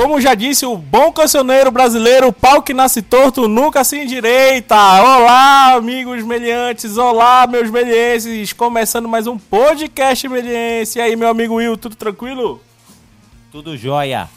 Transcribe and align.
Como 0.00 0.20
já 0.20 0.32
disse 0.32 0.64
o 0.64 0.78
bom 0.78 1.10
cancioneiro 1.10 1.72
brasileiro, 1.72 2.32
pau 2.32 2.62
que 2.62 2.72
nasce 2.72 3.02
torto 3.02 3.48
nunca 3.48 3.82
se 3.82 3.98
endireita. 3.98 4.76
Olá, 4.76 5.72
amigos 5.72 6.22
meliantes, 6.22 6.96
olá, 6.96 7.48
meus 7.48 7.68
melienses. 7.68 8.52
Começando 8.52 9.08
mais 9.08 9.26
um 9.26 9.36
podcast 9.36 10.28
meliense. 10.28 11.00
E 11.00 11.02
aí, 11.02 11.16
meu 11.16 11.28
amigo 11.28 11.56
Will, 11.56 11.76
tudo 11.76 11.96
tranquilo? 11.96 12.60
Tudo 13.50 13.76
jóia. 13.76 14.30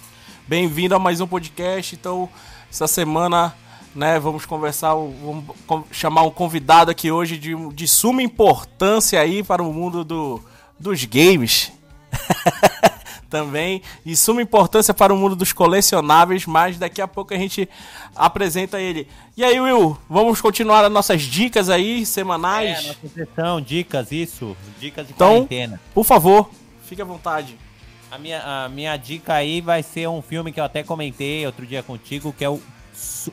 Bem-vindo 0.48 0.96
a 0.96 1.00
mais 1.00 1.22
um 1.22 1.28
podcast. 1.28 1.94
Então, 1.94 2.28
essa 2.68 2.88
semana, 2.88 3.54
né, 3.94 4.20
vamos 4.20 4.48
conversar, 4.48 4.96
vamos 4.96 5.46
chamar 5.92 6.24
um 6.24 6.32
convidado 6.32 6.90
aqui 6.90 7.12
hoje 7.12 7.38
de, 7.38 7.56
de 7.70 7.88
suma 7.88 8.24
importância 8.24 9.22
aí 9.22 9.44
para 9.44 9.62
o 9.62 9.72
mundo 9.72 10.04
do, 10.04 10.42
dos 10.80 11.06
games. 11.06 11.72
também 13.32 13.82
de 14.06 14.16
suma 14.16 14.42
importância 14.42 14.94
para 14.94 15.14
o 15.14 15.18
mundo 15.18 15.36
dos 15.36 15.54
colecionáveis, 15.54 16.46
mas 16.46 16.78
daqui 16.78 17.02
a 17.02 17.08
pouco 17.08 17.34
a 17.34 17.38
gente 17.38 17.68
apresenta 18.16 18.80
ele. 18.80 19.08
E 19.36 19.44
aí, 19.44 19.60
Will, 19.60 19.98
vamos 20.08 20.40
continuar 20.40 20.86
as 20.86 20.92
nossas 20.92 21.22
dicas 21.24 21.70
aí, 21.70 22.06
semanais? 22.06 22.78
É, 22.78 22.88
nossa 22.88 23.08
sessão, 23.08 23.62
dicas, 23.62 24.12
isso, 24.12 24.56
dicas 24.80 25.08
de 25.08 25.14
então, 25.14 25.38
quarentena. 25.38 25.82
Por 25.94 26.04
favor, 26.04 26.52
fique 26.86 27.02
à 27.02 27.06
vontade. 27.06 27.58
A 28.12 28.18
minha, 28.18 28.42
a 28.44 28.70
minha 28.70 28.96
dica 28.98 29.34
aí 29.34 29.62
vai 29.62 29.82
ser 29.82 30.08
um 30.10 30.22
filme 30.22 30.52
que 30.52 30.60
eu 30.60 30.66
até 30.66 30.84
comentei 30.84 31.46
outro 31.46 31.66
dia 31.66 31.82
contigo, 31.82 32.32
que 32.38 32.44
é 32.44 32.50
o... 32.50 32.62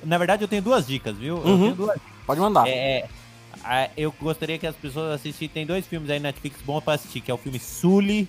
Na 0.05 0.17
verdade, 0.17 0.45
eu 0.45 0.49
tenho 0.49 0.63
duas 0.63 0.87
dicas, 0.87 1.17
viu? 1.17 1.35
Uhum. 1.39 1.51
Eu 1.51 1.59
tenho 1.59 1.75
duas 1.75 1.99
Pode 2.29 2.41
mandar. 2.43 2.69
É, 2.69 3.09
eu 3.97 4.15
gostaria 4.21 4.59
que 4.59 4.67
as 4.67 4.77
pessoas 4.77 5.15
assistissem. 5.15 5.49
Tem 5.49 5.65
dois 5.65 5.87
filmes 5.87 6.11
aí 6.11 6.19
na 6.19 6.29
Netflix 6.29 6.61
bons 6.61 6.85
pra 6.85 6.93
assistir, 6.93 7.23
que 7.23 7.31
é 7.31 7.35
o 7.35 7.39
filme 7.39 7.59
Sully, 7.59 8.29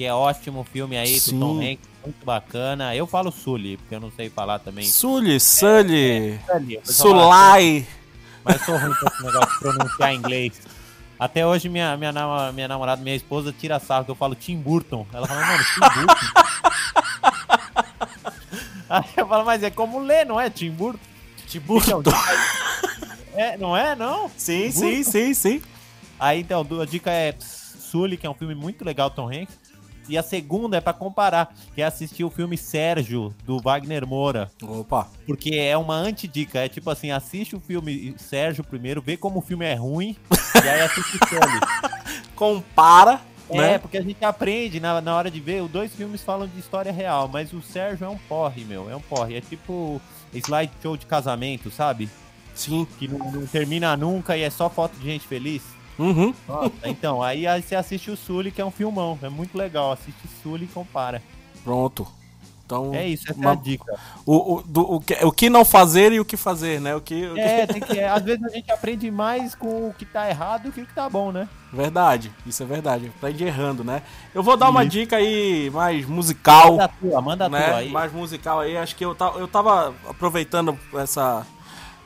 que 0.00 0.06
é 0.06 0.14
ótimo 0.14 0.64
filme 0.64 0.96
aí 0.96 1.20
Sim. 1.20 1.38
do 1.38 1.40
Tom 1.40 1.60
Hanks, 1.60 1.86
muito 2.02 2.24
bacana. 2.24 2.96
Eu 2.96 3.06
falo 3.06 3.30
Sully, 3.30 3.76
porque 3.76 3.94
eu 3.94 4.00
não 4.00 4.10
sei 4.10 4.30
falar 4.30 4.58
também. 4.58 4.86
Sully, 4.86 5.38
Sully, 5.38 6.30
É, 6.30 6.38
Sully, 6.46 6.74
fala 6.76 6.86
Sulai. 6.86 7.86
Mas 8.42 8.64
sou 8.64 8.78
ruim 8.78 8.94
com 8.94 9.06
esse 9.06 9.22
negócio 9.22 9.52
de 9.52 9.58
pronunciar 9.58 10.14
inglês. 10.14 10.58
Até 11.18 11.46
hoje 11.46 11.68
minha, 11.68 11.98
minha, 11.98 12.14
minha 12.50 12.66
namorada, 12.66 13.02
minha 13.02 13.14
esposa, 13.14 13.52
tira 13.52 13.78
sarro 13.78 14.06
que 14.06 14.10
eu 14.10 14.14
falo 14.14 14.34
Tim 14.34 14.56
Burton. 14.56 15.06
Ela 15.12 15.26
fala, 15.26 15.46
mano, 15.46 15.64
Tim 15.64 15.80
Burton? 15.80 16.14
Aí 18.88 19.04
eu 19.18 19.28
falo, 19.28 19.44
mas 19.44 19.62
é 19.62 19.68
como 19.68 19.98
ler, 19.98 20.24
não 20.24 20.40
é 20.40 20.48
Tim 20.48 20.70
Burton? 20.70 20.98
Tim 21.46 21.60
Burton. 21.60 22.02
É, 23.34 23.58
não 23.58 23.76
é, 23.76 23.94
não? 23.94 24.30
Sim, 24.34 24.72
sim, 24.72 25.02
sim, 25.02 25.34
sim. 25.34 25.62
Aí 26.18 26.40
então, 26.40 26.66
a 26.80 26.86
dica 26.86 27.10
é 27.10 27.34
Sully, 27.38 28.16
que 28.16 28.26
é 28.26 28.30
um 28.30 28.34
filme 28.34 28.54
muito 28.54 28.82
legal, 28.82 29.10
Tom 29.10 29.28
Hanks. 29.28 29.69
E 30.10 30.18
a 30.18 30.22
segunda 30.22 30.76
é 30.76 30.80
pra 30.80 30.92
comparar, 30.92 31.54
que 31.74 31.80
é 31.80 31.84
assistir 31.84 32.24
o 32.24 32.30
filme 32.30 32.58
Sérgio, 32.58 33.32
do 33.44 33.60
Wagner 33.60 34.06
Moura. 34.06 34.50
Opa. 34.62 35.08
Porque 35.24 35.54
é 35.54 35.76
uma 35.78 35.94
antidica. 35.94 36.58
É 36.58 36.68
tipo 36.68 36.90
assim, 36.90 37.10
assiste 37.12 37.54
o 37.54 37.60
filme 37.60 38.14
Sérgio 38.18 38.64
primeiro, 38.64 39.00
vê 39.00 39.16
como 39.16 39.38
o 39.38 39.42
filme 39.42 39.64
é 39.64 39.74
ruim, 39.74 40.16
e 40.62 40.68
aí 40.68 40.80
assiste 40.80 41.16
o 41.16 41.28
Sully. 41.28 41.60
Compara, 42.34 43.20
É, 43.48 43.56
né? 43.56 43.78
porque 43.78 43.98
a 43.98 44.02
gente 44.02 44.24
aprende 44.24 44.80
na, 44.80 45.00
na 45.00 45.14
hora 45.16 45.30
de 45.30 45.40
ver. 45.40 45.62
Os 45.62 45.70
dois 45.70 45.94
filmes 45.94 46.22
falam 46.22 46.46
de 46.48 46.58
história 46.58 46.92
real, 46.92 47.28
mas 47.28 47.52
o 47.52 47.60
Sérgio 47.62 48.04
é 48.04 48.08
um 48.08 48.18
porre, 48.18 48.64
meu. 48.64 48.90
É 48.90 48.96
um 48.96 49.00
porre. 49.00 49.36
É 49.36 49.40
tipo 49.40 50.00
slideshow 50.34 50.96
de 50.96 51.06
casamento, 51.06 51.70
sabe? 51.70 52.08
Sim. 52.54 52.86
Que 52.98 53.06
não, 53.08 53.18
não 53.30 53.46
termina 53.46 53.96
nunca 53.96 54.36
e 54.36 54.42
é 54.42 54.50
só 54.50 54.68
foto 54.68 54.96
de 54.98 55.04
gente 55.04 55.26
feliz. 55.26 55.62
Uhum. 56.00 56.34
Nossa, 56.48 56.72
então, 56.84 57.22
aí, 57.22 57.46
aí 57.46 57.62
você 57.62 57.74
assiste 57.74 58.10
o 58.10 58.16
Sully, 58.16 58.50
que 58.50 58.60
é 58.60 58.64
um 58.64 58.70
filmão. 58.70 59.18
É 59.22 59.28
muito 59.28 59.56
legal. 59.56 59.92
Assiste 59.92 60.26
Sully 60.42 60.64
e 60.64 60.68
compara. 60.68 61.22
Pronto. 61.62 62.06
Então, 62.64 62.94
É 62.94 63.04
isso, 63.08 63.24
essa 63.28 63.36
uma- 63.38 63.50
é 63.50 63.52
a 63.52 63.56
dica. 63.56 63.98
o, 64.24 64.54
o, 64.54 64.62
do- 64.62 64.92
o, 64.94 65.00
que, 65.00 65.14
o 65.24 65.32
que 65.32 65.50
não 65.50 65.64
fazer 65.64 66.12
e 66.12 66.20
o 66.20 66.24
que 66.24 66.36
fazer, 66.36 66.80
né? 66.80 66.94
O 66.94 67.00
que, 67.00 67.26
o 67.26 67.34
que- 67.34 67.40
É, 67.40 67.66
que, 67.66 67.98
às 68.00 68.22
vezes 68.22 68.44
a 68.44 68.48
gente 68.48 68.70
aprende 68.70 69.10
mais 69.10 69.56
com 69.56 69.88
o 69.88 69.92
que 69.92 70.04
tá 70.06 70.30
errado 70.30 70.62
do 70.66 70.72
que 70.72 70.80
o 70.82 70.86
que 70.86 70.94
tá 70.94 71.10
bom, 71.10 71.32
né? 71.32 71.48
Verdade, 71.72 72.30
isso 72.46 72.62
é 72.62 72.66
verdade. 72.66 73.10
Aprende 73.18 73.42
errando, 73.44 73.82
né? 73.82 74.02
Eu 74.32 74.40
vou 74.44 74.56
dar 74.56 74.70
uma 74.70 74.82
Isso. 74.84 74.92
dica 74.92 75.16
aí 75.16 75.68
mais 75.70 76.06
musical. 76.06 76.70
Manda 76.70 76.84
a 76.84 76.88
tua, 76.88 77.20
manda 77.20 77.46
a 77.46 77.48
né? 77.48 77.66
tua 77.66 77.76
aí. 77.78 77.90
Mais 77.90 78.12
musical 78.12 78.60
aí. 78.60 78.76
Acho 78.76 78.94
que 78.94 79.04
eu, 79.04 79.16
ta- 79.16 79.34
eu 79.36 79.48
tava 79.48 79.92
aproveitando 80.08 80.78
essa, 80.94 81.44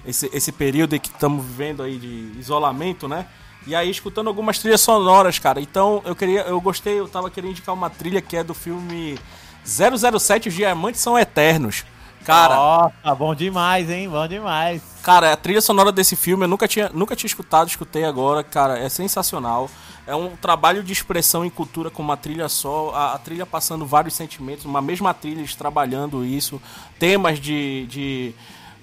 esse, 0.07 0.31
esse 0.33 0.51
período 0.51 0.99
que 0.99 1.09
estamos 1.11 1.45
vivendo 1.45 1.83
aí 1.83 1.99
de 1.99 2.39
isolamento, 2.39 3.07
né? 3.07 3.27
E 3.67 3.75
aí 3.75 3.91
escutando 3.91 4.29
algumas 4.29 4.59
trilhas 4.59 4.81
sonoras, 4.81 5.39
cara. 5.39 5.61
Então 5.61 6.03
eu 6.05 6.15
queria, 6.15 6.43
eu 6.43 6.61
gostei, 6.61 6.99
eu 6.99 7.09
tava 7.09 7.31
querendo 7.31 7.53
indicar 7.53 7.75
uma 7.75 7.89
trilha 7.89 8.21
que 8.21 8.37
é 8.37 8.45
do 8.45 8.55
filme 8.55 9.19
007 9.65 10.49
Os 10.49 10.55
Diamantes 10.55 11.01
São 11.01 11.19
Eternos. 11.19 11.85
Cara, 12.25 12.55
Nossa, 12.55 13.15
bom 13.15 13.35
demais, 13.35 13.91
hein? 13.91 14.09
Bom 14.09 14.27
demais. 14.27 14.83
Cara, 15.03 15.33
a 15.33 15.37
trilha 15.37 15.61
sonora 15.61 15.93
desse 15.93 16.17
filme 16.17 16.45
eu 16.45 16.49
nunca 16.49 16.67
tinha, 16.67 16.91
nunca 16.93 17.15
tinha 17.15 17.29
escutado, 17.29 17.69
escutei 17.69 18.05
agora, 18.05 18.43
cara, 18.43 18.79
é 18.79 18.89
sensacional. 18.89 19.69
É 20.07 20.15
um 20.15 20.35
trabalho 20.37 20.83
de 20.83 20.93
expressão 20.93 21.45
em 21.45 21.51
cultura 21.51 21.91
com 21.91 22.03
uma 22.03 22.17
trilha 22.17 22.49
só, 22.49 22.93
a, 22.95 23.15
a 23.15 23.19
trilha 23.19 23.45
passando 23.47 23.87
vários 23.87 24.15
sentimentos, 24.15 24.65
uma 24.65 24.81
mesma 24.81 25.13
trilha 25.13 25.45
trabalhando 25.57 26.25
isso, 26.25 26.61
temas 26.99 27.39
de, 27.39 27.87
de 27.89 28.35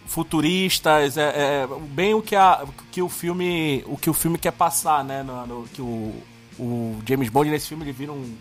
futuristas, 0.06 1.18
é, 1.18 1.64
é 1.64 1.68
bem 1.90 2.14
o 2.14 2.22
que, 2.22 2.36
a, 2.36 2.66
que 2.92 3.02
o 3.02 3.10
filme, 3.10 3.84
o 3.88 3.98
que 3.98 4.10
o 4.10 4.14
filme 4.14 4.38
quer 4.38 4.52
passar, 4.52 5.04
né, 5.04 5.24
no, 5.24 5.46
no- 5.48 5.68
que 5.68 5.82
o, 5.82 6.14
o 6.60 7.00
James 7.08 7.30
Bond 7.30 7.50
nesse 7.50 7.68
filme 7.70 7.84
ele 7.84 7.92
vira 7.94 8.12
um, 8.12 8.36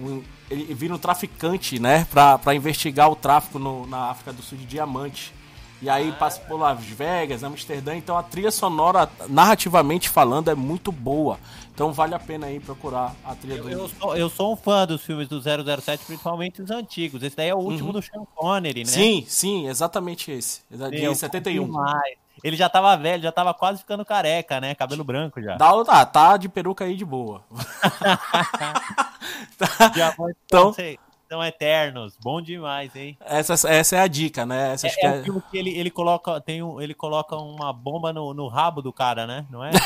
um- 0.00 0.22
ele 0.50 0.74
vira 0.74 0.94
um 0.94 0.98
traficante, 0.98 1.78
né, 1.78 2.06
pra 2.10 2.54
investigar 2.54 3.10
o 3.10 3.16
tráfico 3.16 3.58
no- 3.58 3.86
na 3.86 4.10
África 4.10 4.32
do 4.32 4.42
Sul 4.42 4.58
de 4.58 4.64
diamantes. 4.66 5.32
E 5.80 5.88
aí 5.88 6.10
passa 6.12 6.40
por 6.40 6.58
Las 6.58 6.80
Vegas, 6.84 7.44
Amsterdã, 7.44 7.94
então 7.96 8.18
a 8.18 8.22
trilha 8.22 8.50
sonora, 8.50 9.08
narrativamente 9.28 10.08
falando, 10.08 10.50
é 10.50 10.54
muito 10.54 10.90
boa. 10.90 11.38
Então 11.72 11.92
vale 11.92 12.14
a 12.14 12.18
pena 12.18 12.48
aí 12.48 12.58
procurar 12.58 13.14
a 13.24 13.36
trilha 13.36 13.62
do... 13.62 13.70
Eu 13.70 13.88
sou, 13.88 14.16
eu 14.16 14.28
sou 14.28 14.52
um 14.52 14.56
fã 14.56 14.84
dos 14.84 15.00
filmes 15.04 15.28
do 15.28 15.40
007, 15.40 16.04
principalmente 16.04 16.60
os 16.60 16.70
antigos. 16.72 17.22
Esse 17.22 17.36
daí 17.36 17.48
é 17.50 17.54
o 17.54 17.58
último 17.58 17.92
do 17.92 18.02
Sean 18.02 18.24
Connery, 18.34 18.82
né? 18.82 18.90
Uhum. 18.90 18.94
Sim, 18.94 19.24
sim, 19.28 19.68
exatamente 19.68 20.32
esse. 20.32 20.62
Exa- 20.72 20.90
De 20.90 21.00
Meu, 21.00 21.14
71. 21.14 21.66
demais. 21.66 22.16
Ele 22.42 22.56
já 22.56 22.68
tava 22.68 22.96
velho, 22.96 23.22
já 23.22 23.30
tava 23.32 23.54
quase 23.54 23.78
ficando 23.78 24.04
careca, 24.04 24.60
né? 24.60 24.74
Cabelo 24.74 25.04
branco 25.04 25.40
já. 25.40 25.56
Dá, 25.56 25.84
tá, 25.84 26.04
tá 26.06 26.36
de 26.36 26.48
peruca 26.48 26.84
aí 26.84 26.96
de 26.96 27.04
boa. 27.04 27.42
Tá, 29.58 30.14
então- 30.46 30.72
são, 30.72 30.98
são 31.28 31.44
eternos. 31.44 32.16
Bom 32.22 32.40
demais, 32.40 32.94
hein? 32.96 33.16
essa, 33.20 33.54
essa 33.68 33.96
é 33.96 34.00
a 34.00 34.06
dica, 34.06 34.46
né? 34.46 34.72
Essa 34.72 34.86
acho 34.86 34.96
É, 34.96 35.00
que 35.00 35.06
é 35.06 35.10
é- 35.18 35.22
filme 35.22 35.42
que 35.50 35.58
ele, 35.58 35.70
ele 35.78 35.90
coloca, 35.90 36.40
tem 36.40 36.62
um, 36.62 36.80
ele 36.80 36.94
coloca 36.94 37.36
uma 37.36 37.72
bomba 37.72 38.12
no, 38.12 38.32
no 38.34 38.48
rabo 38.48 38.80
do 38.82 38.92
cara, 38.92 39.26
né? 39.26 39.46
Não 39.50 39.62
é? 39.64 39.70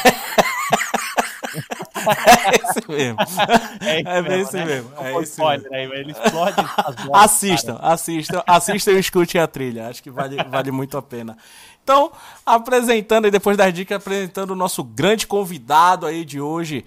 é 1.54 2.54
esse 2.56 2.88
mesmo. 2.88 3.19
É, 3.82 4.00
isso 4.00 4.08
É 4.08 4.41
esse 4.41 4.56
né? 4.56 4.64
mesmo, 4.64 4.91
é 4.98 5.12
esse 5.14 5.32
spoiler 5.32 5.72
aí, 5.72 5.84
ele 5.92 6.12
explode 6.12 6.56
as 6.78 6.94
bolas, 6.97 7.25
Assistam, 7.25 7.78
assistam, 7.80 8.42
assistam 8.47 8.92
e 8.92 8.98
escutem 9.00 9.41
a 9.41 9.47
trilha. 9.47 9.88
Acho 9.88 10.03
que 10.03 10.10
vale, 10.10 10.36
vale 10.44 10.70
muito 10.70 10.97
a 10.97 11.03
pena. 11.03 11.36
Então, 11.82 12.12
apresentando, 12.47 13.26
e 13.26 13.31
depois 13.31 13.56
das 13.56 13.75
dicas, 13.75 13.97
apresentando 13.97 14.53
o 14.53 14.56
nosso 14.56 14.84
grande 14.84 15.26
convidado 15.26 16.06
aí 16.06 16.25
de 16.25 16.41
hoje, 16.41 16.84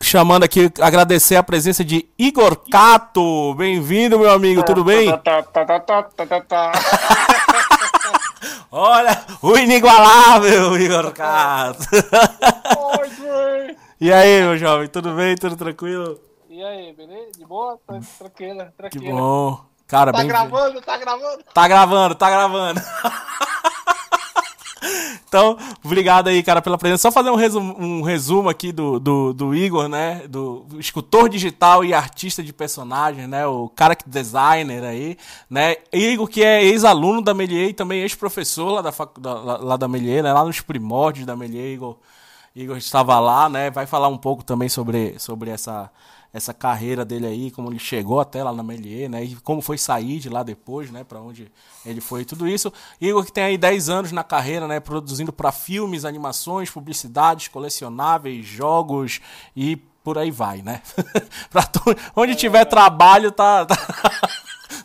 chamando 0.00 0.44
aqui, 0.44 0.72
agradecer 0.80 1.36
a 1.36 1.42
presença 1.42 1.84
de 1.84 2.08
Igor 2.18 2.56
Cato. 2.70 3.52
Bem-vindo, 3.54 4.18
meu 4.18 4.30
amigo, 4.32 4.62
tudo 4.62 4.82
bem? 4.82 5.10
Tá, 5.18 5.42
tá, 5.42 6.40
tá. 6.40 6.72
Olha, 8.72 9.22
o 9.42 9.56
inigualável 9.58 10.78
Igor 10.80 11.12
Cato. 11.12 11.84
Oi. 12.98 13.76
E 14.00 14.10
aí, 14.10 14.40
meu 14.40 14.56
jovem, 14.56 14.88
tudo 14.88 15.14
bem? 15.14 15.36
Tudo 15.36 15.56
tranquilo? 15.56 16.18
E 16.48 16.62
aí, 16.64 16.94
beleza? 16.94 17.32
De 17.38 17.44
boa? 17.44 17.78
Tá 17.86 18.00
tranquila, 18.18 18.64
Que 18.66 18.72
tranquila. 18.98 19.20
bom. 19.20 19.60
Cara, 19.86 20.10
Tá 20.10 20.18
bem 20.18 20.26
gravando? 20.26 20.80
Tá 20.80 20.96
gravando? 20.96 21.44
Tá 21.52 21.68
gravando, 21.68 22.14
tá 22.14 22.30
gravando. 22.30 22.80
então, 25.26 25.56
obrigado 25.84 26.28
aí, 26.28 26.42
cara, 26.42 26.60
pela 26.60 26.76
presença. 26.76 27.02
Só 27.02 27.12
fazer 27.12 27.30
um 27.30 27.34
resumo, 27.34 27.76
um 27.78 28.02
resumo 28.02 28.48
aqui 28.48 28.72
do, 28.72 29.00
do, 29.00 29.32
do 29.32 29.54
Igor, 29.54 29.88
né? 29.88 30.26
Do 30.28 30.66
escultor 30.78 31.28
digital 31.28 31.84
e 31.84 31.94
artista 31.94 32.42
de 32.42 32.52
personagem, 32.52 33.26
né? 33.26 33.46
O 33.46 33.70
character 33.78 34.08
designer 34.08 34.84
aí, 34.84 35.16
né? 35.48 35.76
Igor, 35.92 36.28
que 36.28 36.42
é 36.42 36.62
ex-aluno 36.62 37.22
da 37.22 37.32
Melier 37.32 37.70
e 37.70 37.74
também 37.74 38.02
ex-professor 38.02 38.70
lá 38.70 38.82
da, 38.82 38.92
da, 39.18 39.34
lá, 39.34 39.56
lá 39.56 39.76
da 39.76 39.88
Melier, 39.88 40.22
né? 40.22 40.32
Lá 40.32 40.44
nos 40.44 40.60
primórdios 40.60 41.26
da 41.26 41.34
Melier, 41.34 41.72
Igor. 41.72 41.96
Igor 42.56 42.78
estava 42.78 43.20
lá, 43.20 43.50
né? 43.50 43.70
Vai 43.70 43.84
falar 43.86 44.08
um 44.08 44.16
pouco 44.16 44.42
também 44.42 44.66
sobre, 44.66 45.18
sobre 45.18 45.50
essa, 45.50 45.90
essa 46.32 46.54
carreira 46.54 47.04
dele 47.04 47.26
aí, 47.26 47.50
como 47.50 47.70
ele 47.70 47.78
chegou 47.78 48.18
até 48.18 48.42
lá 48.42 48.50
na 48.50 48.62
Melier, 48.62 49.10
né? 49.10 49.22
E 49.22 49.36
como 49.36 49.60
foi 49.60 49.76
sair 49.76 50.18
de 50.18 50.30
lá 50.30 50.42
depois, 50.42 50.90
né? 50.90 51.04
Para 51.04 51.20
onde 51.20 51.52
ele 51.84 52.00
foi, 52.00 52.24
tudo 52.24 52.48
isso. 52.48 52.72
Igor 52.98 53.26
que 53.26 53.30
tem 53.32 53.44
aí 53.44 53.58
10 53.58 53.90
anos 53.90 54.10
na 54.10 54.24
carreira, 54.24 54.66
né? 54.66 54.80
Produzindo 54.80 55.34
para 55.34 55.52
filmes, 55.52 56.06
animações, 56.06 56.70
publicidades, 56.70 57.48
colecionáveis, 57.48 58.46
jogos 58.46 59.20
e 59.54 59.76
por 60.02 60.16
aí 60.16 60.30
vai, 60.30 60.62
né? 60.62 60.80
pra 61.50 61.62
onde 62.16 62.34
tiver 62.36 62.64
trabalho, 62.64 63.30
tá. 63.30 63.66
tá- 63.66 63.76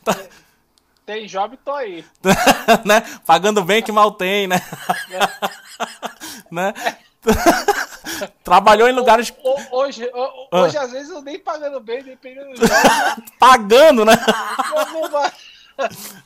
tá- 0.04 0.18
tem 1.06 1.26
job, 1.26 1.58
tô 1.64 1.72
aí. 1.72 2.04
né? 2.84 3.02
Pagando 3.26 3.64
bem 3.64 3.82
que 3.82 3.94
mal 3.94 4.12
tem, 4.12 4.46
né? 4.46 4.62
né? 6.52 6.74
Trabalhou 8.44 8.88
em 8.90 8.94
lugares 8.94 9.34
Ho- 9.44 9.78
Hoje, 9.80 10.10
ho- 10.14 10.48
Ah. 10.52 10.62
hoje 10.62 10.78
às 10.78 10.92
vezes, 10.92 11.10
eu 11.10 11.22
nem 11.22 11.40
pagando 11.40 11.80
bem, 11.80 12.04
dependendo 12.04 12.54
do 12.56 12.68
pagando, 13.40 14.04
né? 14.06 14.14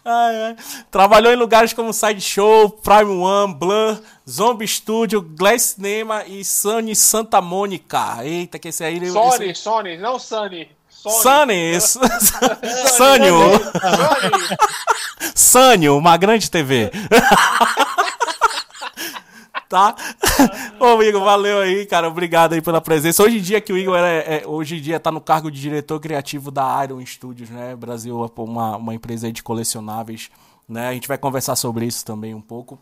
Ai, 0.04 0.36
ai. 0.44 0.56
Trabalhou 0.92 1.32
em 1.32 1.38
lugares 1.38 1.72
como 1.72 1.94
Sideshow, 1.94 2.70
Prime 2.70 3.10
One, 3.24 3.54
Blur, 3.54 4.02
Zombie 4.30 4.68
Studio, 4.68 5.22
Glass 5.22 5.76
Cinema 5.76 6.26
e 6.26 6.44
Sony 6.44 6.94
Santa 6.94 7.40
Mônica. 7.40 8.18
Eita, 8.24 8.60
que 8.60 8.68
esse 8.68 8.84
aí... 8.84 8.98
esse- 8.98 9.14
Sony, 9.14 9.56
Sony, 9.56 9.98
não 9.98 10.20
Sunny. 10.20 10.70
Sony. 10.90 11.80
Sunny, 11.80 11.80
Sânio, 12.90 13.38
Sony. 13.60 14.58
Sânio, 15.36 15.98
uma 15.98 16.18
grande 16.18 16.50
TV. 16.52 16.92
Tá? 19.70 19.96
Ô, 20.80 21.02
Igor, 21.02 21.24
valeu 21.24 21.60
aí, 21.60 21.86
cara. 21.86 22.08
Obrigado 22.08 22.54
aí 22.54 22.62
pela 22.62 22.82
presença. 22.82 23.24
Hoje 23.24 23.38
em 23.38 23.42
dia 23.42 23.62
que 23.62 23.74
o 23.74 23.78
Igor 23.78 23.98
é, 23.98 24.38
é- 24.38 24.48
hoje 24.48 24.78
em 24.78 24.82
dia 24.82 25.00
tá 25.00 25.12
no 25.12 25.22
cargo 25.22 25.50
de 25.52 25.60
diretor 25.60 26.00
criativo 26.00 26.52
da 26.52 26.84
Iron 26.84 27.04
Studios, 27.06 27.50
né? 27.50 27.76
Brasil, 27.76 28.32
uma, 28.38 28.78
uma 28.78 28.96
empresa 28.96 29.28
aí 29.28 29.34
de 29.34 29.44
colecionáveis, 29.44 30.30
né? 30.68 30.90
A 30.90 30.94
gente 30.94 31.08
vai 31.08 31.18
conversar 31.18 31.56
sobre 31.56 31.86
isso 31.86 32.06
também 32.06 32.34
um 32.34 32.42
pouco. 32.42 32.80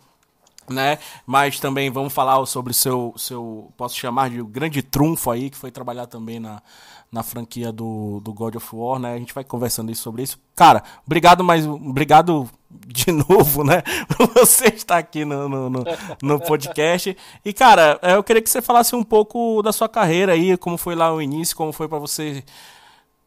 Né? 0.70 0.98
Mas 1.26 1.60
também 1.60 1.90
vamos 1.92 2.14
falar 2.14 2.46
sobre 2.46 2.72
o 2.72 2.74
seu, 2.74 3.14
seu, 3.18 3.70
posso 3.76 3.98
chamar 3.98 4.30
de 4.30 4.42
grande 4.44 4.82
trunfo 4.82 5.30
aí, 5.30 5.50
que 5.50 5.58
foi 5.58 5.70
trabalhar 5.70 6.08
também 6.08 6.40
na, 6.40 6.62
na 7.12 7.22
franquia 7.22 7.70
do, 7.70 8.22
do 8.22 8.34
God 8.34 8.56
of 8.56 8.74
War, 8.74 8.98
né? 8.98 9.14
A 9.14 9.18
gente 9.18 9.34
vai 9.34 9.44
conversando 9.44 9.92
isso 9.92 10.02
sobre 10.02 10.24
isso. 10.24 10.40
Cara, 10.56 10.82
obrigado, 11.06 11.44
mas 11.44 11.68
obrigado 11.68 12.50
de 12.88 13.12
novo, 13.12 13.64
né? 13.64 13.84
Você 14.36 14.68
estar 14.68 14.98
aqui 14.98 15.26
no, 15.26 15.48
no, 15.48 15.70
no, 15.70 15.84
no 16.22 16.40
podcast. 16.40 17.16
E, 17.44 17.54
cara, 17.54 18.00
eh, 18.02 18.16
eu 18.16 18.24
queria 18.24 18.42
que 18.42 18.50
você 18.50 18.62
falasse 18.62 18.96
um 18.96 19.04
pouco 19.04 19.62
da 19.62 19.72
sua 19.72 19.90
carreira 19.90 20.34
aí, 20.34 20.58
como 20.58 20.78
foi 20.78 20.96
lá 20.96 21.14
o 21.14 21.22
início, 21.22 21.56
como 21.56 21.72
foi 21.72 21.88
pra 21.88 21.98
você 21.98 22.44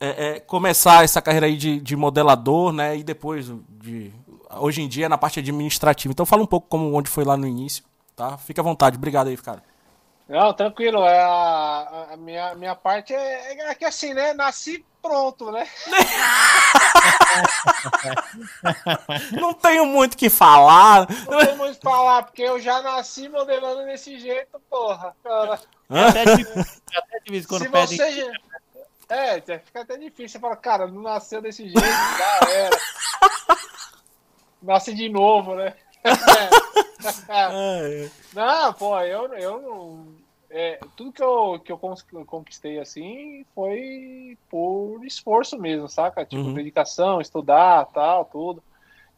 é, 0.00 0.08
é, 0.36 0.40
começar 0.40 1.04
essa 1.04 1.22
carreira 1.22 1.46
aí 1.46 1.56
de, 1.56 1.80
de 1.80 1.96
modelador, 1.96 2.72
né? 2.72 2.96
E 2.96 3.02
depois 3.02 3.50
de. 3.80 4.12
Hoje 4.58 4.80
em 4.80 4.88
dia 4.88 5.08
na 5.08 5.18
parte 5.18 5.40
administrativa. 5.40 6.12
Então 6.12 6.24
fala 6.24 6.42
um 6.42 6.46
pouco 6.46 6.68
como 6.68 6.94
onde 6.94 7.10
foi 7.10 7.24
lá 7.24 7.36
no 7.36 7.46
início, 7.46 7.84
tá? 8.14 8.38
Fica 8.38 8.60
à 8.60 8.64
vontade. 8.64 8.96
Obrigado 8.96 9.28
aí, 9.28 9.36
cara. 9.36 9.62
Não, 10.28 10.52
tranquilo. 10.52 11.02
É 11.04 11.20
a, 11.20 12.08
a 12.12 12.16
minha, 12.16 12.54
minha 12.54 12.74
parte 12.74 13.12
é, 13.12 13.70
é 13.70 13.74
que 13.74 13.84
assim, 13.84 14.14
né? 14.14 14.34
Nasci 14.34 14.84
pronto, 15.06 15.52
né? 15.52 15.68
Não 19.32 19.52
tenho 19.54 19.86
muito 19.86 20.14
o 20.14 20.16
que 20.16 20.28
falar. 20.30 21.06
Não 21.28 21.38
tem 21.38 21.56
muito 21.56 21.76
o 21.76 21.78
que 21.78 21.82
falar, 21.84 22.22
porque 22.24 22.42
eu 22.42 22.60
já 22.60 22.82
nasci 22.82 23.28
modelando 23.28 23.84
desse 23.86 24.18
jeito, 24.18 24.60
porra. 24.70 25.14
Cara. 25.22 25.60
Hã? 25.90 26.08
Até 26.08 26.24
de 26.36 26.44
vez 27.30 27.44
em 27.44 27.48
quando 27.48 27.62
Se 27.62 27.68
pedem. 27.68 27.96
você. 27.96 28.12
já- 28.12 28.32
É, 29.08 29.40
fica 29.40 29.82
até 29.82 29.96
difícil. 29.96 30.28
Você 30.30 30.38
fala, 30.40 30.56
cara, 30.56 30.86
não 30.88 31.02
nasceu 31.02 31.40
desse 31.40 31.62
jeito, 31.64 31.80
já 31.80 32.40
era. 32.50 32.76
Nasce 34.62 34.92
de 34.94 35.08
novo, 35.08 35.54
né? 35.54 35.74
É, 37.28 38.08
Não, 38.32 38.72
pô, 38.72 38.98
eu, 39.00 39.32
eu 39.34 39.60
não. 39.60 40.06
É, 40.50 40.78
tudo 40.96 41.12
que 41.12 41.22
eu, 41.22 41.60
que 41.60 41.72
eu 41.72 41.78
conquistei 42.26 42.78
assim 42.78 43.44
foi 43.54 44.38
por 44.48 45.04
esforço 45.04 45.58
mesmo, 45.58 45.88
saca? 45.88 46.24
Tipo, 46.24 46.42
Uhum. 46.42 46.54
dedicação, 46.54 47.20
estudar, 47.20 47.86
tal, 47.86 48.24
tudo. 48.26 48.62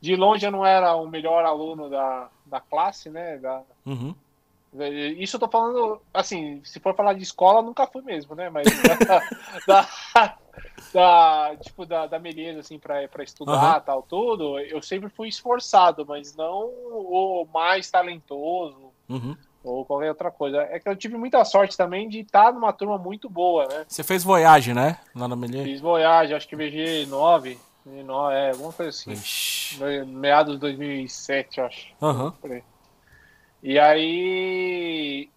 De 0.01 0.15
longe 0.17 0.47
eu 0.47 0.51
não 0.51 0.65
era 0.65 0.95
o 0.95 1.09
melhor 1.09 1.45
aluno 1.45 1.91
da, 1.91 2.31
da 2.47 2.61
classe, 2.61 3.11
né? 3.11 3.39
Da, 3.39 3.65
Uhum. 3.87 4.15
isso 5.19 5.37
eu 5.37 5.41
tô 5.41 5.49
falando, 5.49 6.01
assim, 6.13 6.63
se 6.65 6.79
for 6.79 6.95
falar 6.95 7.15
de 7.15 7.23
escola, 7.23 7.63
nunca 7.63 7.87
fui 7.87 8.03
mesmo, 8.03 8.35
né? 8.35 8.49
Mas 8.51 8.67
da, 8.67 8.97
da, 9.67 9.89
da- 10.93 11.57
tipo, 11.57 11.85
da, 11.87 12.07
da 12.07 12.19
beleza, 12.19 12.61
assim, 12.61 12.79
pra, 12.79 13.09
pra 13.09 13.25
estudar, 13.25 13.55
Aham. 13.55 13.81
tal, 13.81 14.03
tudo, 14.03 14.59
eu 14.61 14.81
sempre 14.83 15.09
fui 15.11 15.29
esforçado, 15.29 16.07
mas 16.07 16.35
não 16.37 16.69
o 16.69 17.47
mais 17.53 17.91
talentoso 17.91 18.93
Uhum. 19.09 19.37
Ou 19.69 19.85
qualquer 19.85 20.09
outra 20.09 20.31
coisa. 20.31 20.63
É 20.63 20.79
que 20.81 20.89
eu 20.89 20.97
tive 20.97 21.17
muita 21.17 21.45
sorte 21.45 21.77
também 21.77 22.09
de 22.09 22.21
estar 22.21 22.53
numa 22.53 22.73
turma 22.73 22.97
muito 22.99 23.29
boa, 23.29 23.67
né? 23.67 23.85
Você 23.87 24.03
fez 24.03 24.25
Voyage, 24.25 24.73
né? 24.73 24.99
Lá 25.15 25.29
na 25.29 25.37
Melier? 25.37 25.65
Fiz 25.65 25.81
Voyage, 25.81 26.35
acho 26.35 26.49
que 26.49 26.57
VG 26.57 27.07
9, 27.07 27.59
é, 28.33 28.51
alguma 28.51 28.73
coisa 28.73 28.91
assim. 28.91 29.13
Ixi. 29.13 29.79
Meados 30.07 30.55
de 30.55 30.61
2007, 30.61 31.59
eu 31.61 31.67
acho. 31.67 31.95
Aí. 32.45 32.63
E 33.63 33.79
aí 33.79 35.29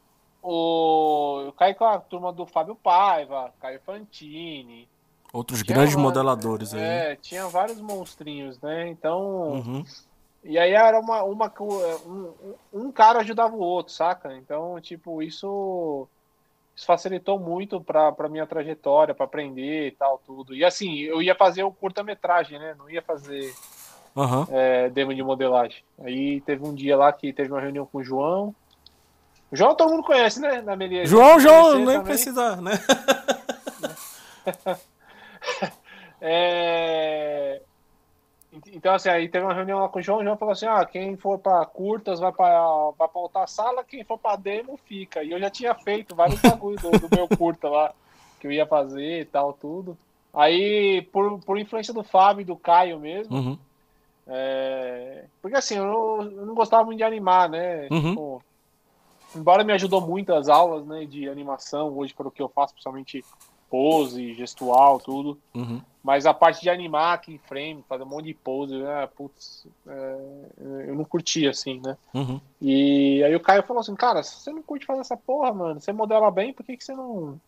o... 0.41 1.43
eu 1.45 1.51
caí 1.53 1.73
com 1.73 1.85
a 1.85 1.99
turma 1.99 2.31
do 2.31 2.45
Fábio 2.45 2.75
Paiva, 2.75 3.53
Caio 3.59 3.79
Fantini. 3.85 4.87
Outros 5.33 5.63
Tinha 5.63 5.75
grandes 5.75 5.95
uma- 5.95 6.03
modeladores 6.03 6.73
aí. 6.73 6.81
É, 6.81 7.15
tinha 7.15 7.47
vários 7.47 7.79
monstrinhos, 7.79 8.59
né? 8.59 8.89
Então. 8.89 9.51
Uhum. 9.53 9.85
E 10.43 10.57
aí 10.57 10.71
era 10.71 10.99
uma. 10.99 11.23
uma 11.23 11.53
um, 11.59 12.33
um 12.73 12.91
cara 12.91 13.19
ajudava 13.19 13.55
o 13.55 13.59
outro, 13.59 13.93
saca? 13.93 14.35
Então, 14.35 14.79
tipo, 14.81 15.21
isso. 15.21 16.07
Isso 16.73 16.85
facilitou 16.85 17.37
muito 17.37 17.81
pra, 17.81 18.13
pra 18.13 18.29
minha 18.29 18.47
trajetória, 18.47 19.13
pra 19.13 19.25
aprender 19.25 19.87
e 19.87 19.91
tal, 19.91 20.21
tudo. 20.25 20.55
E 20.55 20.63
assim, 20.63 20.99
eu 20.99 21.21
ia 21.21 21.35
fazer 21.35 21.63
o 21.63 21.71
curta-metragem, 21.71 22.57
né? 22.57 22.73
Não 22.77 22.89
ia 22.89 23.01
fazer 23.01 23.53
Aham. 24.15 24.47
é, 24.49 24.89
demo 24.89 25.13
de 25.13 25.21
modelagem. 25.21 25.83
Aí 25.99 26.39
teve 26.41 26.65
um 26.65 26.73
dia 26.73 26.95
lá 26.95 27.11
que 27.11 27.33
teve 27.33 27.51
uma 27.51 27.59
reunião 27.59 27.85
com 27.85 27.97
o 27.97 28.03
João. 28.03 28.55
O 29.51 29.55
João 29.55 29.75
todo 29.75 29.91
mundo 29.91 30.03
conhece, 30.03 30.39
né? 30.39 30.61
Na 30.61 30.77
Melier. 30.77 31.05
João, 31.05 31.37
João, 31.39 31.75
nem 31.75 31.85
também. 31.85 32.03
precisa, 32.03 32.55
né? 32.55 32.71
É, 36.23 37.59
Então, 38.73 38.93
assim, 38.93 39.07
aí 39.09 39.29
teve 39.29 39.45
uma 39.45 39.53
reunião 39.53 39.79
lá 39.79 39.87
com 39.87 39.99
o 39.99 40.01
João, 40.01 40.19
o 40.19 40.23
João 40.23 40.35
falou 40.35 40.51
assim, 40.51 40.65
ah, 40.65 40.83
quem 40.85 41.15
for 41.15 41.39
pra 41.39 41.65
curtas 41.65 42.19
vai 42.19 42.31
pra, 42.33 42.91
vai 42.97 43.07
pra 43.07 43.21
outra 43.21 43.47
sala, 43.47 43.83
quem 43.83 44.03
for 44.03 44.17
pra 44.17 44.35
demo 44.35 44.77
fica. 44.85 45.23
E 45.23 45.31
eu 45.31 45.39
já 45.39 45.49
tinha 45.49 45.73
feito 45.73 46.13
vários 46.15 46.39
bagulhos 46.43 46.81
do, 46.81 46.91
do 46.91 47.15
meu 47.15 47.27
curta 47.29 47.69
lá, 47.69 47.93
que 48.39 48.47
eu 48.47 48.51
ia 48.51 48.65
fazer 48.65 49.21
e 49.21 49.25
tal, 49.25 49.53
tudo. 49.53 49.97
Aí, 50.33 51.01
por, 51.13 51.39
por 51.39 51.57
influência 51.57 51.93
do 51.93 52.03
Fábio 52.03 52.41
e 52.41 52.45
do 52.45 52.55
Caio 52.57 52.99
mesmo, 52.99 53.35
Uhum. 53.37 53.57
é, 54.27 55.25
porque 55.41 55.55
assim, 55.57 55.75
eu 55.77 55.85
não, 55.85 56.21
eu 56.21 56.45
não 56.45 56.53
gostava 56.55 56.83
muito 56.83 56.97
de 56.97 57.03
animar, 57.03 57.49
né? 57.49 57.87
Uhum. 57.89 58.09
Tipo, 58.09 58.43
embora 59.35 59.63
me 59.63 59.73
ajudou 59.73 60.01
muito 60.01 60.33
as 60.33 60.49
aulas 60.49 60.85
né, 60.85 61.05
de 61.05 61.29
animação, 61.29 61.97
hoje 61.97 62.13
para 62.13 62.27
o 62.27 62.31
que 62.31 62.41
eu 62.41 62.49
faço, 62.49 62.73
principalmente 62.73 63.23
pose, 63.71 64.33
gestual, 64.35 64.99
tudo. 64.99 65.39
Uhum. 65.55 65.81
Mas 66.03 66.25
a 66.25 66.33
parte 66.33 66.61
de 66.61 66.69
animar 66.69 67.13
aqui 67.13 67.33
em 67.35 67.37
frame, 67.37 67.85
fazer 67.87 68.03
um 68.03 68.07
monte 68.07 68.25
de 68.25 68.33
pose, 68.33 68.75
né, 68.75 69.07
putz, 69.15 69.65
é, 69.87 70.17
eu 70.87 70.95
não 70.95 71.05
curti 71.05 71.47
assim, 71.47 71.79
né? 71.83 71.95
Uhum. 72.13 72.41
E 72.61 73.23
aí 73.23 73.33
o 73.35 73.39
Caio 73.39 73.63
falou 73.63 73.79
assim, 73.79 73.95
cara, 73.95 74.21
se 74.23 74.35
você 74.41 74.51
não 74.51 74.61
curte 74.61 74.85
fazer 74.85 75.01
essa 75.01 75.15
porra, 75.15 75.53
mano, 75.53 75.79
você 75.79 75.93
modela 75.93 76.29
bem, 76.29 76.53
por 76.53 76.65
que, 76.65 76.75
que 76.75 76.83
você 76.83 76.93
não, 76.93 77.39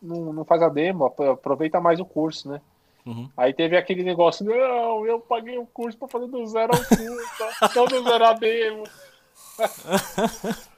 não, 0.00 0.32
não 0.32 0.44
faz 0.44 0.62
a 0.62 0.68
demo? 0.68 1.04
Apro- 1.06 1.32
Aproveita 1.32 1.80
mais 1.80 2.00
o 2.00 2.04
curso, 2.04 2.48
né? 2.48 2.60
Uhum. 3.04 3.28
Aí 3.36 3.52
teve 3.52 3.76
aquele 3.76 4.02
negócio, 4.02 4.44
não, 4.44 5.04
eu 5.06 5.20
paguei 5.20 5.58
o 5.58 5.66
curso 5.66 5.98
pra 5.98 6.08
fazer 6.08 6.28
do 6.28 6.46
zero 6.46 6.72
ao 6.72 6.78
curso, 6.84 7.76
não 7.76 7.84
do 7.86 8.02
zero 8.08 8.24
a 8.24 8.32
demo. 8.32 8.84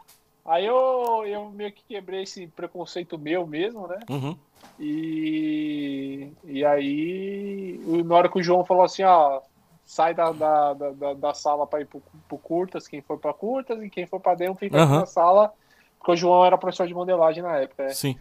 Aí 0.48 0.64
eu, 0.64 1.24
eu 1.26 1.50
meio 1.50 1.70
que 1.70 1.84
quebrei 1.86 2.22
esse 2.22 2.46
preconceito 2.46 3.18
meu 3.18 3.46
mesmo, 3.46 3.86
né? 3.86 3.98
Uhum. 4.08 4.34
E, 4.80 6.32
e 6.44 6.64
aí, 6.64 7.78
na 8.04 8.14
hora 8.14 8.28
que 8.30 8.38
o 8.38 8.42
João 8.42 8.64
falou 8.64 8.82
assim, 8.82 9.02
ó, 9.02 9.42
sai 9.84 10.14
da, 10.14 10.32
da, 10.32 10.72
da, 10.72 11.14
da- 11.14 11.34
sala 11.34 11.66
para 11.66 11.82
ir 11.82 11.86
pro, 11.86 12.02
pro 12.26 12.38
curtas, 12.38 12.88
quem 12.88 13.02
for 13.02 13.18
para 13.18 13.34
curtas, 13.34 13.82
e 13.82 13.90
quem 13.90 14.06
for 14.06 14.20
para 14.20 14.36
dentro 14.36 14.56
fica 14.56 14.78
Aham. 14.82 15.00
na 15.00 15.06
sala, 15.06 15.52
porque 15.98 16.12
o 16.12 16.16
João 16.16 16.44
era 16.44 16.56
professor 16.56 16.86
de 16.86 16.94
modelagem 16.94 17.42
na 17.42 17.56
época, 17.58 17.84
né? 17.84 17.90
Sim. 17.90 18.18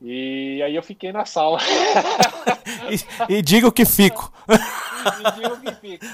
E 0.00 0.62
aí 0.62 0.76
eu 0.76 0.82
fiquei 0.82 1.12
na 1.12 1.24
sala. 1.24 1.58
E, 3.28 3.36
e 3.36 3.42
diga 3.42 3.68
o 3.68 3.72
que 3.72 3.84
fico. 3.84 4.32
Me 4.48 5.30
diga 5.32 5.54
o 5.54 5.60
que 5.60 5.72
fica. 5.74 6.06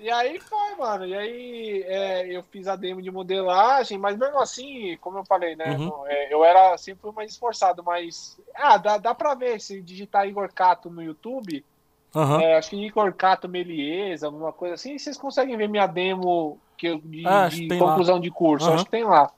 E 0.00 0.10
aí 0.10 0.38
foi, 0.40 0.74
mano. 0.76 1.06
E 1.06 1.14
aí 1.14 1.82
é, 1.86 2.26
eu 2.36 2.42
fiz 2.44 2.66
a 2.68 2.76
demo 2.76 3.00
de 3.02 3.10
modelagem, 3.10 3.98
mas 3.98 4.16
mesmo 4.16 4.38
assim, 4.40 4.96
como 5.00 5.18
eu 5.18 5.24
falei, 5.24 5.56
né? 5.56 5.76
Uhum. 5.76 5.86
não, 5.86 6.06
é, 6.06 6.32
eu 6.32 6.44
era 6.44 6.76
sempre 6.78 7.10
mais 7.12 7.32
esforçado, 7.32 7.82
mas. 7.82 8.38
Ah, 8.54 8.76
dá, 8.76 8.98
dá 8.98 9.14
pra 9.14 9.34
ver 9.34 9.60
se 9.60 9.80
digitar 9.82 10.26
Igor 10.28 10.52
Cato 10.52 10.90
no 10.90 11.02
YouTube. 11.02 11.64
Aham. 12.14 12.40
é, 12.40 12.56
acho 12.56 12.70
que 12.70 12.76
Igor 12.76 13.12
Cato 13.12 13.48
Melies, 13.48 14.22
alguma 14.22 14.52
coisa 14.52 14.74
assim. 14.74 14.98
Vocês 14.98 15.18
conseguem 15.18 15.56
ver 15.56 15.68
minha 15.68 15.86
demo 15.86 16.58
que 16.78 16.86
eu, 16.88 16.98
de, 16.98 17.26
Ah, 17.26 17.48
de 17.48 17.68
tem 17.68 17.80
lá. 17.80 17.88
conclusão 17.88 18.18
de 18.20 18.30
curso? 18.30 18.66
Aham. 18.66 18.74
Acho 18.74 18.84
que 18.84 18.90
tem 18.90 19.04
lá. 19.04 19.30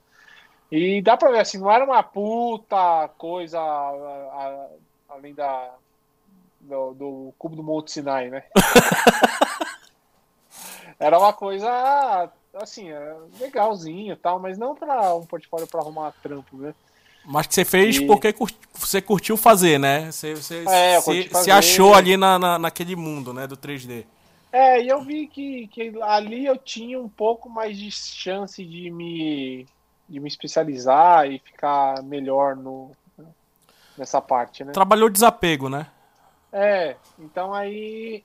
E 0.71 1.01
dá 1.01 1.17
pra 1.17 1.31
ver, 1.31 1.39
assim, 1.39 1.57
não 1.57 1.71
era 1.71 1.83
uma 1.83 2.03
puta 2.03 3.09
coisa 3.17 3.59
a- 3.59 3.89
a- 4.33 4.67
além 5.09 5.33
da, 5.33 5.73
do, 6.59 6.93
do 6.93 7.33
cubo 7.39 7.55
do 7.55 7.63
Monte 7.63 7.91
Sinai, 7.91 8.29
né? 8.29 8.43
Era 10.99 11.17
uma 11.17 11.31
coisa 11.31 12.29
assim, 12.53 12.89
é 12.89 13.15
legalzinho 13.39 14.13
e 14.13 14.15
tal, 14.15 14.39
mas 14.39 14.57
não 14.57 14.75
para 14.75 15.15
um 15.15 15.25
portfólio 15.25 15.67
para 15.67 15.79
arrumar 15.79 16.13
trampo, 16.21 16.57
né? 16.57 16.73
Mas 17.23 17.47
que 17.47 17.53
você 17.53 17.65
fez 17.65 17.97
e... 17.97 18.05
porque 18.05 18.33
você 18.73 19.01
curtiu 19.01 19.37
fazer, 19.37 19.79
né? 19.79 20.11
Você, 20.11 20.35
você 20.35 20.63
é, 20.67 20.99
se, 20.99 21.29
se, 21.43 21.51
achou 21.51 21.93
ali 21.93 22.17
na, 22.17 22.39
na, 22.39 22.59
naquele 22.59 22.95
mundo, 22.95 23.33
né, 23.33 23.45
do 23.45 23.55
3D. 23.55 24.05
É, 24.51 24.81
e 24.81 24.87
eu 24.87 25.01
vi 25.01 25.27
que, 25.27 25.67
que 25.67 25.93
ali 26.01 26.45
eu 26.45 26.57
tinha 26.57 26.99
um 26.99 27.09
pouco 27.09 27.47
mais 27.49 27.77
de 27.77 27.91
chance 27.91 28.65
de 28.65 28.89
me, 28.89 29.67
de 30.07 30.19
me 30.19 30.27
especializar 30.27 31.29
e 31.29 31.37
ficar 31.37 32.01
melhor 32.01 32.55
no, 32.55 32.91
nessa 33.95 34.19
parte, 34.19 34.63
né? 34.63 34.71
Trabalhou 34.71 35.09
desapego, 35.09 35.69
né? 35.69 35.85
É, 36.51 36.95
então 37.19 37.53
aí 37.53 38.23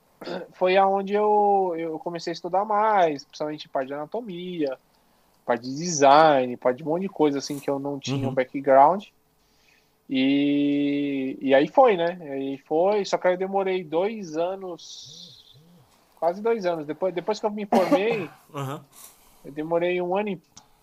foi 0.52 0.76
aonde 0.76 1.14
eu, 1.14 1.74
eu 1.76 1.98
comecei 1.98 2.30
a 2.30 2.34
estudar 2.34 2.64
mais, 2.64 3.24
principalmente 3.24 3.68
parte 3.68 3.88
de 3.88 3.94
anatomia, 3.94 4.78
parte 5.44 5.62
de 5.64 5.74
design, 5.74 6.56
parte 6.56 6.78
de 6.78 6.84
um 6.84 6.86
monte 6.86 7.02
de 7.02 7.08
coisa 7.08 7.38
assim 7.38 7.58
que 7.58 7.68
eu 7.68 7.78
não 7.78 7.98
tinha 7.98 8.24
uhum. 8.24 8.32
um 8.32 8.34
background. 8.34 9.04
E, 10.08 11.38
e 11.40 11.54
aí 11.54 11.66
foi, 11.68 11.96
né? 11.96 12.18
Aí 12.20 12.58
foi, 12.58 13.04
só 13.04 13.16
que 13.16 13.26
aí 13.26 13.34
eu 13.34 13.38
demorei 13.38 13.82
dois 13.82 14.36
anos, 14.36 15.54
quase 16.18 16.42
dois 16.42 16.66
anos. 16.66 16.86
Depois, 16.86 17.14
depois 17.14 17.40
que 17.40 17.46
eu 17.46 17.50
me 17.50 17.66
formei, 17.66 18.28
uhum. 18.52 18.80
eu 19.44 19.52
demorei 19.52 20.00
um 20.00 20.16
ano 20.16 20.30
e 20.30 20.42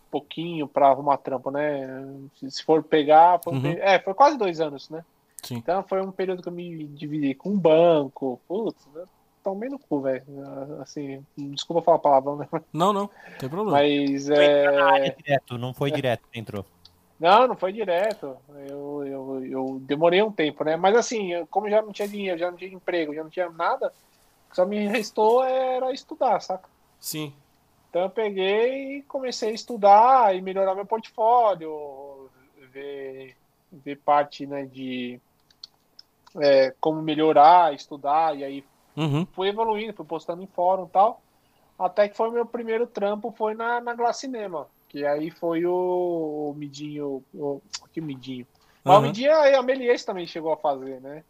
pouquinho 0.09 0.67
para 0.67 0.89
arrumar 0.89 1.17
trampo, 1.17 1.49
né? 1.49 2.05
Se 2.49 2.63
for 2.63 2.83
pegar, 2.83 3.39
foi, 3.43 3.53
uhum. 3.53 3.65
é, 3.65 3.99
foi 3.99 4.13
quase 4.13 4.37
dois 4.37 4.59
anos, 4.59 4.89
né? 4.89 5.05
Sim. 5.41 5.55
Então 5.55 5.83
foi 5.83 6.01
um 6.01 6.11
período 6.11 6.43
que 6.43 6.49
eu 6.49 6.53
me 6.53 6.85
dividi 6.85 7.33
com 7.33 7.49
um 7.49 7.57
banco, 7.57 8.39
putz, 8.47 8.85
né? 8.93 9.03
Tomei 9.43 9.69
no 9.69 9.79
cu, 9.79 10.01
velho. 10.01 10.23
Assim, 10.81 11.25
desculpa 11.37 11.81
falar 11.81 11.97
a 11.97 11.99
palavra, 11.99 12.35
né? 12.35 12.47
Não, 12.71 12.93
não, 12.93 13.09
tem 13.39 13.49
problema. 13.49 13.71
Mas 13.71 14.29
é. 14.29 15.15
Direto, 15.17 15.57
não 15.57 15.73
foi 15.73 15.91
direto 15.91 16.27
que 16.31 16.39
entrou. 16.39 16.65
Não, 17.19 17.47
não 17.47 17.55
foi 17.55 17.71
direto. 17.71 18.35
Eu, 18.67 19.03
eu, 19.05 19.45
eu 19.45 19.81
demorei 19.83 20.21
um 20.23 20.31
tempo, 20.31 20.63
né? 20.63 20.75
Mas 20.75 20.95
assim, 20.95 21.45
como 21.51 21.69
já 21.69 21.81
não 21.81 21.91
tinha 21.91 22.07
dinheiro, 22.07 22.39
já 22.39 22.49
não 22.49 22.57
tinha 22.57 22.73
emprego, 22.73 23.13
já 23.13 23.23
não 23.23 23.29
tinha 23.29 23.49
nada, 23.49 23.93
só 24.51 24.65
me 24.65 24.87
restou 24.87 25.43
era 25.43 25.91
estudar, 25.91 26.39
saca? 26.41 26.67
Sim. 26.99 27.33
Então 27.89 28.03
eu 28.03 28.09
peguei 28.09 28.97
e 28.97 29.01
comecei 29.03 29.49
a 29.49 29.53
estudar 29.53 30.35
e 30.35 30.41
melhorar 30.41 30.73
meu 30.73 30.85
portfólio, 30.85 32.29
ver, 32.71 33.35
ver 33.71 33.97
parte 33.97 34.47
né, 34.47 34.65
de 34.65 35.19
é, 36.39 36.73
como 36.79 37.01
melhorar, 37.01 37.73
estudar, 37.73 38.35
e 38.35 38.43
aí 38.43 38.63
Uhum. 38.95 39.25
Fui 39.33 39.49
evoluindo, 39.49 39.93
fui 39.93 40.05
postando 40.05 40.41
em 40.41 40.47
fórum 40.47 40.85
e 40.85 40.89
tal. 40.89 41.21
Até 41.77 42.07
que 42.07 42.15
foi 42.15 42.29
o 42.29 42.31
meu 42.31 42.45
primeiro 42.45 42.85
trampo, 42.85 43.33
foi 43.35 43.53
na, 43.53 43.81
na 43.81 43.93
Glass 43.93 44.17
Cinema. 44.17 44.67
Que 44.87 45.05
aí 45.05 45.31
foi 45.31 45.65
o, 45.65 46.51
o 46.51 46.53
Midinho. 46.57 47.23
O, 47.33 47.61
que 47.91 48.01
Midinho? 48.01 48.45
Mas 48.83 48.95
uhum. 48.95 48.99
o 48.99 49.03
Midinho 49.03 49.31
a 49.33 49.63
Melies 49.63 50.05
também 50.05 50.27
chegou 50.27 50.51
a 50.51 50.57
fazer, 50.57 50.99
né? 51.01 51.23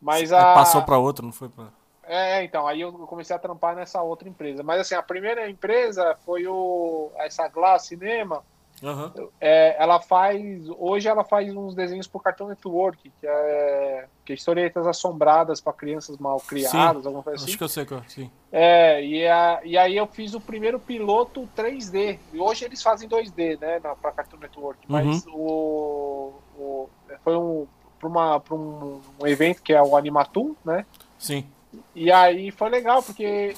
Mas 0.00 0.32
a... 0.32 0.54
Passou 0.54 0.82
para 0.82 0.98
outro, 0.98 1.24
não 1.24 1.32
foi 1.32 1.48
para. 1.48 1.68
É, 2.06 2.44
então, 2.44 2.66
aí 2.66 2.80
eu 2.80 2.92
comecei 2.92 3.34
a 3.34 3.38
trampar 3.38 3.74
nessa 3.74 4.02
outra 4.02 4.28
empresa. 4.28 4.62
Mas 4.62 4.80
assim, 4.80 4.94
a 4.94 5.02
primeira 5.02 5.48
empresa 5.48 6.16
foi 6.24 6.46
o 6.46 7.10
essa 7.16 7.48
Glass 7.48 7.86
Cinema 7.86 8.42
Uhum. 8.82 9.28
É, 9.40 9.76
ela 9.82 10.00
faz. 10.00 10.68
Hoje 10.78 11.08
ela 11.08 11.24
faz 11.24 11.54
uns 11.54 11.74
desenhos 11.74 12.06
pro 12.06 12.20
Cartoon 12.20 12.48
Network, 12.48 13.10
que 13.20 13.26
é, 13.26 14.06
que 14.24 14.32
é 14.32 14.34
historietas 14.34 14.86
assombradas 14.86 15.60
para 15.60 15.72
crianças 15.72 16.18
mal 16.18 16.40
criadas, 16.40 17.02
sim, 17.02 17.06
alguma 17.06 17.22
coisa 17.22 17.36
assim. 17.36 17.50
Acho 17.50 17.58
que 17.58 17.64
eu 17.64 17.68
sei 17.68 17.86
sim. 18.08 18.30
É, 18.52 19.04
e, 19.04 19.26
a, 19.26 19.60
e 19.64 19.78
aí 19.78 19.96
eu 19.96 20.06
fiz 20.06 20.34
o 20.34 20.40
primeiro 20.40 20.78
piloto 20.78 21.48
3D. 21.56 22.18
E 22.32 22.38
hoje 22.38 22.64
eles 22.64 22.82
fazem 22.82 23.08
2D, 23.08 23.58
né, 23.60 23.80
para 23.80 24.12
Cartoon 24.12 24.38
Network. 24.38 24.80
Mas 24.88 25.24
uhum. 25.26 25.34
o, 25.34 26.34
o, 26.58 26.90
foi 27.22 27.36
um 27.36 27.66
para 27.98 28.08
uma 28.08 28.40
para 28.40 28.54
um, 28.54 29.00
um 29.20 29.26
evento 29.26 29.62
que 29.62 29.72
é 29.72 29.82
o 29.82 29.96
Animatum, 29.96 30.54
né? 30.64 30.84
Sim. 31.18 31.46
E 31.94 32.12
aí 32.12 32.50
foi 32.50 32.68
legal 32.68 33.02
porque 33.02 33.56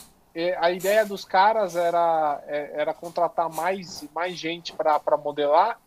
a 0.59 0.71
ideia 0.71 1.05
dos 1.05 1.25
caras 1.25 1.77
era, 1.77 2.43
é, 2.47 2.81
era 2.81 2.95
contratar 2.95 3.49
mais, 3.49 4.07
mais 4.15 4.37
gente 4.37 4.73
para 4.73 5.17
modelar 5.17 5.79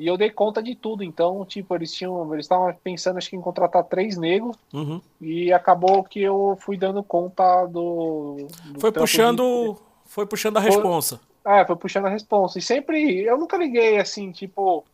e 0.00 0.06
eu 0.06 0.16
dei 0.16 0.30
conta 0.30 0.62
de 0.62 0.74
tudo. 0.74 1.04
Então, 1.04 1.44
tipo, 1.44 1.74
eles 1.74 1.92
tinham. 1.92 2.32
Eles 2.32 2.46
estavam 2.46 2.74
pensando 2.82 3.18
acho 3.18 3.28
que 3.28 3.36
em 3.36 3.40
contratar 3.40 3.84
três 3.84 4.16
negros. 4.16 4.56
Uhum. 4.72 4.98
E 5.20 5.52
acabou 5.52 6.02
que 6.02 6.22
eu 6.22 6.56
fui 6.58 6.78
dando 6.78 7.02
conta 7.02 7.66
do. 7.66 8.48
do 8.64 8.80
foi 8.80 8.90
puxando. 8.90 9.74
De... 9.74 9.80
Foi 10.06 10.24
puxando 10.24 10.56
a 10.56 10.60
responsa. 10.60 11.20
Foi, 11.44 11.52
é, 11.52 11.66
foi 11.66 11.76
puxando 11.76 12.06
a 12.06 12.08
responsa. 12.08 12.58
E 12.58 12.62
sempre. 12.62 13.20
Eu 13.20 13.36
nunca 13.36 13.58
liguei 13.58 13.98
assim, 13.98 14.32
tipo. 14.32 14.86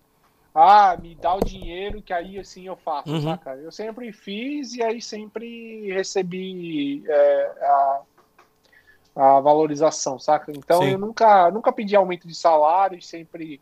Ah, 0.52 0.98
me 1.00 1.14
dá 1.14 1.34
o 1.34 1.44
dinheiro 1.44 2.02
que 2.02 2.12
aí 2.12 2.36
assim 2.36 2.66
eu 2.66 2.76
faço, 2.76 3.10
uhum. 3.10 3.22
saca? 3.22 3.54
Eu 3.56 3.70
sempre 3.70 4.10
fiz 4.10 4.74
e 4.74 4.82
aí 4.82 5.00
sempre 5.00 5.92
recebi 5.92 7.04
é, 7.06 7.52
a, 7.60 8.00
a 9.16 9.40
valorização, 9.40 10.18
saca? 10.18 10.52
Então 10.52 10.82
Sim. 10.82 10.90
eu 10.90 10.98
nunca, 10.98 11.50
nunca 11.50 11.72
pedi 11.72 11.96
aumento 11.96 12.28
de 12.28 12.34
salário, 12.34 13.00
sempre 13.00 13.58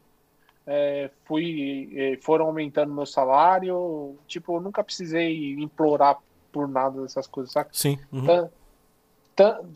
é, 0.67 1.09
fui, 1.25 1.93
é, 1.95 2.19
foram 2.21 2.47
aumentando 2.47 2.93
meu 2.93 3.07
salário. 3.07 4.17
Tipo, 4.27 4.57
eu 4.57 4.61
nunca 4.61 4.83
precisei 4.83 5.55
implorar 5.55 6.19
por 6.51 6.67
nada 6.67 7.01
dessas 7.01 7.29
coisas, 7.29 7.53
saca? 7.53 7.71
Sim. 7.73 7.99
Uhum. 8.13 8.49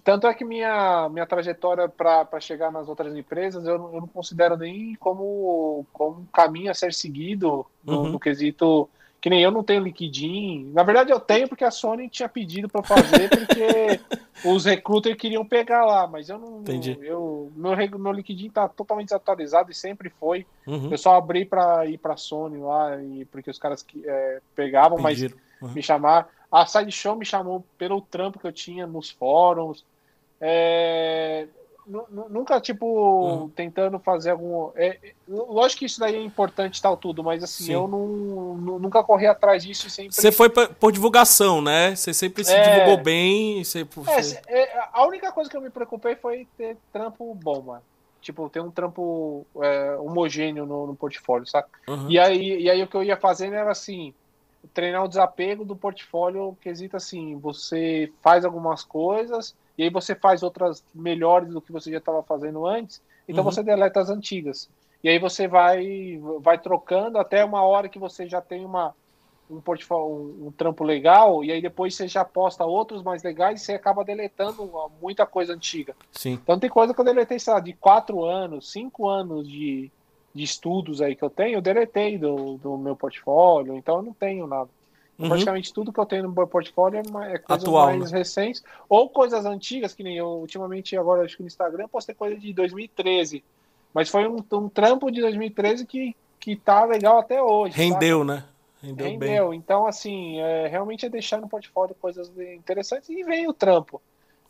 Tanto 0.05 0.29
é 0.29 0.35
que 0.35 0.45
minha, 0.45 1.09
minha 1.09 1.27
trajetória 1.27 1.89
para 1.89 2.41
chegar 2.41 2.71
nas 2.71 2.89
outras 2.89 3.17
empresas 3.17 3.67
eu, 3.67 3.75
eu, 3.75 4.01
não 4.01 4.07
considero 4.07 4.57
nem 4.57 4.95
como, 4.95 5.85
como 5.93 6.21
um 6.21 6.27
caminho 6.27 6.71
a 6.71 6.75
ser 6.75 6.95
seguido 6.95 7.67
no, 7.83 8.03
uhum. 8.03 8.09
no 8.11 8.21
quesito 8.21 8.89
que 9.21 9.29
nem 9.29 9.43
eu 9.43 9.51
não 9.51 9.65
tenho 9.65 9.83
liquidin. 9.83 10.71
Na 10.73 10.83
verdade, 10.83 11.11
eu 11.11 11.19
tenho 11.19 11.49
porque 11.49 11.65
a 11.65 11.71
Sony 11.71 12.09
tinha 12.09 12.29
pedido 12.29 12.69
para 12.69 12.85
fazer, 12.85 13.29
porque 13.29 14.01
os 14.45 14.65
recruiters 14.65 15.17
queriam 15.17 15.45
pegar 15.45 15.85
lá, 15.85 16.07
mas 16.07 16.29
eu 16.29 16.39
não. 16.39 16.61
Entendi. 16.61 16.99
Eu, 17.03 17.51
meu, 17.55 17.99
meu 17.99 18.13
liquidin 18.13 18.51
tá 18.51 18.69
totalmente 18.69 19.09
desatualizado 19.09 19.71
e 19.71 19.75
sempre 19.75 20.11
foi. 20.11 20.47
Uhum. 20.67 20.91
Eu 20.91 20.99
só 20.99 21.17
abri 21.17 21.45
para 21.45 21.87
ir 21.87 21.99
para 21.99 22.17
Sony 22.17 22.59
lá, 22.59 23.03
e, 23.03 23.25
porque 23.27 23.51
os 23.51 23.59
caras 23.59 23.83
que, 23.83 24.03
é, 24.07 24.41
pegavam, 24.55 25.03
Pediram. 25.03 25.37
mas 25.37 25.63
uhum. 25.63 25.75
me 25.75 25.83
chamar. 25.83 26.29
A 26.51 26.65
Sideshow 26.65 27.15
me 27.15 27.25
chamou 27.25 27.65
pelo 27.77 28.01
trampo 28.01 28.39
que 28.39 28.47
eu 28.47 28.53
tinha 28.53 28.87
nos 28.87 29.11
fóruns. 29.11 29.85
É, 30.41 31.47
nunca, 31.89 32.61
tipo, 32.61 32.87
uhum. 32.87 33.49
tentando 33.49 33.99
fazer 33.99 34.31
algum. 34.31 34.71
É, 34.77 34.99
lógico 35.27 35.81
que 35.81 35.87
isso 35.87 35.99
daí 35.99 36.17
é 36.17 36.23
importante 36.23 36.83
tal 36.83 36.97
tudo, 36.97 37.25
mas 37.25 37.43
assim, 37.43 37.65
Sim. 37.65 37.73
eu 37.73 37.89
não, 37.89 38.79
nunca 38.79 39.03
corri 39.03 39.27
atrás 39.27 39.65
disso 39.65 39.89
sempre. 39.89 40.15
Você 40.15 40.31
foi 40.31 40.51
por 40.51 40.93
divulgação, 40.93 41.63
né? 41.63 41.97
Você 41.97 42.13
sempre 42.13 42.45
se 42.45 42.53
é... 42.53 42.63
divulgou 42.63 43.03
bem. 43.03 43.65
Você... 43.65 43.87
É, 44.47 44.77
é, 44.77 44.89
a 44.93 45.07
única 45.07 45.33
coisa 45.33 45.49
que 45.49 45.57
eu 45.57 45.61
me 45.61 45.71
preocupei 45.71 46.15
foi 46.15 46.47
ter 46.57 46.77
trampo 46.93 47.35
bom, 47.35 47.63
mano. 47.63 47.83
Tipo, 48.21 48.49
ter 48.51 48.61
um 48.61 48.71
trampo 48.71 49.47
é, 49.63 49.97
homogêneo 49.97 50.67
no, 50.67 50.89
no 50.89 50.95
portfólio, 50.95 51.47
saca? 51.47 51.69
Uhum. 51.89 52.11
E, 52.11 52.19
aí, 52.19 52.63
e 52.63 52.71
aí 52.71 52.83
o 52.83 52.87
que 52.87 52.97
eu 52.97 53.03
ia 53.03 53.17
fazendo 53.17 53.55
era 53.55 53.71
assim 53.71 54.13
treinar 54.75 55.05
o 55.05 55.09
desapego 55.09 55.65
do 55.65 55.77
portfólio, 55.77 56.57
quesito 56.61 56.97
assim, 56.97 57.39
você 57.39 58.13
faz 58.21 58.45
algumas 58.45 58.85
coisas 58.85 59.55
e 59.79 59.85
aí 59.85 59.91
você 59.91 60.15
faz 60.15 60.43
outras 60.43 60.85
melhores 60.93 61.49
do 61.49 61.63
que 61.63 61.71
você 61.71 61.91
já 61.91 61.99
estava 61.99 62.23
fazendo 62.23 62.67
antes, 62.67 63.01
então 63.29 63.45
uhum. 63.45 63.51
você 63.51 63.63
deleta 63.63 64.01
as 64.01 64.11
antigas. 64.11 64.69
E 65.03 65.09
aí 65.09 65.19
você 65.19 65.47
vai 65.47 66.21
vai 66.41 66.59
trocando 66.59 67.19
até 67.19 67.45
uma 67.45 67.63
hora 67.63 67.89
que 67.89 67.99
você 67.99 68.29
já 68.29 68.41
tem 68.41 68.65
uma 68.65 68.93
um 69.51 69.61
portfólio, 69.61 70.47
um, 70.47 70.53
trampo 70.53 70.85
legal, 70.85 71.43
e 71.43 71.51
aí 71.51 71.63
depois 71.63 71.95
você 71.95 72.07
já 72.07 72.23
posta 72.25 72.67
outros 72.67 73.03
mais 73.03 73.23
legais 73.23 73.63
e 73.63 73.65
você 73.65 73.73
acaba 73.73 74.05
deletando 74.05 74.71
muita 75.01 75.25
coisa 75.25 75.55
antiga. 75.55 75.97
Sim. 76.13 76.35
Então 76.35 76.59
tem 76.59 76.69
coisa 76.69 76.93
que 76.93 77.01
eu 77.01 77.05
deletei, 77.05 77.39
sei 77.39 77.55
lá, 77.55 77.61
de 77.61 77.73
quatro 77.73 78.25
anos, 78.25 78.71
cinco 78.71 79.09
anos 79.09 79.49
de, 79.49 79.91
de 80.35 80.45
estudos 80.45 81.01
aí 81.01 81.17
que 81.17 81.25
eu 81.25 81.31
tenho, 81.31 81.57
eu 81.57 81.63
deletei 81.63 82.19
do, 82.19 82.59
do 82.59 82.77
meu 82.77 82.95
portfólio, 82.95 83.75
então 83.75 83.97
eu 83.97 84.03
não 84.03 84.13
tenho 84.13 84.47
nada. 84.47 84.69
Uhum. 85.19 85.29
Praticamente 85.29 85.73
tudo 85.73 85.93
que 85.93 85.99
eu 85.99 86.07
tenho 86.07 86.23
no 86.25 86.33
meu 86.33 86.47
portfólio 86.47 86.99
é, 86.99 87.33
é 87.33 87.39
coisas 87.39 87.65
Atual, 87.65 87.87
mais 87.87 88.13
né? 88.13 88.19
recentes, 88.19 88.63
ou 88.89 89.09
coisas 89.11 89.45
antigas, 89.45 89.93
que 89.93 90.05
nem 90.05 90.17
eu 90.17 90.29
ultimamente, 90.29 90.97
agora 90.97 91.25
acho 91.25 91.37
que 91.37 91.43
no 91.43 91.49
Instagram, 91.49 91.89
postei 91.89 92.15
coisa 92.15 92.37
de 92.37 92.53
2013. 92.53 93.43
Mas 93.93 94.09
foi 94.09 94.29
um, 94.29 94.45
um 94.53 94.69
trampo 94.69 95.11
de 95.11 95.21
2013 95.21 95.85
que, 95.87 96.15
que 96.39 96.55
tá 96.55 96.85
legal 96.85 97.19
até 97.19 97.43
hoje. 97.43 97.77
Rendeu, 97.77 98.23
né? 98.23 98.45
Rendeu, 98.81 99.07
Rendeu. 99.09 99.49
Bem. 99.51 99.59
Então, 99.59 99.87
assim, 99.87 100.39
é, 100.39 100.69
realmente 100.69 101.05
é 101.05 101.09
deixar 101.09 101.41
no 101.41 101.49
portfólio 101.49 101.97
coisas 102.01 102.31
interessantes 102.39 103.09
e 103.09 103.25
vem 103.25 103.49
o 103.49 103.53
trampo. 103.53 104.01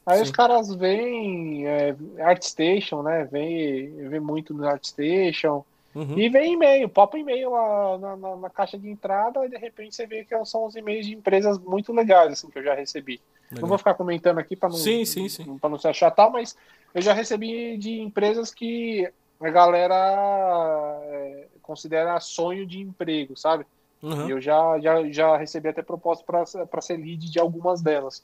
Aí 0.04 0.18
Sim. 0.18 0.24
os 0.24 0.30
caras 0.30 0.74
veem 0.74 1.66
é, 1.66 1.96
ArtStation, 2.18 3.02
né? 3.02 3.24
Vem, 3.30 4.08
vem 4.08 4.20
muito 4.20 4.52
no 4.52 4.66
ArtStation. 4.66 5.64
Uhum. 5.94 6.18
E 6.18 6.28
vem 6.28 6.52
e-mail, 6.52 6.88
pop 6.88 7.18
e-mail 7.18 7.50
lá 7.50 7.98
na, 7.98 8.16
na, 8.16 8.36
na, 8.36 8.50
caixa 8.50 8.78
de 8.78 8.88
entrada 8.88 9.44
e 9.44 9.48
de 9.48 9.56
repente 9.56 9.96
você 9.96 10.06
vê 10.06 10.24
que 10.24 10.44
são 10.44 10.66
os 10.66 10.76
e-mails 10.76 11.06
de 11.06 11.14
empresas 11.14 11.58
muito 11.58 11.92
legais 11.92 12.32
assim, 12.32 12.50
que 12.50 12.58
eu 12.58 12.62
já 12.62 12.74
recebi. 12.74 13.20
Legal. 13.50 13.62
Não 13.62 13.68
vou 13.68 13.78
ficar 13.78 13.94
comentando 13.94 14.38
aqui 14.38 14.54
para 14.54 14.68
não, 14.68 14.76
sim, 14.76 15.04
sim, 15.04 15.28
sim. 15.28 15.58
Não 15.62 15.78
se 15.78 15.88
achatar, 15.88 16.30
mas 16.30 16.56
eu 16.94 17.00
já 17.00 17.12
recebi 17.12 17.78
de 17.78 18.00
empresas 18.00 18.52
que 18.52 19.10
a 19.40 19.50
galera 19.50 21.00
é, 21.04 21.46
considera 21.62 22.20
sonho 22.20 22.66
de 22.66 22.80
emprego, 22.80 23.36
sabe? 23.36 23.64
Uhum. 24.02 24.28
E 24.28 24.30
eu 24.30 24.40
já, 24.40 24.78
já, 24.78 25.10
já 25.10 25.36
recebi 25.36 25.68
até 25.68 25.82
proposta 25.82 26.24
para 26.66 26.80
ser 26.80 26.96
lead 26.96 27.30
de 27.30 27.38
algumas 27.38 27.80
delas. 27.82 28.22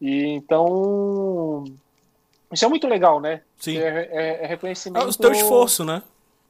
E 0.00 0.26
então. 0.26 1.64
Isso 2.52 2.64
é 2.64 2.68
muito 2.68 2.86
legal, 2.86 3.18
né? 3.18 3.40
Sim. 3.58 3.78
É, 3.78 4.08
é, 4.10 4.44
é 4.44 4.46
reconhecimento. 4.46 5.06
É 5.06 5.08
o 5.08 5.14
teu 5.14 5.32
esforço, 5.32 5.84
né? 5.84 6.02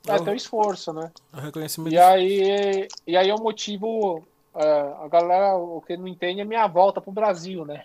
É 0.06 0.16
o 0.16 0.24
teu 0.24 0.34
esforço, 0.34 0.92
né? 0.92 1.10
É 1.32 1.36
o 1.36 1.40
reconhecimento. 1.40 1.94
E 1.94 1.98
aí, 1.98 2.88
e 3.06 3.16
aí 3.16 3.28
é 3.28 3.34
o 3.34 3.40
motivo. 3.40 4.24
Uh, 4.54 5.04
a 5.04 5.08
galera, 5.08 5.54
o 5.56 5.80
que 5.80 5.96
não 5.96 6.06
entende 6.06 6.42
é 6.42 6.44
minha 6.44 6.66
volta 6.66 7.00
pro 7.00 7.10
Brasil, 7.10 7.64
né? 7.64 7.82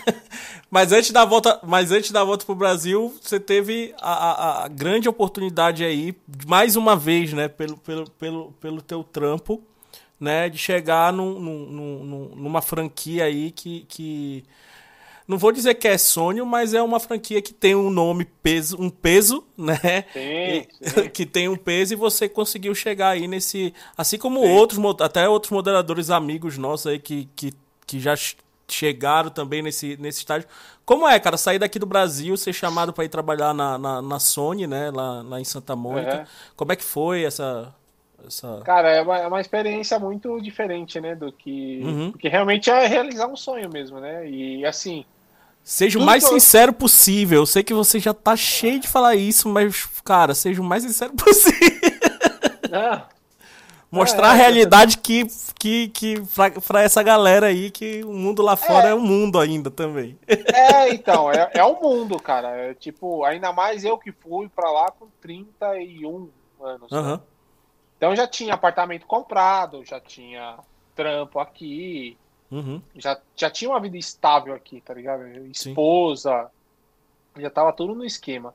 mas 0.70 0.92
antes 0.92 1.10
da 1.10 1.24
volta, 1.24 1.58
mas 1.62 1.90
antes 1.90 2.10
da 2.10 2.22
volta 2.22 2.44
pro 2.44 2.54
Brasil, 2.54 3.14
você 3.22 3.40
teve 3.40 3.94
a, 3.98 4.12
a, 4.12 4.64
a, 4.64 4.68
grande 4.68 5.08
oportunidade 5.08 5.84
aí, 5.84 6.14
mais 6.46 6.76
uma 6.76 6.94
vez, 6.94 7.32
né, 7.32 7.48
pelo, 7.48 7.78
pelo, 7.78 8.10
pelo, 8.10 8.52
pelo 8.60 8.82
teu 8.82 9.02
trampo, 9.02 9.62
né, 10.20 10.50
de 10.50 10.58
chegar 10.58 11.14
num, 11.14 11.38
num, 11.38 11.66
num, 11.70 12.30
numa 12.34 12.60
franquia 12.60 13.24
aí 13.24 13.50
que, 13.50 13.86
que 13.88 14.44
não 15.26 15.38
vou 15.38 15.50
dizer 15.50 15.74
que 15.74 15.88
é 15.88 15.98
sonho, 15.98 16.46
mas 16.46 16.72
é 16.72 16.80
uma 16.80 17.00
franquia 17.00 17.42
que 17.42 17.52
tem 17.52 17.74
um 17.74 17.90
nome 17.90 18.24
peso, 18.24 18.80
um 18.80 18.88
peso, 18.88 19.44
né? 19.58 20.04
Sim, 20.12 20.66
sim. 20.80 21.08
Que 21.10 21.26
tem 21.26 21.48
um 21.48 21.56
peso 21.56 21.94
e 21.94 21.96
você 21.96 22.28
conseguiu 22.28 22.74
chegar 22.74 23.10
aí 23.10 23.26
nesse, 23.26 23.74
assim 23.96 24.18
como 24.18 24.40
sim. 24.40 24.52
outros, 24.52 24.80
até 25.00 25.28
outros 25.28 25.50
moderadores 25.50 26.10
amigos 26.10 26.56
nossos 26.56 26.86
aí 26.86 26.98
que, 26.98 27.28
que, 27.34 27.52
que 27.86 27.98
já 27.98 28.14
chegaram 28.68 29.30
também 29.30 29.62
nesse, 29.62 29.96
nesse 29.96 30.20
estágio. 30.20 30.48
Como 30.84 31.08
é, 31.08 31.18
cara, 31.18 31.36
sair 31.36 31.58
daqui 31.58 31.78
do 31.78 31.86
Brasil, 31.86 32.36
ser 32.36 32.52
chamado 32.52 32.92
para 32.92 33.04
ir 33.04 33.08
trabalhar 33.08 33.52
na, 33.52 33.76
na, 33.76 34.00
na, 34.00 34.20
Sony, 34.20 34.66
né, 34.66 34.90
lá, 34.92 35.22
lá 35.22 35.40
em 35.40 35.44
Santa 35.44 35.74
Mônica. 35.74 36.18
Uhum. 36.18 36.24
Como 36.54 36.72
é 36.72 36.76
que 36.76 36.84
foi 36.84 37.24
essa, 37.24 37.74
essa... 38.24 38.60
Cara, 38.64 38.90
é 38.90 39.02
uma, 39.02 39.18
é 39.18 39.26
uma 39.26 39.40
experiência 39.40 39.98
muito 39.98 40.40
diferente, 40.40 41.00
né, 41.00 41.16
do 41.16 41.32
que... 41.32 41.80
Uhum. 41.82 42.12
Porque 42.12 42.28
realmente 42.28 42.70
é 42.70 42.86
realizar 42.86 43.26
um 43.26 43.36
sonho 43.36 43.68
mesmo, 43.68 43.98
né, 43.98 44.28
e 44.28 44.64
assim... 44.64 45.04
Seja 45.68 45.98
o 45.98 46.02
mais 46.02 46.22
sincero 46.22 46.72
possível. 46.72 47.40
Eu 47.40 47.46
sei 47.46 47.64
que 47.64 47.74
você 47.74 47.98
já 47.98 48.14
tá 48.14 48.36
cheio 48.36 48.78
de 48.78 48.86
falar 48.86 49.16
isso, 49.16 49.48
mas, 49.48 49.84
cara, 50.04 50.32
seja 50.32 50.62
o 50.62 50.64
mais 50.64 50.84
sincero 50.84 51.12
possível. 51.18 51.90
É. 52.70 53.02
Mostrar 53.90 54.28
é, 54.28 54.30
a 54.30 54.34
realidade 54.34 54.98
que, 54.98 55.26
que, 55.58 55.88
que 55.88 56.22
pra, 56.36 56.52
pra, 56.52 56.82
essa 56.82 57.02
galera 57.02 57.48
aí, 57.48 57.72
que 57.72 58.04
o 58.04 58.12
mundo 58.12 58.42
lá 58.42 58.54
fora 58.54 58.86
é, 58.86 58.90
é 58.92 58.94
o 58.94 59.00
mundo 59.00 59.40
ainda 59.40 59.68
também. 59.68 60.16
É, 60.28 60.88
então, 60.90 61.32
é, 61.32 61.50
é 61.54 61.64
o 61.64 61.82
mundo, 61.82 62.16
cara. 62.20 62.48
É, 62.50 62.72
tipo, 62.72 63.24
ainda 63.24 63.52
mais 63.52 63.84
eu 63.84 63.98
que 63.98 64.12
fui 64.12 64.48
pra 64.48 64.70
lá 64.70 64.92
com 64.92 65.08
31 65.20 66.30
anos. 66.60 66.92
Uhum. 66.92 67.12
Né? 67.14 67.20
Então 67.96 68.14
já 68.14 68.28
tinha 68.28 68.54
apartamento 68.54 69.04
comprado, 69.04 69.84
já 69.84 69.98
tinha 69.98 70.58
trampo 70.94 71.40
aqui, 71.40 72.16
Uhum. 72.50 72.80
Já, 72.94 73.18
já 73.34 73.50
tinha 73.50 73.70
uma 73.70 73.80
vida 73.80 73.96
estável 73.96 74.54
aqui, 74.54 74.80
tá 74.80 74.94
ligado? 74.94 75.26
Esposa, 75.48 76.50
Sim. 77.34 77.42
já 77.42 77.50
tava 77.50 77.72
tudo 77.72 77.94
no 77.94 78.04
esquema. 78.04 78.54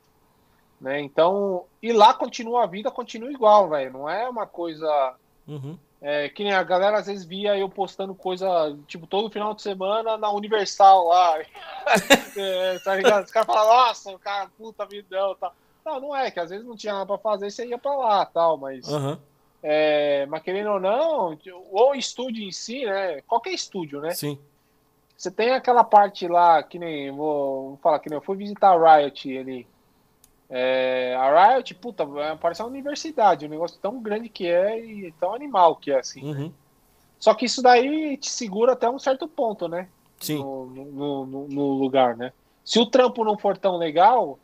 Né? 0.79 0.99
Então, 0.99 1.65
e 1.81 1.93
lá 1.93 2.13
continua 2.13 2.63
a 2.63 2.67
vida, 2.67 2.89
continua 2.89 3.31
igual, 3.31 3.69
velho. 3.69 3.93
Não 3.93 4.09
é 4.09 4.27
uma 4.27 4.47
coisa. 4.47 5.13
Uhum. 5.47 5.77
É, 6.01 6.29
que 6.29 6.43
nem 6.43 6.53
a 6.53 6.63
galera 6.63 6.97
às 6.97 7.05
vezes 7.05 7.23
via 7.23 7.55
eu 7.55 7.69
postando 7.69 8.15
coisa, 8.15 8.75
tipo, 8.87 9.05
todo 9.05 9.29
final 9.29 9.53
de 9.53 9.61
semana 9.61 10.17
na 10.17 10.31
Universal 10.31 11.07
lá. 11.07 11.37
é, 12.35 12.79
tá 12.79 12.95
ligado? 12.95 13.25
Os 13.25 13.31
caras 13.31 13.45
falam, 13.45 13.87
nossa, 13.87 14.17
cara, 14.17 14.49
puta 14.57 14.83
vida, 14.87 15.35
tal. 15.39 15.53
Não, 15.85 15.99
não 15.99 16.15
é, 16.15 16.31
que 16.31 16.39
às 16.39 16.49
vezes 16.49 16.65
não 16.65 16.75
tinha 16.75 16.93
nada 16.93 17.05
pra 17.05 17.17
fazer, 17.19 17.51
você 17.51 17.67
ia 17.67 17.77
pra 17.77 17.93
lá 17.93 18.25
tal, 18.25 18.57
mas. 18.57 18.87
Uhum. 18.87 19.17
É, 19.63 20.25
mas 20.25 20.41
querendo 20.41 20.71
ou 20.71 20.79
não, 20.79 21.37
o 21.71 21.93
estúdio 21.93 22.43
em 22.43 22.51
si, 22.51 22.85
né? 22.85 23.21
Qualquer 23.21 23.51
estúdio, 23.51 24.01
né? 24.01 24.11
Sim. 24.11 24.39
Você 25.15 25.29
tem 25.29 25.51
aquela 25.51 25.83
parte 25.83 26.27
lá, 26.27 26.63
que 26.63 26.79
nem. 26.79 27.11
Vou, 27.11 27.69
vou 27.69 27.77
falar 27.77 27.99
que 27.99 28.09
nem 28.09 28.17
eu 28.17 28.23
fui 28.23 28.35
visitar 28.35 28.71
a 28.71 28.97
Riot 28.97 29.37
ali. 29.37 29.67
É, 30.49 31.15
a 31.15 31.53
Riot, 31.53 31.75
puta, 31.75 32.05
parece 32.39 32.61
uma 32.61 32.69
universidade, 32.69 33.45
um 33.45 33.49
negócio 33.49 33.77
tão 33.79 34.01
grande 34.01 34.27
que 34.29 34.47
é 34.47 34.83
e 34.83 35.11
tão 35.13 35.33
animal 35.33 35.75
que 35.75 35.91
é, 35.91 35.99
assim. 35.99 36.23
Uhum. 36.23 36.51
Só 37.19 37.35
que 37.35 37.45
isso 37.45 37.61
daí 37.61 38.17
te 38.17 38.31
segura 38.31 38.73
até 38.73 38.89
um 38.89 38.97
certo 38.97 39.27
ponto, 39.27 39.67
né? 39.67 39.87
Sim. 40.19 40.39
No, 40.39 40.65
no, 40.65 41.25
no, 41.25 41.47
no 41.47 41.73
lugar, 41.73 42.17
né? 42.17 42.33
Se 42.65 42.79
o 42.79 42.85
trampo 42.85 43.23
não 43.23 43.37
for 43.37 43.55
tão 43.55 43.77
legal, 43.77 44.39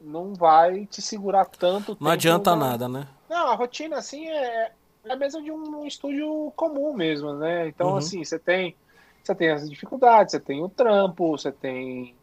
não 0.00 0.34
vai 0.34 0.86
te 0.86 1.00
segurar 1.00 1.46
tanto. 1.46 1.96
Não 1.98 2.10
adianta 2.10 2.54
nada, 2.54 2.88
né? 2.88 3.06
Não, 3.30 3.46
a 3.46 3.54
rotina, 3.54 3.96
assim, 3.96 4.28
é, 4.28 4.72
é 5.04 5.12
a 5.12 5.14
mesma 5.14 5.40
de 5.40 5.52
um 5.52 5.86
estúdio 5.86 6.52
comum 6.56 6.92
mesmo, 6.92 7.32
né? 7.34 7.68
Então, 7.68 7.90
uhum. 7.90 7.96
assim, 7.96 8.24
você 8.24 8.40
tem, 8.40 8.74
você 9.22 9.32
tem 9.36 9.50
as 9.50 9.70
dificuldades, 9.70 10.32
você 10.32 10.40
tem 10.40 10.60
o 10.60 10.68
trampo, 10.68 11.38
você 11.38 11.52
tem 11.52 12.16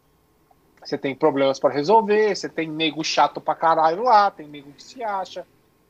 você 0.83 0.97
tem 0.97 1.15
problemas 1.15 1.59
para 1.59 1.73
resolver, 1.73 2.35
você 2.35 2.49
tem 2.49 2.69
nego 2.69 3.03
chato 3.05 3.39
pra 3.39 3.55
caralho 3.55 4.03
lá, 4.03 4.29
tem 4.29 4.47
nego 4.49 4.71
que 4.73 4.83
se 4.83 5.01
acha, 5.01 5.47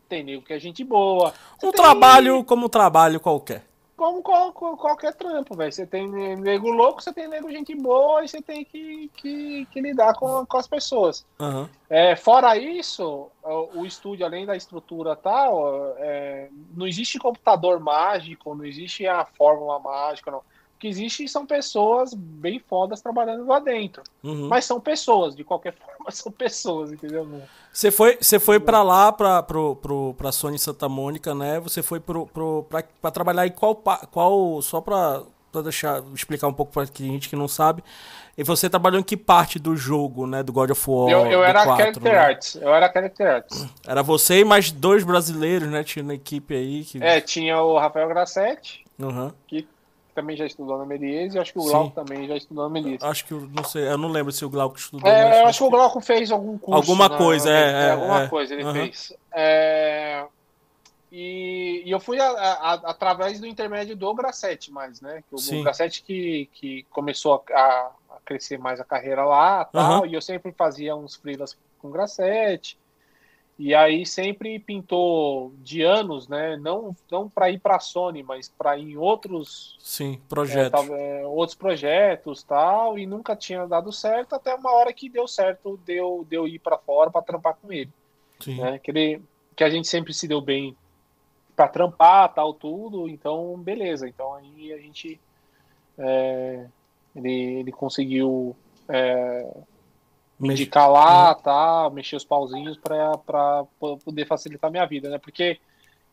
tem 0.08 0.24
nego 0.24 0.44
que 0.44 0.54
é 0.54 0.60
gente 0.60 0.84
boa. 0.84 1.34
Um 1.64 1.72
tem... 1.72 1.82
trabalho 1.82 2.44
como 2.44 2.68
um 2.68 2.70
trabalho 2.70 3.20
qualquer 3.20 3.64
como 3.98 4.22
qual, 4.22 4.54
qualquer 4.54 5.14
trampo, 5.16 5.56
velho. 5.56 5.72
Você 5.74 5.86
tem 5.86 6.08
nego 6.08 6.70
louco, 6.70 7.02
você 7.02 7.12
tem 7.12 7.28
nego 7.28 7.52
gente 7.52 7.74
boa 7.76 8.24
e 8.24 8.28
você 8.28 8.40
tem 8.40 8.64
que, 8.64 9.10
que, 9.16 9.66
que 9.66 9.82
lidar 9.82 10.14
com, 10.14 10.46
com 10.46 10.58
as 10.58 10.68
pessoas. 10.68 11.26
Uhum. 11.40 11.68
É, 11.90 12.16
fora 12.16 12.56
isso, 12.56 13.30
o, 13.44 13.80
o, 13.80 13.86
estúdio, 13.88 14.24
além 14.24 14.46
da 14.46 14.56
estrutura 14.56 15.16
tal, 15.16 15.96
é, 15.98 16.48
não 16.76 16.86
existe 16.86 17.18
computador 17.18 17.80
mágico, 17.80 18.54
não 18.54 18.64
existe 18.64 19.08
a 19.08 19.26
fórmula 19.26 19.80
mágica, 19.80 20.30
não. 20.30 20.44
O 20.78 20.80
que 20.80 20.88
existe 20.88 21.28
são 21.28 21.44
pessoas 21.44 22.14
bem 22.14 22.60
fodas 22.60 23.02
trabalhando 23.02 23.48
lá 23.48 23.58
dentro. 23.60 24.04
Uhum. 24.24 24.48
Mas 24.48 24.64
são 24.64 24.80
pessoas, 24.80 25.36
de 25.36 25.44
qualquer 25.44 25.74
forma, 25.74 26.12
são 26.12 26.32
pessoas, 26.32 26.92
entendeu? 26.92 27.28
Você 27.74 27.90
foi, 27.90 28.16
você 28.22 28.38
foi 28.38 28.60
para 28.60 28.84
lá, 28.84 29.12
para 29.12 29.42
pro, 29.42 29.76
pro, 29.78 30.14
pra 30.16 30.32
Sony 30.32 30.60
Santa 30.60 30.88
Mônica, 30.88 31.34
né? 31.34 31.60
Você 31.62 31.82
foi 31.82 32.00
pro, 32.00 32.28
pro, 32.28 32.64
pra, 32.70 32.84
pra 33.02 33.10
trabalhar 33.10 33.48
em 33.48 33.52
qual. 33.52 33.74
qual 34.12 34.62
só 34.62 34.80
pra, 34.80 35.24
pra 35.52 35.64
deixar, 35.64 36.04
explicar 36.14 36.48
um 36.48 36.54
pouco 36.54 36.72
pra 36.72 36.86
gente 36.86 37.28
que 37.28 37.36
não 37.36 37.48
sabe. 37.48 37.84
E 38.38 38.44
você 38.44 38.70
trabalhou 38.70 39.00
em 39.00 39.04
que 39.04 39.18
parte 39.18 39.58
do 39.58 39.76
jogo, 39.76 40.28
né? 40.28 40.44
Do 40.44 40.54
God 40.54 40.70
of 40.70 40.84
War? 40.88 41.10
Eu, 41.10 41.26
eu 41.26 41.44
era 41.44 41.64
4, 41.64 41.76
Character 41.76 42.14
né? 42.14 42.20
Arts. 42.20 42.56
Eu 42.62 42.72
era 42.72 42.94
Character 42.94 43.28
Arts. 43.28 43.66
Era 43.88 44.04
você 44.04 44.42
e 44.42 44.46
mais 44.46 44.72
dois 44.72 45.04
brasileiros, 45.04 45.68
né? 45.70 45.84
Tinha 45.84 46.04
na 46.04 46.14
equipe 46.14 46.54
aí. 46.54 46.84
Que... 46.84 47.04
É, 47.04 47.20
tinha 47.20 47.60
o 47.64 47.80
Rafael 47.80 48.08
Grassetti, 48.08 48.86
uhum. 49.00 49.32
que 49.48 49.68
também 50.18 50.36
já 50.36 50.48
estudou 50.48 50.80
na 50.80 50.86
Melies 50.86 51.36
e 51.36 51.40
acho 51.40 51.54
que 51.54 51.60
o 51.60 51.64
Glauco 51.64 51.94
também 51.94 52.28
já 52.28 52.36
estudou 52.36 52.64
na 52.64 52.70
Melies. 52.72 53.04
Acho 53.04 53.24
que, 53.24 53.36
não 53.36 53.64
sei, 53.64 53.88
eu 53.88 54.00
não 54.00 54.10
lembro 54.10 54.32
se 54.32 54.44
o 54.44 54.50
Glauco 54.50 54.76
estudou. 54.76 55.08
É, 55.08 55.44
eu 55.44 55.46
acho 55.46 55.60
que 55.60 55.64
o 55.64 55.70
Glauco 55.70 56.02
fez 56.02 56.32
algum 56.32 56.58
curso. 56.58 56.74
Alguma 56.74 57.08
na, 57.08 57.18
coisa, 57.18 57.52
é, 57.52 57.72
é, 57.72 57.92
Alguma 57.92 58.24
é, 58.24 58.28
coisa 58.28 58.56
ele 58.56 58.72
fez. 58.74 59.14
É, 59.32 60.26
e, 61.12 61.84
e, 61.86 61.92
eu 61.92 62.00
fui 62.00 62.20
a, 62.20 62.28
a, 62.28 62.74
através 62.90 63.40
do 63.40 63.46
intermédio 63.46 63.96
do 63.96 64.12
Grassetti 64.16 64.72
mais, 64.72 65.02
né? 65.02 65.24
Que 65.30 65.36
o, 65.36 65.38
Sim. 65.38 65.60
o 65.60 65.64
Grassetti 65.64 66.02
que, 66.02 66.50
que 66.52 66.84
começou 66.90 67.44
a, 67.54 67.60
a, 67.60 67.92
crescer 68.26 68.58
mais 68.58 68.80
a 68.80 68.84
carreira 68.84 69.24
lá 69.24 69.66
tal, 69.66 70.04
e 70.08 70.16
eu 70.16 70.22
sempre 70.22 70.52
fazia 70.52 70.96
uns 70.96 71.14
freelas 71.14 71.56
com 71.78 71.90
o 71.90 71.92
Grassetti. 71.92 72.76
E 73.60 73.74
aí 73.74 74.06
sempre 74.06 74.60
pintou 74.60 75.52
de 75.64 75.82
anos, 75.82 76.28
né? 76.28 76.56
Não, 76.58 76.96
não 77.10 77.28
para 77.28 77.50
ir 77.50 77.60
para 77.60 77.78
a 77.78 77.80
Sony, 77.80 78.22
mas 78.22 78.48
para 78.48 78.78
ir 78.78 78.92
em 78.92 78.98
outros 78.98 79.76
sim 79.80 80.22
projetos, 80.30 80.90
é, 80.92 81.26
outros 81.26 81.58
projetos 81.58 82.44
tal. 82.44 83.00
E 83.00 83.08
nunca 83.08 83.36
tinha 83.36 83.66
dado 83.66 83.92
certo 83.92 84.36
até 84.36 84.54
uma 84.54 84.72
hora 84.72 84.94
que 84.94 85.10
deu 85.10 85.28
certo, 85.28 85.80
deu 85.84 86.26
deu 86.30 86.48
ir 86.48 86.60
para 86.60 86.78
fora 86.78 87.10
para 87.10 87.24
trampar 87.24 87.56
com 87.56 87.74
ele. 87.74 87.90
Sim. 88.40 88.62
Né? 88.62 88.78
Que, 88.78 88.92
ele, 88.92 89.22
que 89.56 89.64
a 89.64 89.70
gente 89.72 89.88
sempre 89.88 90.14
se 90.14 90.28
deu 90.28 90.40
bem 90.40 90.78
para 91.56 91.68
trampar 91.68 92.32
tal 92.36 92.54
tudo. 92.54 93.10
Então 93.10 93.58
beleza. 93.58 94.08
Então 94.08 94.36
aí 94.36 94.72
a 94.72 94.78
gente 94.78 95.20
é, 95.98 96.68
ele, 97.16 97.60
ele 97.60 97.72
conseguiu 97.72 98.56
é, 98.88 99.52
indicar 100.40 100.90
lá, 100.90 101.30
uhum. 101.30 101.42
tá, 101.42 101.90
mexer 101.92 102.16
os 102.16 102.26
pauzinhos 102.26 102.78
para 102.78 103.66
poder 104.04 104.26
facilitar 104.28 104.70
a 104.70 104.72
minha 104.72 104.86
vida, 104.86 105.10
né? 105.10 105.18
Porque 105.18 105.60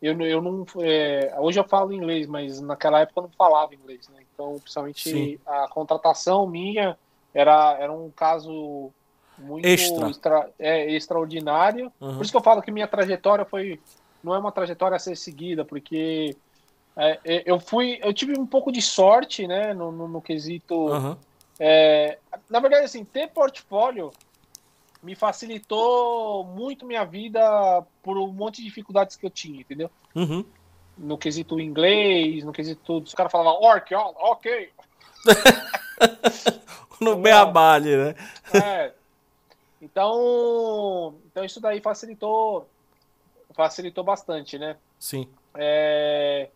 eu, 0.01 0.19
eu 0.23 0.43
não. 0.43 0.65
É, 0.81 1.35
hoje 1.39 1.59
eu 1.59 1.65
falo 1.65 1.93
inglês, 1.93 2.27
mas 2.27 2.61
naquela 2.61 3.01
época 3.01 3.21
eu 3.21 3.23
não 3.25 3.31
falava 3.31 3.75
inglês, 3.75 4.09
né? 4.09 4.23
Então, 4.33 4.59
principalmente 4.61 5.11
Sim. 5.11 5.39
a 5.47 5.69
contratação 5.69 6.47
minha 6.47 6.97
era, 7.33 7.77
era 7.79 7.93
um 7.93 8.11
caso 8.11 8.91
muito 9.37 9.67
Extra. 9.67 10.09
extra- 10.09 10.51
é, 10.59 10.93
extraordinário. 10.93 11.93
Uhum. 12.01 12.17
Por 12.17 12.23
isso 12.23 12.33
que 12.33 12.37
eu 12.37 12.43
falo 12.43 12.63
que 12.63 12.71
minha 12.71 12.87
trajetória 12.87 13.45
foi 13.45 13.81
não 14.23 14.35
é 14.35 14.39
uma 14.39 14.53
trajetória 14.53 14.97
a 14.97 14.99
ser 14.99 15.17
seguida, 15.17 15.65
porque 15.65 16.35
é, 16.97 17.21
é, 17.25 17.43
eu 17.45 17.61
fui, 17.61 17.99
eu 18.03 18.13
tive 18.15 18.39
um 18.39 18.47
pouco 18.47 18.73
de 18.73 18.81
sorte, 18.81 19.47
né, 19.47 19.75
no, 19.75 19.93
no, 19.93 20.09
no 20.09 20.23
quesito. 20.23 20.89
Aham. 20.89 21.19
É, 21.59 22.19
na 22.51 22.61
verdade, 22.61 22.85
assim, 22.85 23.05
ter 23.05 23.29
portfólio 23.29 24.13
me 25.03 25.15
facilitou 25.15 26.45
muito 26.45 26.87
minha 26.87 27.05
vida 27.05 27.85
por 28.03 28.17
um 28.17 28.33
monte 28.33 28.57
de 28.57 28.65
dificuldades 28.65 29.17
que 29.17 29.27
eu 29.27 29.31
tinha, 29.31 29.61
entendeu? 29.61 29.91
Uhum. 30.15 30.45
No 30.97 31.19
quesito 31.19 31.61
inglês, 31.61 32.43
no 32.45 32.53
quesito 32.53 32.81
tudo. 32.85 33.07
Os 33.07 33.15
caras 33.15 33.31
falavam, 33.31 33.61
orc, 33.61 33.95
ok. 33.95 34.71
No 37.01 37.17
beabá 37.17 37.75
ali, 37.75 37.97
né? 37.97 38.15
É. 38.53 38.93
Então, 39.83 41.15
então 41.27 41.45
isso 41.45 41.61
daí 41.61 41.81
facilitou 41.81 42.69
facilitou 43.55 44.03
bastante, 44.03 44.59
né? 44.59 44.77
Sim. 44.99 45.29
É, 45.55 46.49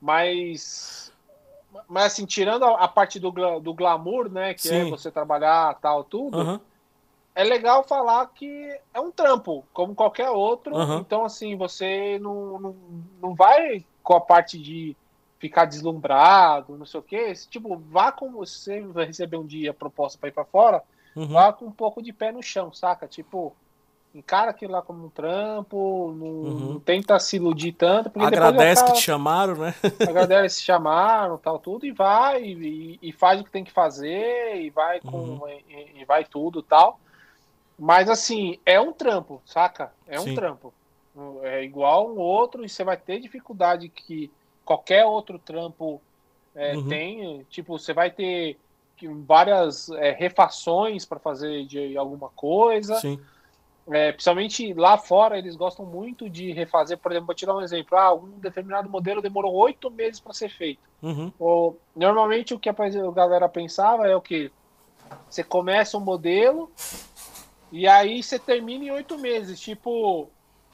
mas 0.00 1.12
mas 1.88 2.12
assim, 2.12 2.26
tirando 2.26 2.64
a, 2.64 2.84
a 2.84 2.88
parte 2.88 3.18
do, 3.18 3.30
do 3.60 3.74
glamour, 3.74 4.30
né, 4.30 4.54
que 4.54 4.68
é 4.68 4.84
Sim. 4.84 4.90
você 4.90 5.10
trabalhar, 5.10 5.74
tal, 5.80 6.04
tudo, 6.04 6.40
Aham. 6.40 6.60
é 7.34 7.44
legal 7.44 7.84
falar 7.84 8.26
que 8.28 8.80
é 8.92 9.00
um 9.00 9.10
trampo, 9.10 9.64
como 9.72 9.94
qualquer 9.94 10.30
outro. 10.30 10.74
Uhum. 10.74 10.98
Então, 10.98 11.24
assim, 11.24 11.56
você 11.56 12.18
não, 12.18 12.58
não, 12.58 12.76
não 13.20 13.34
vai 13.34 13.84
com 14.02 14.14
a 14.14 14.20
parte 14.20 14.58
de 14.58 14.96
ficar 15.38 15.64
deslumbrado, 15.66 16.76
não 16.76 16.86
sei 16.86 17.00
o 17.00 17.02
quê. 17.02 17.32
Tipo, 17.48 17.76
vá 17.76 18.10
com 18.10 18.32
você, 18.32 18.80
vai 18.80 19.06
receber 19.06 19.36
um 19.36 19.46
dia 19.46 19.70
a 19.70 19.74
proposta 19.74 20.18
para 20.18 20.28
ir 20.28 20.32
para 20.32 20.44
fora, 20.44 20.82
Uhum. 21.14 21.28
vá 21.28 21.52
com 21.52 21.66
um 21.66 21.72
pouco 21.72 22.02
de 22.02 22.12
pé 22.12 22.30
no 22.30 22.42
chão, 22.42 22.72
saca? 22.72 23.08
Tipo, 23.08 23.56
encara 24.18 24.50
aquilo 24.50 24.72
lá 24.72 24.82
como 24.82 25.06
um 25.06 25.10
trampo, 25.10 26.12
não, 26.16 26.26
Uhum. 26.26 26.72
não 26.74 26.80
tenta 26.80 27.18
se 27.18 27.36
iludir 27.36 27.72
tanto, 27.72 28.10
porque 28.10 28.26
Agradece 28.26 28.82
vai 28.82 28.90
que 28.92 28.98
te 28.98 29.04
chamaram, 29.04 29.54
né? 29.56 29.74
agradece 30.08 30.56
se 30.56 30.62
chamaram, 30.62 31.38
tal, 31.38 31.58
tudo, 31.58 31.86
e 31.86 31.92
vai, 31.92 32.42
e, 32.42 32.98
e 33.00 33.12
faz 33.12 33.40
o 33.40 33.44
que 33.44 33.50
tem 33.50 33.64
que 33.64 33.70
fazer, 33.72 34.56
e 34.60 34.70
vai 34.70 35.00
com. 35.00 35.16
Uhum. 35.16 35.48
E, 35.48 36.00
e 36.00 36.04
vai 36.04 36.24
tudo 36.24 36.62
tal. 36.62 36.98
Mas 37.78 38.10
assim, 38.10 38.58
é 38.66 38.80
um 38.80 38.92
trampo, 38.92 39.40
saca? 39.46 39.92
É 40.06 40.18
um 40.18 40.24
Sim. 40.24 40.34
trampo. 40.34 40.74
É 41.42 41.62
igual 41.64 42.08
um 42.12 42.18
outro, 42.18 42.64
e 42.64 42.68
você 42.68 42.84
vai 42.84 42.96
ter 42.96 43.20
dificuldade 43.20 43.88
que 43.88 44.30
qualquer 44.64 45.04
outro 45.04 45.38
trampo 45.38 46.00
é, 46.54 46.76
Uhum. 46.76 46.88
tem. 46.88 47.46
Tipo, 47.50 47.78
você 47.78 47.92
vai 47.92 48.10
ter 48.10 48.58
que- 48.96 49.06
várias 49.08 49.88
é, 49.90 50.10
refações 50.10 51.04
para 51.04 51.20
fazer 51.20 51.64
de 51.66 51.96
alguma 51.96 52.28
coisa. 52.30 52.96
Sim. 52.96 53.20
É, 53.90 54.12
principalmente 54.12 54.74
lá 54.74 54.98
fora, 54.98 55.38
eles 55.38 55.56
gostam 55.56 55.86
muito 55.86 56.28
de 56.28 56.52
refazer. 56.52 56.98
Por 56.98 57.10
exemplo, 57.10 57.26
vou 57.26 57.34
te 57.34 57.46
dar 57.46 57.56
um 57.56 57.62
exemplo. 57.62 57.96
Ah, 57.96 58.12
um 58.12 58.38
determinado 58.38 58.88
modelo 58.88 59.22
demorou 59.22 59.54
oito 59.54 59.90
meses 59.90 60.20
para 60.20 60.34
ser 60.34 60.50
feito. 60.50 60.80
Uhum. 61.02 61.32
Ou, 61.38 61.80
normalmente 61.96 62.52
o 62.52 62.58
que 62.58 62.68
a 62.68 62.74
galera 63.14 63.48
pensava 63.48 64.06
é 64.06 64.14
o 64.14 64.20
que? 64.20 64.50
Você 65.30 65.42
começa 65.42 65.96
um 65.96 66.00
modelo 66.00 66.70
e 67.72 67.86
aí 67.86 68.22
você 68.22 68.38
termina 68.38 68.84
em 68.84 68.90
oito 68.90 69.18
meses. 69.18 69.58
Tipo, 69.58 70.28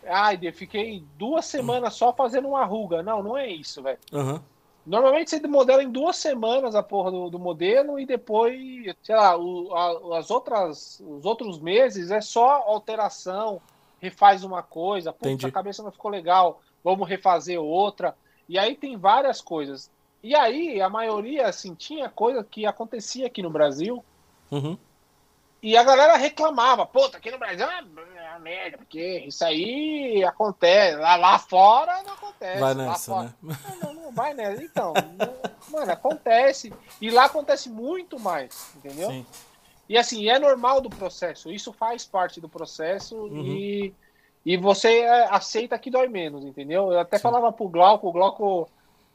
ai, 0.06 0.38
eu 0.42 0.52
fiquei 0.52 1.04
duas 1.16 1.44
semanas 1.44 1.94
só 1.94 2.12
fazendo 2.12 2.48
uma 2.48 2.64
ruga. 2.64 3.02
Não, 3.02 3.22
não 3.22 3.36
é 3.36 3.48
isso, 3.48 3.82
velho. 3.82 3.98
Aham. 4.12 4.42
Normalmente 4.86 5.30
você 5.30 5.40
modela 5.46 5.82
em 5.82 5.90
duas 5.90 6.16
semanas 6.16 6.74
a 6.74 6.82
porra 6.82 7.10
do, 7.10 7.30
do 7.30 7.38
modelo 7.38 7.98
e 7.98 8.04
depois, 8.04 8.54
sei 9.02 9.14
lá, 9.16 9.36
o- 9.36 9.74
a- 9.74 10.18
as 10.18 10.30
outras, 10.30 11.00
os 11.00 11.24
outros 11.24 11.58
meses 11.58 12.10
é 12.10 12.20
só 12.20 12.62
alteração, 12.66 13.60
refaz 13.98 14.44
uma 14.44 14.62
coisa, 14.62 15.12
putz, 15.12 15.44
a 15.44 15.50
cabeça 15.50 15.82
não 15.82 15.90
ficou 15.90 16.10
legal, 16.10 16.60
vamos 16.82 17.08
refazer 17.08 17.58
outra. 17.60 18.14
E 18.46 18.58
aí 18.58 18.76
tem 18.76 18.96
várias 18.98 19.40
coisas. 19.40 19.90
E 20.22 20.34
aí, 20.34 20.80
a 20.80 20.88
maioria, 20.88 21.46
assim, 21.46 21.74
tinha 21.74 22.08
coisa 22.10 22.44
que 22.44 22.66
acontecia 22.66 23.26
aqui 23.26 23.42
no 23.42 23.50
Brasil 23.50 24.04
Uhum. 24.50 24.76
E 25.66 25.76
a 25.78 25.82
galera 25.82 26.16
reclamava, 26.16 26.84
puta, 26.84 27.16
aqui 27.16 27.30
no 27.30 27.38
Brasil 27.38 27.66
é 27.66 27.80
uma 28.30 28.38
merda, 28.38 28.76
porque 28.76 29.24
isso 29.26 29.42
aí 29.44 30.22
acontece, 30.24 30.96
lá, 30.96 31.16
lá 31.16 31.38
fora 31.38 32.02
não 32.02 32.12
acontece. 32.12 32.60
Vai 32.60 32.74
nessa, 32.74 33.22
né? 33.22 33.34
não, 33.42 33.76
não, 33.80 33.94
não 33.94 34.12
vai 34.12 34.34
nessa. 34.34 34.62
Então, 34.62 34.92
mano, 35.70 35.90
acontece. 35.90 36.70
E 37.00 37.10
lá 37.10 37.24
acontece 37.24 37.70
muito 37.70 38.20
mais, 38.20 38.74
entendeu? 38.76 39.08
Sim. 39.08 39.26
E 39.88 39.96
assim, 39.96 40.28
é 40.28 40.38
normal 40.38 40.80
do 40.82 40.90
processo. 40.90 41.50
Isso 41.50 41.72
faz 41.72 42.04
parte 42.04 42.40
do 42.40 42.48
processo 42.48 43.16
Uhum. 43.16 43.42
e, 43.46 43.94
e 44.44 44.56
você 44.58 45.00
é, 45.00 45.28
aceita 45.30 45.78
que 45.78 45.90
dói 45.90 46.08
menos, 46.08 46.44
entendeu? 46.44 46.92
Eu 46.92 47.00
até 47.00 47.16
Sim. 47.16 47.22
falava 47.22 47.50
pro 47.52 47.68
Glauco, 47.68 48.06
o 48.08 48.12
Glauco 48.12 48.68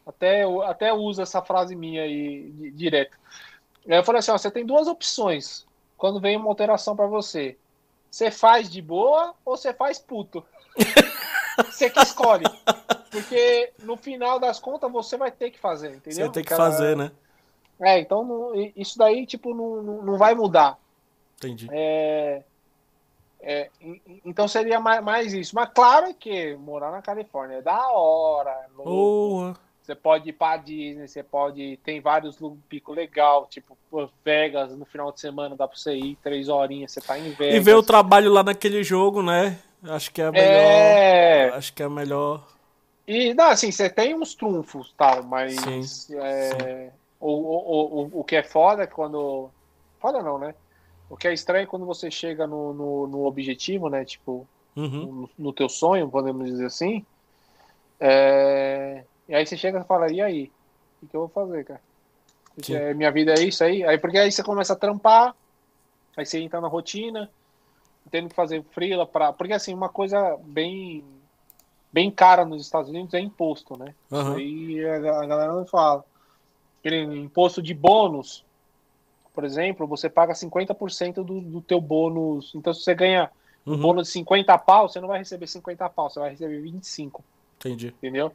até, 0.05 0.43
até 0.65 0.91
usa 0.93 1.21
essa 1.21 1.43
frase 1.43 1.75
minha 1.75 2.01
aí 2.01 2.49
di- 2.51 2.71
direto. 2.71 3.15
Eu 3.85 4.03
falei 4.03 4.19
assim: 4.19 4.31
ó, 4.31 4.37
você 4.37 4.49
tem 4.49 4.65
duas 4.65 4.87
opções 4.87 5.68
quando 5.99 6.19
vem 6.19 6.35
uma 6.37 6.47
alteração 6.49 6.95
pra 6.95 7.05
você. 7.05 7.55
Você 8.09 8.31
faz 8.31 8.67
de 8.71 8.81
boa 8.81 9.35
ou 9.45 9.55
você 9.55 9.71
faz 9.71 9.99
puto? 9.99 10.43
você 11.69 11.89
que 11.89 11.99
escolhe. 12.01 12.45
Porque 13.11 13.71
no 13.79 13.95
final 13.97 14.39
das 14.39 14.59
contas 14.59 14.91
você 14.91 15.17
vai 15.17 15.29
ter 15.29 15.51
que 15.51 15.59
fazer, 15.59 15.89
entendeu? 15.89 16.11
Você 16.13 16.21
vai 16.23 16.29
ter 16.31 16.43
que 16.43 16.53
Aquela- 16.53 16.71
fazer, 16.71 16.95
né? 16.97 17.11
É, 17.81 17.99
então 17.99 18.23
não- 18.23 18.51
isso 18.75 18.97
daí, 18.97 19.25
tipo, 19.25 19.53
não, 19.53 19.81
não, 20.01 20.17
vai 20.17 20.33
mudar. 20.35 20.77
Entendi. 21.37 21.67
É, 21.71 22.43
é, 23.41 23.69
então 24.25 24.47
seria 24.47 24.79
mais, 24.79 25.01
mais 25.03 25.33
isso. 25.33 25.55
Mas 25.55 25.69
claro 25.73 26.13
que 26.13 26.55
morar 26.57 26.91
na 26.91 27.01
Califórnia 27.01 27.57
é 27.57 27.61
da 27.61 27.89
hora. 27.91 28.51
é. 28.51 28.67
Boa. 28.75 29.55
Você 29.89 29.95
pode 29.95 30.29
ir 30.29 30.33
pra 30.33 30.55
Disney, 30.55 31.07
você 31.07 31.23
pode. 31.23 31.79
Tem 31.83 31.99
vários 31.99 32.37
pico 32.67 32.93
legal, 32.93 33.47
tipo 33.47 33.75
Vegas 34.23 34.77
no 34.77 34.85
final 34.85 35.11
de 35.11 35.19
semana, 35.19 35.55
dá 35.55 35.67
pra 35.67 35.75
você 35.75 35.95
ir 35.95 36.15
três 36.21 36.47
horinhas, 36.47 36.91
você 36.91 37.01
tá 37.01 37.17
em 37.17 37.31
Vegas. 37.31 37.55
E 37.55 37.59
ver 37.59 37.73
o 37.73 37.81
trabalho 37.81 38.31
lá 38.31 38.43
naquele 38.43 38.83
jogo, 38.83 39.23
né? 39.23 39.57
Acho 39.81 40.11
que 40.11 40.21
é 40.21 40.25
a 40.25 40.31
melhor. 40.31 40.47
É. 40.47 41.49
Acho 41.55 41.73
que 41.73 41.81
é 41.81 41.87
a 41.87 41.89
melhor. 41.89 42.47
E 43.07 43.33
não, 43.33 43.45
assim, 43.49 43.71
você 43.71 43.89
tem 43.89 44.13
uns 44.13 44.35
trunfos 44.35 44.93
tal, 44.95 45.23
mas 45.23 45.55
Sim, 45.55 46.19
é, 46.19 46.91
O, 47.19 47.31
o, 47.31 48.01
o, 48.03 48.19
o 48.19 48.23
que 48.23 48.35
é 48.35 48.43
foda 48.43 48.83
é 48.83 48.87
quando. 48.87 49.49
Foda 49.99 50.21
não, 50.21 50.37
né? 50.37 50.53
O 51.09 51.17
que 51.17 51.27
é 51.27 51.33
estranho 51.33 51.63
é 51.63 51.65
quando 51.65 51.87
você 51.87 52.11
chega 52.11 52.45
no, 52.45 52.75
no, 52.75 53.07
no 53.07 53.25
objetivo, 53.25 53.89
né? 53.89 54.05
Tipo, 54.05 54.47
Uhum. 54.75 55.29
no, 55.35 55.45
no 55.45 55.51
teu 55.51 55.67
sonho, 55.67 56.07
podemos 56.11 56.47
dizer 56.47 56.67
assim. 56.67 57.03
É, 57.99 59.03
E 59.29 59.35
aí 59.35 59.45
você 59.45 59.55
chega 59.55 59.79
e 59.79 59.83
fala, 59.83 60.11
e 60.11 60.19
aí? 60.19 60.51
O 61.03 61.07
que 61.07 61.15
eu 61.15 61.21
vou 61.21 61.29
fazer, 61.29 61.63
cara? 61.63 61.81
É, 62.67 62.93
minha 62.95 63.11
vida 63.11 63.31
é 63.35 63.43
isso 63.43 63.63
aí. 63.63 63.83
Aí 63.83 63.97
porque 63.99 64.17
aí 64.17 64.31
você 64.31 64.43
começa 64.43 64.73
a 64.73 64.75
trampar, 64.75 65.35
aí 66.17 66.25
você 66.25 66.39
entra 66.39 66.59
na 66.59 66.67
rotina, 66.67 67.29
tendo 68.09 68.27
que 68.27 68.35
fazer 68.35 68.63
freela 68.71 69.05
para, 69.05 69.31
porque 69.31 69.53
assim, 69.53 69.73
uma 69.73 69.87
coisa 69.87 70.35
bem 70.41 71.05
bem 71.93 72.09
cara 72.11 72.43
nos 72.43 72.63
Estados 72.63 72.89
Unidos 72.89 73.13
é 73.13 73.19
imposto, 73.19 73.77
né? 73.77 73.93
Aham. 74.11 74.35
aí 74.35 74.83
a, 74.83 74.95
a 75.21 75.25
galera 75.27 75.53
não 75.53 75.65
fala. 75.65 76.03
Aquele 76.79 77.03
imposto 77.19 77.61
de 77.61 77.73
bônus, 77.73 78.43
por 79.33 79.43
exemplo, 79.45 79.85
você 79.87 80.09
paga 80.09 80.33
50% 80.33 81.23
do, 81.23 81.39
do 81.39 81.61
teu 81.61 81.79
bônus. 81.79 82.51
Então 82.55 82.73
se 82.73 82.81
você 82.81 82.95
ganha 82.95 83.29
um 83.65 83.73
Uhum. 83.73 83.81
bônus 83.81 84.07
de 84.07 84.13
50 84.13 84.57
pau, 84.57 84.89
você 84.89 84.99
não 84.99 85.07
vai 85.07 85.19
receber 85.19 85.45
50 85.45 85.87
pau, 85.89 86.09
você 86.09 86.19
vai 86.19 86.31
receber 86.31 86.59
25 86.61 87.23
Entendi. 87.57 87.87
entendeu? 87.89 88.33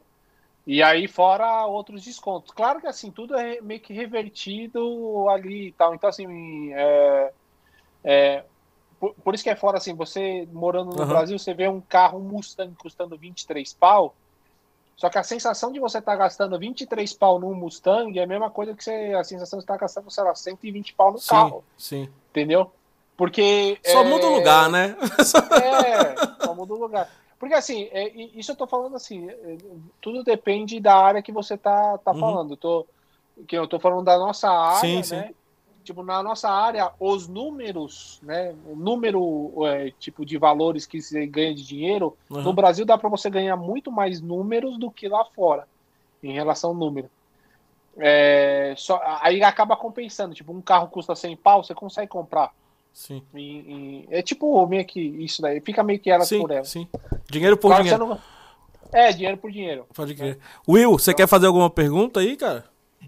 E 0.67 0.81
aí, 0.81 1.07
fora 1.07 1.65
outros 1.67 2.03
descontos. 2.03 2.51
Claro 2.51 2.81
que 2.81 2.87
assim, 2.87 3.11
tudo 3.11 3.37
é 3.37 3.61
meio 3.61 3.79
que 3.79 3.93
revertido 3.93 5.29
ali 5.29 5.67
e 5.67 5.71
tal. 5.71 5.93
Então, 5.93 6.09
assim, 6.09 6.73
é, 6.73 7.33
é, 8.03 8.43
por, 8.99 9.13
por 9.13 9.35
isso 9.35 9.43
que 9.43 9.49
é 9.49 9.55
fora 9.55 9.77
assim, 9.77 9.93
você 9.93 10.47
morando 10.51 10.95
no 10.95 11.03
Aham. 11.03 11.09
Brasil, 11.09 11.37
você 11.37 11.53
vê 11.53 11.67
um 11.67 11.79
carro 11.81 12.19
Mustang 12.19 12.73
custando 12.75 13.15
23 13.17 13.73
pau. 13.73 14.15
Só 14.97 15.09
que 15.09 15.17
a 15.17 15.23
sensação 15.23 15.71
de 15.71 15.79
você 15.79 15.99
estar 15.99 16.15
gastando 16.15 16.57
23 16.57 17.13
pau 17.13 17.37
num 17.37 17.53
Mustang 17.53 18.17
é 18.17 18.23
a 18.23 18.27
mesma 18.27 18.49
coisa 18.49 18.73
que 18.73 18.83
você, 18.83 19.13
a 19.13 19.23
sensação 19.23 19.59
de 19.59 19.63
estar 19.63 19.77
gastando, 19.77 20.09
sei 20.09 20.23
lá, 20.23 20.33
120 20.33 20.93
pau 20.93 21.11
no 21.11 21.19
Sim, 21.19 21.27
carro, 21.27 21.63
sim. 21.77 22.09
entendeu? 22.29 22.71
Porque. 23.17 23.77
Só 23.83 24.01
é, 24.01 24.03
muda 24.03 24.25
o 24.25 24.35
lugar, 24.35 24.69
né? 24.69 24.95
é, 25.61 26.43
só 26.45 26.53
muda 26.55 26.73
o 26.73 26.77
lugar. 26.77 27.09
Porque 27.39 27.53
assim, 27.53 27.89
é, 27.91 28.09
isso 28.37 28.51
eu 28.51 28.55
tô 28.55 28.65
falando 28.65 28.95
assim, 28.95 29.29
é, 29.29 29.57
tudo 30.01 30.23
depende 30.23 30.79
da 30.79 30.95
área 30.95 31.21
que 31.21 31.31
você 31.31 31.57
tá, 31.57 31.97
tá 31.97 32.11
Uhum. 32.11 32.19
falando. 32.19 32.53
Eu 32.53 32.57
tô, 32.57 32.87
que 33.47 33.57
eu 33.57 33.67
tô 33.67 33.79
falando 33.79 34.05
da 34.05 34.17
nossa 34.17 34.49
área, 34.49 34.79
Sim, 35.03 35.15
né? 35.15 35.27
sim. 35.27 35.35
Tipo, 35.83 36.01
na 36.01 36.23
nossa 36.23 36.49
área, 36.49 36.91
os 36.99 37.27
números, 37.27 38.19
né? 38.23 38.55
O 38.65 38.75
número, 38.75 39.53
é, 39.67 39.91
tipo, 39.99 40.25
de 40.25 40.35
valores 40.37 40.87
que 40.87 40.99
você 40.99 41.27
ganha 41.27 41.53
de 41.53 41.63
dinheiro, 41.63 42.17
Uhum. 42.31 42.41
no 42.41 42.53
Brasil 42.53 42.85
dá 42.85 42.97
para 42.97 43.09
você 43.09 43.29
ganhar 43.29 43.55
muito 43.55 43.91
mais 43.91 44.19
números 44.19 44.79
do 44.79 44.89
que 44.89 45.07
lá 45.07 45.23
fora, 45.25 45.67
em 46.23 46.33
relação 46.33 46.71
ao 46.71 46.75
número. 46.75 47.07
É, 47.97 48.73
só, 48.77 48.99
aí 49.21 49.43
acaba 49.43 49.75
compensando. 49.77 50.33
Tipo, 50.33 50.51
um 50.51 50.61
carro 50.61 50.87
custa 50.87 51.15
100 51.15 51.37
pau, 51.37 51.63
você 51.63 51.75
consegue 51.75 52.07
comprar 52.07 52.51
Sim. 52.95 53.21
E- 53.35 53.41
e- 53.41 54.07
é 54.09 54.21
tipo 54.21 54.65
meio 54.67 54.85
que 54.85 55.01
isso 55.01 55.41
daí. 55.41 55.59
Fica 55.59 55.83
meio 55.83 55.99
que 55.99 56.09
ela 56.09 56.23
Sim, 56.23 56.39
por 56.39 56.49
ela. 56.49 56.63
sim. 56.63 56.87
Dinheiro 57.29 57.57
por 57.57 57.67
Claro, 57.67 57.83
dinheiro. 57.83 58.07
não- 58.07 58.19
É, 58.93 59.11
dinheiro 59.11 59.35
por 59.37 59.51
dinheiro. 59.51 59.85
Pode 59.93 60.15
crer. 60.15 60.39
Will, 60.65 60.91
você 60.93 61.13
quer 61.13 61.27
fazer 61.27 61.47
alguma 61.47 61.69
pergunta 61.69 62.21
aí, 62.21 62.37
cara? 62.37 62.63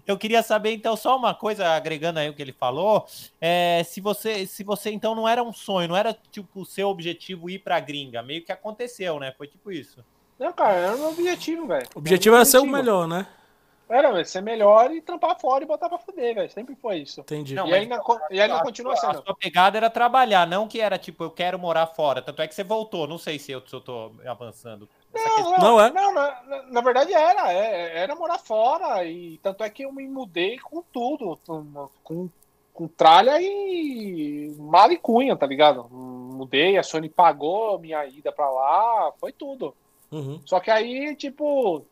Eu 0.06 0.18
queria 0.18 0.42
saber, 0.42 0.72
então, 0.74 0.94
só 0.94 1.16
uma 1.16 1.34
coisa, 1.34 1.66
agregando 1.70 2.18
aí 2.18 2.28
o 2.28 2.34
que 2.34 2.42
ele 2.42 2.52
falou. 2.52 3.06
É, 3.40 3.82
se 3.84 4.00
você, 4.02 4.46
se 4.46 4.62
você 4.62 4.90
então 4.90 5.14
não 5.14 5.26
era 5.26 5.42
um 5.42 5.52
sonho, 5.54 5.88
não 5.88 5.96
era 5.96 6.14
tipo 6.30 6.60
o 6.60 6.66
seu 6.66 6.88
objetivo 6.88 7.48
ir 7.48 7.60
pra 7.60 7.80
gringa, 7.80 8.22
meio 8.22 8.44
que 8.44 8.52
aconteceu, 8.52 9.18
né? 9.18 9.32
Foi 9.38 9.46
tipo 9.46 9.72
isso. 9.72 10.04
Não, 10.38 10.52
cara, 10.52 10.74
era 10.76 10.94
o 10.96 10.98
meu 10.98 11.08
objetivo, 11.08 11.66
velho. 11.66 11.86
O 11.94 11.98
objetivo 11.98 12.34
Era 12.34 12.42
era 12.42 12.44
ser 12.44 12.58
o 12.58 12.60
objetivo. 12.60 12.76
melhor, 12.82 13.08
né? 13.08 13.26
Era, 13.88 14.12
velho, 14.12 14.26
ser 14.26 14.42
melhor 14.42 14.90
e 14.92 15.00
trampar 15.00 15.38
fora 15.40 15.64
e 15.64 15.66
botar 15.66 15.88
pra 15.88 15.98
fuder, 15.98 16.34
velho. 16.34 16.50
Sempre 16.50 16.74
foi 16.76 16.98
isso. 16.98 17.20
Entendi. 17.22 17.54
Não, 17.54 17.66
e, 17.66 17.70
mas- 17.70 17.80
ainda, 17.82 18.02
e 18.30 18.40
ainda 18.40 18.62
continua 18.62 18.92
A 18.92 18.96
sendo. 18.96 19.22
sua 19.24 19.34
pegada 19.34 19.78
era 19.78 19.88
trabalhar, 19.88 20.46
não 20.46 20.68
que 20.68 20.80
era 20.80 20.98
tipo, 20.98 21.24
eu 21.24 21.30
quero 21.30 21.58
morar 21.58 21.86
fora. 21.86 22.20
Tanto 22.20 22.42
é 22.42 22.46
que 22.48 22.54
você 22.54 22.62
voltou. 22.64 23.06
Não 23.06 23.18
sei 23.18 23.38
se 23.38 23.50
eu, 23.52 23.66
se 23.66 23.74
eu 23.74 23.80
tô 23.80 24.12
avançando. 24.26 24.88
Não, 25.14 25.58
Não 25.58 25.80
é? 25.80 25.90
Não, 25.90 26.12
na, 26.12 26.42
na- 26.42 26.62
na 26.64 26.80
verdade 26.82 27.12
era. 27.14 27.52
é- 27.52 27.98
Era 27.98 28.14
morar 28.14 28.38
fora. 28.38 29.04
E 29.04 29.38
tanto 29.42 29.64
é 29.64 29.70
que 29.70 29.84
eu 29.84 29.92
me 29.92 30.06
mudei 30.06 30.58
com 30.58 30.82
tudo. 30.92 31.38
Com, 31.46 31.88
com, 32.04 32.28
com 32.74 32.88
tralha 32.88 33.40
e 33.40 34.54
mala 34.58 34.92
e 34.92 34.98
cunha, 34.98 35.34
tá 35.34 35.46
ligado? 35.46 35.88
Mudei, 35.90 36.76
a 36.76 36.82
Sony 36.82 37.08
pagou 37.08 37.78
minha 37.78 38.04
ida 38.06 38.30
pra 38.30 38.48
lá, 38.50 39.12
foi 39.18 39.32
tudo. 39.32 39.74
Uhum. 40.12 40.40
Só 40.44 40.60
que 40.60 40.70
aí, 40.70 41.16
tipo, 41.16 41.84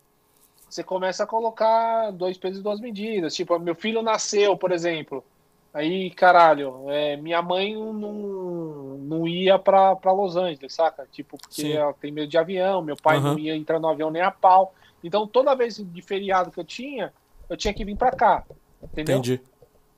você 0.68 0.82
começa 0.82 1.24
a 1.24 1.26
colocar 1.26 2.10
dois 2.10 2.36
pesos 2.36 2.60
e 2.60 2.62
duas 2.62 2.80
medidas. 2.80 3.34
Tipo, 3.34 3.58
meu 3.58 3.74
filho 3.74 4.02
nasceu, 4.02 4.56
por 4.56 4.72
exemplo. 4.72 5.24
Aí, 5.72 6.10
caralho, 6.10 6.90
é, 6.90 7.16
minha 7.16 7.42
mãe 7.42 7.74
não, 7.74 8.96
não 8.98 9.28
ia 9.28 9.58
pra, 9.58 9.94
pra 9.94 10.12
Los 10.12 10.34
Angeles, 10.36 10.74
saca? 10.74 11.06
Tipo, 11.12 11.36
porque 11.36 11.62
Sim. 11.62 11.72
ela 11.72 11.92
tem 11.92 12.10
medo 12.10 12.28
de 12.28 12.38
avião, 12.38 12.80
meu 12.82 12.96
pai 12.96 13.18
Aham. 13.18 13.32
não 13.32 13.38
ia 13.38 13.54
entrar 13.54 13.78
no 13.78 13.88
avião 13.88 14.10
nem 14.10 14.22
a 14.22 14.30
pau. 14.30 14.72
Então, 15.04 15.26
toda 15.26 15.54
vez 15.54 15.76
de 15.76 16.02
feriado 16.02 16.50
que 16.50 16.58
eu 16.58 16.64
tinha, 16.64 17.12
eu 17.48 17.56
tinha 17.56 17.74
que 17.74 17.84
vir 17.84 17.96
pra 17.96 18.10
cá. 18.10 18.42
Entendeu? 18.82 19.18
Entendi. 19.18 19.40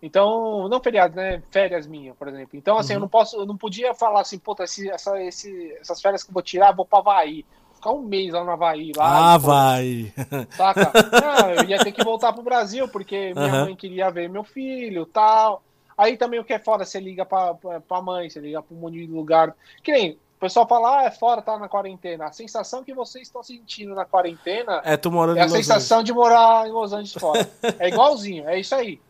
Então, 0.00 0.68
não 0.68 0.80
feriado, 0.80 1.16
né? 1.16 1.42
Férias 1.50 1.86
minhas, 1.86 2.16
por 2.16 2.28
exemplo. 2.28 2.56
Então, 2.56 2.76
assim, 2.78 2.92
eu 2.92 2.98
Uhum. 2.98 3.02
não 3.02 3.08
posso, 3.08 3.36
eu 3.36 3.46
não 3.46 3.56
podia 3.56 3.94
falar 3.94 4.20
assim, 4.20 4.38
puta, 4.38 4.64
esse, 4.64 4.88
essa, 4.90 5.20
esse, 5.22 5.72
essas 5.80 6.00
férias 6.00 6.22
que 6.22 6.30
eu 6.30 6.34
vou 6.34 6.42
tirar, 6.42 6.74
vou 6.74 6.84
pra 6.84 6.98
Havaí. 7.00 7.44
Ficar 7.78 7.92
um 7.92 8.02
mês 8.02 8.32
lá 8.32 8.42
no 8.42 8.50
Havaí, 8.50 8.90
lá. 8.96 9.34
Ah, 9.34 9.38
vai. 9.38 10.12
Saca? 10.50 10.90
Não, 11.22 11.50
eu 11.54 11.64
ia 11.64 11.78
ter 11.78 11.92
que 11.92 12.02
voltar 12.02 12.32
pro 12.32 12.42
Brasil, 12.42 12.88
porque 12.88 13.32
minha 13.32 13.46
Aham. 13.46 13.64
mãe 13.66 13.76
queria 13.76 14.10
ver 14.10 14.28
meu 14.28 14.42
filho 14.42 15.06
tal. 15.06 15.62
Aí 15.96 16.16
também 16.16 16.40
o 16.40 16.44
que 16.44 16.52
é 16.52 16.58
fora, 16.58 16.84
você 16.84 16.98
liga 16.98 17.24
pra, 17.24 17.54
pra, 17.54 17.80
pra 17.80 18.02
mãe, 18.02 18.28
você 18.28 18.40
liga 18.40 18.64
um 18.68 18.74
monte 18.74 18.94
de 18.94 19.06
lugar. 19.06 19.54
Que 19.80 19.92
nem, 19.92 20.10
o 20.10 20.40
pessoal 20.40 20.66
fala, 20.66 20.98
ah, 20.98 21.04
é 21.04 21.10
fora, 21.12 21.40
tá 21.40 21.56
na 21.56 21.68
quarentena. 21.68 22.26
A 22.26 22.32
sensação 22.32 22.82
que 22.82 22.92
vocês 22.92 23.28
estão 23.28 23.44
sentindo 23.44 23.94
na 23.94 24.04
quarentena 24.04 24.82
É, 24.84 24.96
tu 24.96 25.12
morando 25.12 25.38
é 25.38 25.42
a 25.42 25.48
sensação 25.48 26.02
de 26.02 26.12
morar 26.12 26.66
em 26.66 26.72
Los 26.72 26.92
Angeles 26.92 27.12
fora. 27.12 27.48
É 27.78 27.88
igualzinho, 27.88 28.48
é 28.48 28.58
isso 28.58 28.74
aí. 28.74 29.00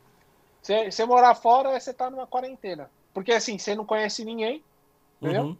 Você 0.62 1.07
morar 1.07 1.35
fora, 1.35 1.78
você 1.81 1.94
tá 1.94 2.11
numa 2.11 2.26
quarentena. 2.26 2.90
Porque 3.14 3.33
assim, 3.33 3.57
você 3.57 3.74
não 3.74 3.87
conhece 3.87 4.26
ninguém, 4.26 4.62
entendeu? 5.22 5.44
Uhum. 5.44 5.57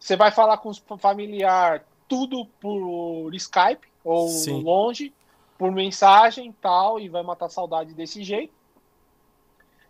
Você 0.00 0.16
vai 0.16 0.32
falar 0.32 0.58
com 0.58 0.68
os 0.68 0.82
familiar 0.98 1.84
tudo 2.08 2.46
por 2.60 3.34
Skype 3.34 3.86
ou 4.04 4.28
Sim. 4.28 4.62
longe, 4.62 5.12
por 5.58 5.70
mensagem 5.72 6.48
e 6.50 6.52
tal, 6.54 6.98
e 7.00 7.08
vai 7.08 7.22
matar 7.22 7.48
saudade 7.48 7.94
desse 7.94 8.22
jeito. 8.22 8.52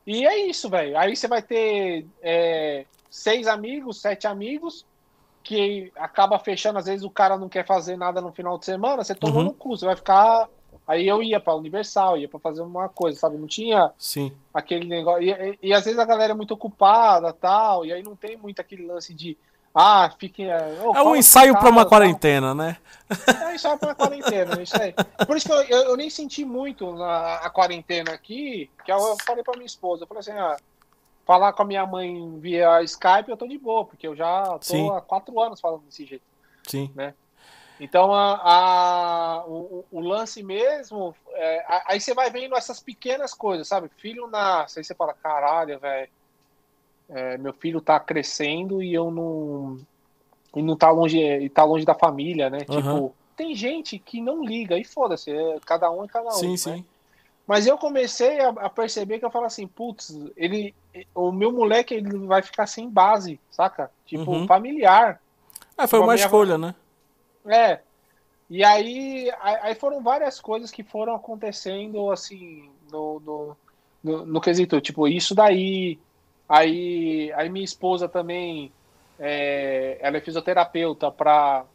E 0.07 0.27
é 0.27 0.47
isso, 0.47 0.69
velho. 0.69 0.97
Aí 0.99 1.17
você 1.17 1.27
vai 1.27 1.43
ter 1.43 2.07
é, 2.23 2.85
seis 3.11 3.47
amigos, 3.47 4.01
sete 4.01 4.27
amigos, 4.27 4.85
que 5.43 5.93
acaba 5.97 6.39
fechando, 6.39 6.79
às 6.79 6.87
vezes 6.87 7.05
o 7.05 7.11
cara 7.11 7.37
não 7.37 7.49
quer 7.49 7.67
fazer 7.67 7.97
nada 7.97 8.21
no 8.21 8.33
final 8.33 8.59
de 8.59 8.65
semana, 8.65 9.05
você 9.05 9.15
tomou 9.15 9.39
Uhum. 9.39 9.45
no 9.45 9.55
cu, 9.55 9.77
você 9.77 9.85
vai 9.87 9.97
ficar. 9.97 10.49
Aí 10.87 11.07
eu 11.09 11.23
ia 11.23 11.41
pra 11.41 11.55
Universal, 11.55 12.19
ia 12.19 12.29
pra 12.29 12.39
fazer 12.41 12.61
uma 12.63 12.89
coisa, 12.89 13.19
sabe? 13.19 13.37
Não 13.39 13.47
tinha 13.47 13.91
Sim. 13.99 14.33
aquele 14.53 14.87
negócio. 14.87 15.23
E, 15.23 15.31
e- 15.31 15.59
e 15.63 15.73
às 15.73 15.85
vezes 15.85 15.99
a 15.99 16.05
galera 16.05 16.33
é 16.33 16.37
muito 16.37 16.53
ocupada 16.55 17.33
tal, 17.33 17.85
e 17.87 17.93
aí 17.93 18.03
não 18.03 18.15
tem 18.17 18.37
muito 18.37 18.61
aquele 18.61 18.87
lance 18.87 19.15
de. 19.15 19.39
Ah, 19.75 20.09
fiquem. 20.19 20.49
É 20.51 21.03
um 21.03 21.17
ensaio 21.17 21.59
pra 21.59 21.69
uma 21.69 21.85
quarentena, 21.85 22.55
né? 22.55 22.77
É 23.43 23.55
ensaio 23.55 23.77
pra 23.79 23.89
uma 23.89 23.95
quarentena, 23.95 24.63
isso 24.63 24.81
aí. 24.81 24.95
Por 25.27 25.37
isso 25.37 25.47
que 25.47 25.53
eu, 25.53 25.63
eu, 25.63 25.83
eu 25.91 25.97
nem 25.97 26.09
senti 26.09 26.45
muito 26.45 26.93
na 26.95 27.37
a 27.37 27.51
quarentena 27.51 28.13
aqui, 28.13 28.71
que 28.85 28.93
eu, 28.93 28.97
eu 28.99 29.17
falei 29.27 29.43
pra 29.43 29.55
minha 29.55 29.67
esposa, 29.67 30.05
eu 30.05 30.07
falei 30.07 30.21
assim, 30.21 30.33
ah, 30.33 30.57
falar 31.27 31.53
com 31.53 31.63
a 31.63 31.67
minha 31.67 31.85
mãe 31.85 32.39
via 32.39 32.83
Skype 32.83 33.29
eu 33.29 33.37
tô 33.37 33.49
de 33.49 33.59
boa, 33.59 33.85
porque 33.85 34.07
eu 34.07 34.15
já 34.15 34.45
tô 34.45 34.59
Sim. 34.63 34.91
há 34.91 35.01
quatro 35.01 35.39
anos 35.41 35.61
falando 35.61 35.83
desse 35.83 36.07
jeito. 36.07 36.25
Sim. 36.69 36.91
Então, 37.81 38.15
a, 38.15 38.41
a- 38.45 39.45
o, 39.47 39.85
o 39.91 40.01
lance 40.01 40.43
mesmo, 40.43 41.15
é, 41.33 41.65
aí 41.87 42.01
você 42.01 42.15
vai 42.15 42.31
vendo 42.31 42.55
essas 42.57 42.79
pequenas 42.81 43.35
coisas, 43.35 43.67
sabe? 43.67 43.91
Filho 43.97 44.29
nasce, 44.29 44.79
aí 44.79 44.85
você 44.85 44.95
fala, 44.95 45.13
caralho, 45.15 45.79
velho, 45.81 46.09
é, 47.09 47.37
meu 47.39 47.53
filho 47.53 47.81
tá 47.81 47.99
crescendo 48.01 48.83
e 48.83 48.93
eu 48.95 49.11
não. 49.11 49.79
E 50.57 50.63
não 50.63 50.77
tá 50.77 50.91
longe, 50.91 51.19
e 51.19 51.49
tá 51.49 51.65
longe 51.65 51.85
da 51.85 51.95
família, 51.95 52.49
né? 52.49 52.59
Aham. 52.69 52.81
Tipo, 52.81 53.15
tem 53.37 53.55
gente 53.55 53.99
que 53.99 54.21
não 54.21 54.45
liga, 54.45 54.79
e 54.79 54.85
foda-se, 54.85 55.31
é, 55.33 55.59
cada 55.67 55.91
um 55.91 56.05
é 56.05 56.09
cada 56.09 56.29
um. 56.29 56.33
Sim, 56.33 56.51
né? 56.53 56.57
sim. 56.57 56.85
Mas 57.47 57.67
eu 57.67 57.77
comecei 57.77 58.41
a, 58.41 58.49
a 58.51 58.71
perceber 58.71 59.19
que 59.19 59.25
eu 59.25 59.31
falo 59.31 59.45
assim, 59.47 59.67
putz, 59.67 60.17
ele. 60.37 60.75
O 61.15 61.31
meu 61.33 61.53
moleque 61.53 61.93
ele 61.95 62.17
vai 62.27 62.41
ficar 62.41 62.67
sem 62.67 62.89
base, 62.89 63.39
saca? 63.51 63.91
Tipo, 64.07 64.31
Uhum. 64.31 64.47
familiar. 64.47 65.21
É, 65.77 65.87
foi 65.87 65.99
Uma 65.99 66.15
minha- 66.15 66.25
escolha, 66.25 66.57
né? 66.57 66.75
É. 67.47 67.81
E 68.49 68.63
aí, 68.65 69.31
aí 69.41 69.59
aí 69.63 69.75
foram 69.75 70.01
várias 70.03 70.41
coisas 70.41 70.71
que 70.71 70.83
foram 70.83 71.15
acontecendo, 71.15 72.11
assim, 72.11 72.71
no, 72.91 73.21
no, 73.21 73.57
no, 74.03 74.27
no 74.27 74.41
quesito, 74.41 74.81
tipo, 74.81 75.09
isso 75.09 75.35
daí. 75.35 75.99
Aí, 76.49 77.33
aí 77.35 77.49
minha 77.49 77.65
esposa 77.65 78.09
também, 78.09 78.75
é, 79.19 79.99
ela 80.07 80.19
é 80.19 80.21
fisioterapeuta 80.21 81.11
para 81.13 81.69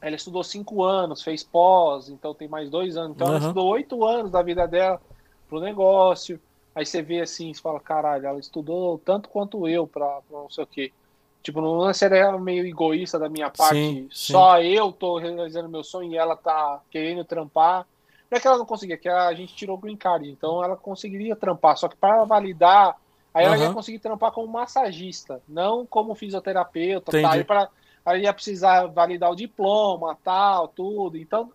Ela 0.00 0.16
estudou 0.16 0.42
cinco 0.44 0.82
anos, 0.84 1.22
fez 1.22 1.44
pós, 1.44 2.08
então 2.08 2.34
tem 2.34 2.48
mais 2.48 2.70
dois 2.70 2.96
anos. 2.96 3.12
Então 3.14 3.28
ela 3.28 3.38
Uhum. 3.38 3.40
estudou 3.40 3.68
oito 3.68 4.04
anos 4.06 4.30
da 4.30 4.42
vida 4.42 4.66
dela 4.66 5.00
pro 5.48 5.60
negócio. 5.60 6.40
Aí 6.74 6.86
você 6.86 7.02
vê 7.02 7.20
assim, 7.20 7.52
você 7.52 7.60
fala, 7.60 7.80
caralho, 7.80 8.26
ela 8.26 8.40
estudou 8.40 8.98
tanto 9.00 9.28
quanto 9.28 9.68
eu 9.68 9.86
pra, 9.86 10.22
pra 10.22 10.38
não 10.38 10.48
sei 10.50 10.64
o 10.64 10.66
quê. 10.66 10.94
Tipo, 11.42 11.60
lance 11.60 12.04
era 12.04 12.38
meio 12.38 12.66
egoísta 12.66 13.18
da 13.18 13.28
minha 13.28 13.50
parte. 13.50 13.80
Sim, 13.84 14.08
sim. 14.10 14.32
Só 14.32 14.60
eu 14.62 14.92
tô 14.92 15.18
realizando 15.18 15.68
meu 15.68 15.82
sonho 15.84 16.12
e 16.12 16.16
ela 16.16 16.36
tá 16.36 16.82
querendo 16.90 17.24
trampar. 17.24 17.86
Não 18.30 18.36
é 18.38 18.40
que 18.40 18.46
ela 18.46 18.58
não 18.58 18.66
conseguia, 18.66 18.94
é 18.94 18.98
que 18.98 19.08
a 19.08 19.32
gente 19.34 19.54
tirou 19.54 19.76
o 19.76 19.80
green 19.80 19.96
card. 19.96 20.28
Então 20.30 20.62
ela 20.62 20.76
conseguiria 20.76 21.34
trampar. 21.36 21.76
Só 21.76 21.88
que 21.88 21.96
para 21.96 22.24
validar, 22.24 22.96
aí 23.32 23.44
ela 23.44 23.58
ia 23.58 23.72
conseguir 23.72 23.98
trampar 23.98 24.32
como 24.32 24.48
massagista, 24.48 25.40
não 25.48 25.86
como 25.86 26.14
fisioterapeuta. 26.14 27.12
Tá? 27.12 27.32
Aí, 27.32 27.44
pra, 27.44 27.68
aí 28.04 28.22
ia 28.22 28.32
precisar 28.32 28.86
validar 28.86 29.30
o 29.30 29.36
diploma, 29.36 30.16
tal, 30.24 30.68
tudo. 30.68 31.16
Então, 31.16 31.52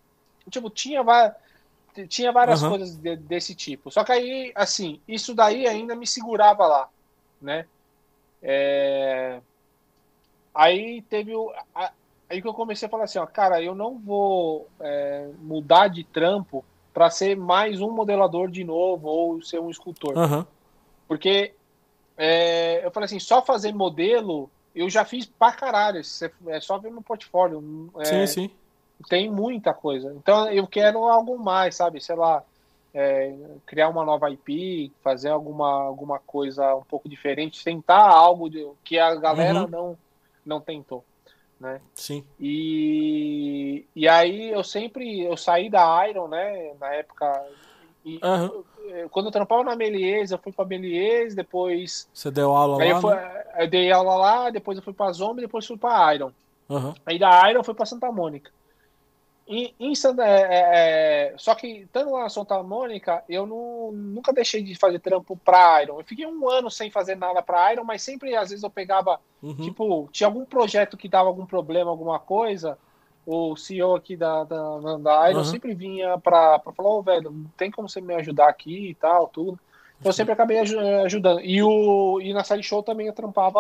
tipo, 0.50 0.70
tinha, 0.70 1.04
tinha 2.08 2.32
várias 2.32 2.62
Aham. 2.62 2.70
coisas 2.70 2.96
de- 2.96 3.18
desse 3.18 3.54
tipo. 3.56 3.92
Só 3.92 4.04
que 4.04 4.12
aí, 4.12 4.52
assim, 4.56 5.02
isso 5.08 5.34
daí 5.34 5.68
ainda 5.68 5.96
me 5.96 6.08
segurava 6.08 6.66
lá, 6.66 6.90
né? 7.42 7.66
É, 8.42 9.42
Aí 10.56 11.02
teve 11.04 11.36
o. 11.36 11.52
Aí 12.30 12.42
que 12.42 12.48
eu 12.48 12.54
comecei 12.54 12.88
a 12.88 12.90
falar 12.90 13.04
assim, 13.04 13.20
ó, 13.20 13.26
cara, 13.28 13.62
eu 13.62 13.76
não 13.76 14.00
vou 14.00 14.68
é, 14.80 15.30
mudar 15.40 15.90
de 15.90 16.04
trampo 16.06 16.64
para 16.94 17.10
ser 17.10 17.36
mais 17.36 17.82
um 17.82 17.92
modelador 17.92 18.50
de 18.50 18.64
novo 18.64 19.08
ou 19.08 19.42
ser 19.42 19.60
um 19.60 19.70
escultor. 19.70 20.18
Aham. 20.18 20.48
Porque 21.08 21.54
é, 22.18 22.86
eu 22.86 22.92
falei 22.92 23.06
assim, 23.06 23.20
só 23.20 23.42
fazer 23.42 23.74
modelo 23.74 24.50
eu 24.74 24.90
já 24.90 25.06
fiz 25.06 25.26
pra 25.26 25.52
caralho. 25.54 26.04
Você- 26.04 26.32
É 26.48 26.60
só 26.60 26.78
ver 26.78 26.92
meu 26.92 27.02
portfólio. 27.02 27.90
é, 28.00 28.06
Sim, 28.06 28.28
sim. 28.28 28.50
Tem 29.10 29.30
muita 29.30 29.74
coisa. 29.74 30.14
Então 30.14 30.50
eu 30.52 30.66
quero 30.68 31.06
algo 31.06 31.38
mais, 31.38 31.76
sabe? 31.76 32.02
Sei 32.02 32.16
lá, 32.16 32.44
é, 32.94 33.34
criar 33.66 33.90
uma 33.90 34.04
nova 34.06 34.30
IP, 34.30 34.92
fazer 35.04 35.30
alguma, 35.30 35.70
alguma 35.84 36.20
coisa 36.20 36.76
um 36.76 36.84
pouco 36.84 37.08
diferente, 37.10 37.64
tentar 37.64 38.08
algo 38.10 38.50
de- 38.50 38.68
que 38.84 38.98
a 39.00 39.16
galera 39.16 39.62
Uhum. 39.64 39.68
não, 39.68 39.98
não 40.46 40.62
tentou. 40.62 41.04
Sim. 41.96 42.24
E, 42.40 43.86
e 43.96 44.08
aí 44.08 44.50
eu 44.52 44.64
sempre 44.64 45.22
eu 45.22 45.36
saí 45.36 45.70
da 45.70 46.08
Iron, 46.08 46.28
né? 46.28 46.74
Na 46.80 46.94
época. 46.94 47.44
E, 48.06 48.20
eu- 48.22 49.10
quando 49.10 49.26
eu 49.26 49.32
trampava 49.32 49.64
na 49.64 49.76
Melies, 49.76 50.30
eu 50.32 50.38
fui 50.38 50.52
pra 50.52 50.64
Melies, 50.64 51.34
depois. 51.34 52.08
Você 52.14 52.30
deu 52.30 52.54
aula 52.56 52.82
Aí 52.82 52.90
lá, 52.92 52.98
eu, 52.98 53.02
fui- 53.02 53.16
né? 53.16 53.44
eu 53.58 53.68
dei 53.68 53.92
aula 53.92 54.16
lá, 54.16 54.50
depois 54.52 54.78
eu 54.78 54.84
fui 54.84 54.94
pra 54.94 55.12
Zombie, 55.12 55.42
depois 55.42 55.66
fui 55.66 55.78
pra 55.78 56.14
Iron. 56.14 56.32
Aham. 56.70 56.94
Aí 57.06 57.18
da 57.18 57.50
Iron 57.50 57.60
eu 57.60 57.64
fui 57.64 57.74
pra 57.74 57.86
Santa 57.86 58.12
Mônica. 58.12 58.52
Em, 59.48 59.76
em 59.80 59.94
Santa- 59.94 60.26
é, 60.26 60.48
é, 61.32 61.34
só 61.38 61.54
que, 61.54 61.68
estando 61.68 62.12
lá 62.14 62.22
na 62.24 62.30
Santa 62.30 62.62
Mônica, 62.64 63.24
eu 63.30 63.46
não, 63.46 63.92
nunca 63.92 64.34
deixei 64.34 64.64
de 64.64 64.74
fazer 64.76 64.98
trampo 65.00 65.38
pra 65.46 65.84
Iron. 65.84 66.00
Eu 66.00 66.04
fiquei 66.04 66.26
um 66.26 66.50
ano 66.50 66.72
sem 66.72 66.90
fazer 66.90 67.16
nada 67.16 67.44
pra 67.44 67.72
Iron, 67.72 67.84
mas 67.84 68.02
sempre, 68.02 68.36
às 68.36 68.50
vezes, 68.50 68.64
eu 68.64 68.72
pegava, 68.72 69.20
Uhum. 69.44 69.56
tipo, 69.58 70.10
tinha 70.12 70.26
algum 70.28 70.46
projeto 70.46 70.98
que 70.98 71.08
dava 71.08 71.28
algum 71.30 71.46
problema, 71.46 71.92
alguma 71.92 72.18
coisa, 72.18 72.76
o 73.26 73.56
CEO 73.56 73.96
aqui 73.96 74.16
da, 74.16 74.44
da, 74.44 74.98
da 74.98 75.30
Iron 75.32 75.40
Uhum. 75.40 75.46
sempre 75.46 75.74
vinha 75.74 76.18
pra, 76.20 76.60
pra 76.60 76.72
falar, 76.74 76.90
ô, 76.90 77.02
velho, 77.02 77.32
não 77.32 77.50
tem 77.58 77.72
como 77.72 77.90
você 77.90 78.00
me 78.00 78.14
ajudar 78.16 78.48
aqui 78.50 78.90
e 78.90 78.96
tal, 78.96 79.28
tudo. 79.28 79.60
Então, 80.00 80.10
eu 80.10 80.14
sempre 80.14 80.34
acabei 80.34 80.58
eh, 80.58 81.02
ajudando. 81.06 81.42
E, 81.42 81.64
o, 81.64 82.20
e 82.22 82.34
na 82.34 82.44
série 82.44 82.62
show 82.62 82.84
também 82.84 83.08
eu 83.08 83.14
trampava 83.14 83.60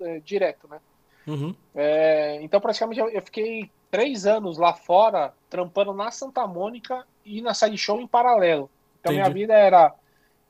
eh, 0.00 0.20
direto, 0.24 0.68
né? 0.68 0.78
Uhum. 1.26 1.54
É, 1.74 2.38
então, 2.42 2.60
praticamente, 2.60 3.00
eu, 3.00 3.08
eu 3.08 3.22
fiquei 3.22 3.70
três 3.90 4.26
anos 4.26 4.58
lá 4.58 4.74
fora, 4.74 5.32
trampando 5.48 5.92
na 5.92 6.10
Santa 6.10 6.46
Mônica 6.46 7.04
e 7.24 7.40
na 7.40 7.54
Side 7.54 7.78
Show 7.78 8.00
em 8.00 8.06
paralelo. 8.06 8.68
Então, 9.00 9.12
minha 9.12 9.24
Entendi. 9.24 9.40
vida 9.40 9.54
era, 9.54 9.92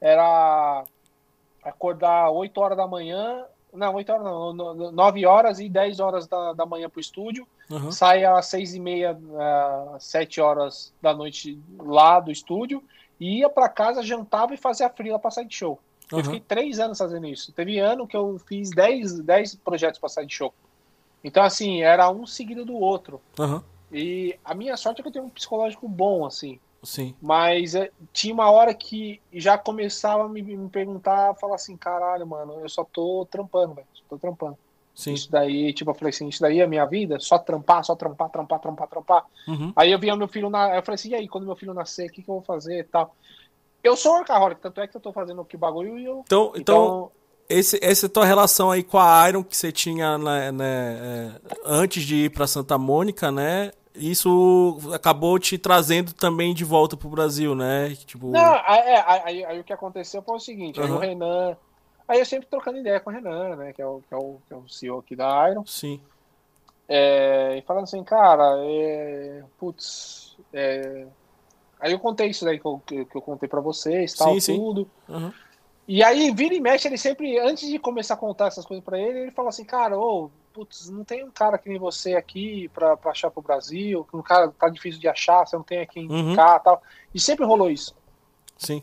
era 0.01 0.85
acordar 1.63 2.31
8 2.31 2.61
horas 2.61 2.77
da 2.77 2.87
manhã, 2.87 3.45
não, 3.73 3.95
8 3.95 4.11
horas 4.13 4.25
não, 4.25 4.53
no- 4.53 4.75
no- 4.75 4.93
9 4.93 5.25
horas 5.27 5.61
e 5.61 5.69
10 5.69 6.01
horas 6.01 6.27
da, 6.27 6.53
da 6.53 6.67
manhã 6.67 6.89
pro 6.91 7.01
estúdio, 7.01 7.47
Uhum. 7.71 7.91
sair 7.91 8.25
às 8.27 8.47
6 8.47 8.75
e 8.75 8.81
meia, 8.81 9.19
ah, 9.39 9.97
7 9.99 10.41
horas 10.41 10.93
da 11.01 11.15
noite 11.15 11.59
lá 11.79 12.21
do 12.21 12.31
estúdio, 12.31 12.83
e 13.19 13.39
ia 13.39 13.49
pra 13.49 13.69
casa, 13.69 14.03
jantava 14.03 14.53
e 14.53 14.59
fazia 14.59 14.89
frila 14.91 15.19
pra 15.19 15.31
Side 15.31 15.55
Show. 15.55 15.79
Eu 16.13 16.19
Uhum. 16.19 16.25
fiquei 16.25 16.41
três 16.41 16.79
anos 16.79 16.99
fazendo 16.99 17.27
isso. 17.27 17.53
Teve 17.53 17.79
ano 17.79 18.07
que 18.07 18.17
eu 18.17 18.39
fiz 18.47 18.71
10, 18.71 19.21
10 19.21 19.55
projetos 19.57 19.99
pra 19.99 20.09
Side 20.09 20.33
Show. 20.35 20.53
Então, 21.23 21.43
assim, 21.43 21.81
era 21.83 22.11
um 22.11 22.27
seguido 22.27 22.65
do 22.67 22.75
outro. 22.77 23.21
Uhum. 23.39 23.63
E 23.91 24.39
a 24.45 24.55
minha 24.55 24.77
sorte 24.77 25.01
é 25.01 25.03
que 25.03 25.09
eu 25.09 25.13
tenho 25.13 25.25
um 25.25 25.31
psicológico 25.31 25.89
bom, 25.89 26.27
assim. 26.27 26.61
Sim. 26.83 27.15
Mas 27.23 27.75
é, 27.75 27.91
tinha 28.13 28.35
uma 28.35 28.51
hora 28.51 28.75
que 28.75 29.19
já 29.33 29.57
começava 29.57 30.25
a 30.25 30.29
me, 30.29 30.43
me 30.43 30.69
perguntar, 30.69 31.35
falar 31.37 31.55
assim, 31.55 31.77
caralho, 31.79 32.27
mano, 32.27 32.61
eu 32.61 32.69
só 32.69 32.85
tô 32.85 33.27
trampando, 33.31 33.73
velho. 33.75 33.87
Só 33.95 34.03
tô 34.11 34.19
trampando. 34.19 34.59
Sim. 34.95 35.15
Isso 35.15 35.31
daí, 35.31 35.73
tipo, 35.73 35.91
eu 35.91 35.95
falei 35.95 36.11
assim, 36.11 36.29
isso 36.29 36.41
daí 36.41 36.61
é 36.61 36.65
a 36.65 36.69
minha 36.69 36.87
vida? 36.87 37.19
Só 37.19 37.37
trampar, 37.39 37.85
só 37.85 37.97
trampar, 37.97 38.31
trampar, 38.31 38.61
trampar, 38.61 38.89
trampar. 38.89 39.25
Uhum. 39.49 39.73
Aí 39.75 39.91
eu 39.91 39.99
via 39.99 40.15
meu 40.17 40.29
filho 40.29 40.49
na. 40.49 40.77
Eu 40.77 40.83
falei 40.83 40.95
assim, 40.95 41.11
e 41.11 41.15
aí, 41.15 41.29
quando 41.29 41.47
meu 41.47 41.57
filho 41.57 41.75
nascer, 41.75 42.09
o 42.09 42.13
que, 42.13 42.23
que 42.23 42.31
eu 42.31 42.35
vou 42.37 42.43
fazer 42.45 42.79
e 42.79 42.85
tal? 42.85 43.15
Eu 43.83 43.97
sou 43.97 44.13
workaholic, 44.15 44.61
tanto 44.61 44.81
é 44.81 44.87
que 44.87 44.97
eu 44.97 45.01
tô 45.01 45.13
fazendo 45.13 45.41
o 45.43 45.59
bagulho 45.59 45.99
e 45.99 46.05
eu. 46.05 46.23
Então, 46.25 46.53
então, 46.57 46.85
Então, 46.87 47.11
esse, 47.49 47.79
essa 47.83 48.09
tua 48.09 48.25
relação 48.25 48.71
aí 48.71 48.83
com 48.83 48.99
a 48.99 49.29
Iron 49.29 49.43
que 49.45 49.57
você 49.57 49.71
tinha 49.71 50.17
né, 50.17 50.51
né, 50.53 50.99
é, 51.03 51.41
antes 51.67 52.03
de 52.05 52.25
ir 52.25 52.31
pra 52.31 52.47
Santa 52.47 52.79
Mônica, 52.79 53.31
né? 53.31 53.73
Isso 53.95 54.79
acabou 54.93 55.39
te 55.39 55.57
trazendo 55.59 56.13
também 56.13 56.53
de 56.55 56.65
volta 56.65 56.97
pro 56.97 57.09
Brasil, 57.09 57.55
né? 57.55 57.95
Tipo, 58.07 58.29
Não, 58.31 58.55
aí, 58.65 58.81
é, 58.81 59.05
aí, 59.07 59.21
aí- 59.25 59.45
aí 59.45 59.61
o 59.61 59.65
que 59.65 59.73
aconteceu 59.73 60.23
foi 60.23 60.37
o 60.37 60.41
seguinte, 60.41 60.81
aí 60.81 60.89
Uhum. 60.91 60.97
o 60.97 60.99
Renan. 60.99 61.57
Aí 62.07 62.19
eu 62.19 62.27
sempre 62.27 62.47
trocando 62.49 62.79
ideia 62.79 63.01
com 63.01 63.11
o 63.11 63.13
Renan, 63.13 63.57
né? 63.57 63.73
Que 63.73 63.81
é 63.81 63.87
o, 63.87 64.01
que 64.07 64.13
é 64.13 64.17
o, 64.17 64.39
que 64.47 64.53
é 64.53 64.57
o 64.57 64.69
CEO 64.69 64.99
aqui 64.99 65.17
da 65.17 65.51
Iron. 65.51 65.65
sim. 65.67 66.01
É, 66.87 67.57
e 67.57 67.63
falando 67.63 67.85
assim, 67.85 68.05
cara, 68.05 68.59
é, 68.59 69.43
putz, 69.59 70.37
é, 70.53 71.07
aí 71.81 71.93
eu 71.93 71.99
contei 71.99 72.29
isso 72.29 72.45
daí 72.45 72.59
que 72.61 72.67
eu, 72.67 72.83
que 72.87 73.07
eu 73.15 73.23
contei 73.23 73.49
pra 73.49 73.61
vocês, 73.61 74.13
tal, 74.13 74.35
Sim, 74.35 74.41
sim. 74.41 74.57
tudo. 74.57 74.91
Uhum. 75.09 75.33
E 75.89 76.05
aí, 76.05 76.31
vira 76.31 76.55
e 76.55 76.61
mexe, 76.61 76.87
ele 76.87 76.99
sempre, 76.99 77.39
antes 77.39 77.69
de 77.69 77.79
começar 77.79 78.15
a 78.15 78.19
contar 78.19 78.49
essas 78.49 78.67
coisas 78.67 78.85
pra 78.85 78.99
ele, 78.99 79.19
ele 79.21 79.31
fala 79.31 79.49
assim, 79.49 79.65
cara, 79.65 79.99
ô, 79.99 80.31
putz, 80.53 80.91
não 80.91 81.05
tem 81.05 81.25
um 81.25 81.31
cara 81.31 81.57
que 81.57 81.71
nem 81.71 81.79
você 81.79 82.15
aqui 82.17 82.69
pra, 82.69 82.99
pra 82.99 83.13
achar 83.13 83.31
pro 83.31 83.43
Brasil, 83.43 84.05
que 84.05 84.17
um 84.17 84.23
cara 84.23 84.49
tá 84.51 84.69
difícil 84.69 85.01
de 85.01 85.09
achar, 85.09 85.47
você 85.47 85.57
não 85.57 85.63
tem 85.63 85.81
a 85.81 85.87
quem 85.87 86.07
Uhum. 86.07 86.19
indicar 86.19 86.63
tal. 86.63 86.83
E 87.15 87.21
sempre 87.21 87.47
rolou 87.47 87.71
isso. 87.71 87.95
Sim. 88.59 88.83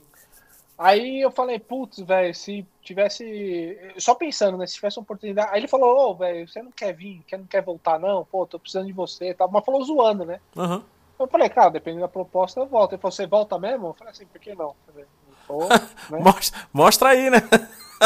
Aí 0.83 1.21
eu 1.21 1.29
falei, 1.29 1.59
putz, 1.59 1.99
velho, 1.99 2.33
se 2.33 2.65
tivesse. 2.81 3.77
Só 3.99 4.15
pensando, 4.15 4.57
né? 4.57 4.65
Se 4.65 4.73
tivesse 4.73 4.97
uma 4.97 5.03
oportunidade. 5.03 5.51
Aí 5.51 5.59
ele 5.59 5.67
falou, 5.67 6.09
ô, 6.09 6.15
velho, 6.15 6.47
você 6.47 6.59
não 6.63 6.71
quer 6.71 6.91
vir, 6.91 7.21
quer, 7.27 7.37
não 7.37 7.45
quer 7.45 7.61
voltar, 7.61 7.99
não? 7.99 8.25
Pô, 8.25 8.47
tô 8.47 8.57
precisando 8.57 8.87
de 8.87 8.91
você 8.91 9.29
e 9.29 9.33
tal. 9.35 9.47
Mas 9.51 9.63
falou 9.63 9.83
zoando, 9.83 10.25
né? 10.25 10.39
Uhum. 10.55 10.81
Eu 11.19 11.27
falei, 11.27 11.49
cara, 11.49 11.69
dependendo 11.69 12.01
da 12.01 12.07
proposta, 12.07 12.59
eu 12.59 12.65
volto. 12.65 12.93
Ele 12.93 13.01
falou, 13.01 13.11
você 13.11 13.27
volta 13.27 13.59
mesmo? 13.59 13.89
Eu 13.89 13.93
falei 13.93 14.11
assim, 14.11 14.25
por 14.25 14.41
que 14.41 14.55
não? 14.55 14.69
Eu 14.69 14.75
falei, 14.87 15.05
"Pô, 15.47 15.67
né? 16.09 16.19
Mostra, 16.19 16.59
mostra 16.73 17.09
aí, 17.09 17.29
né? 17.29 17.37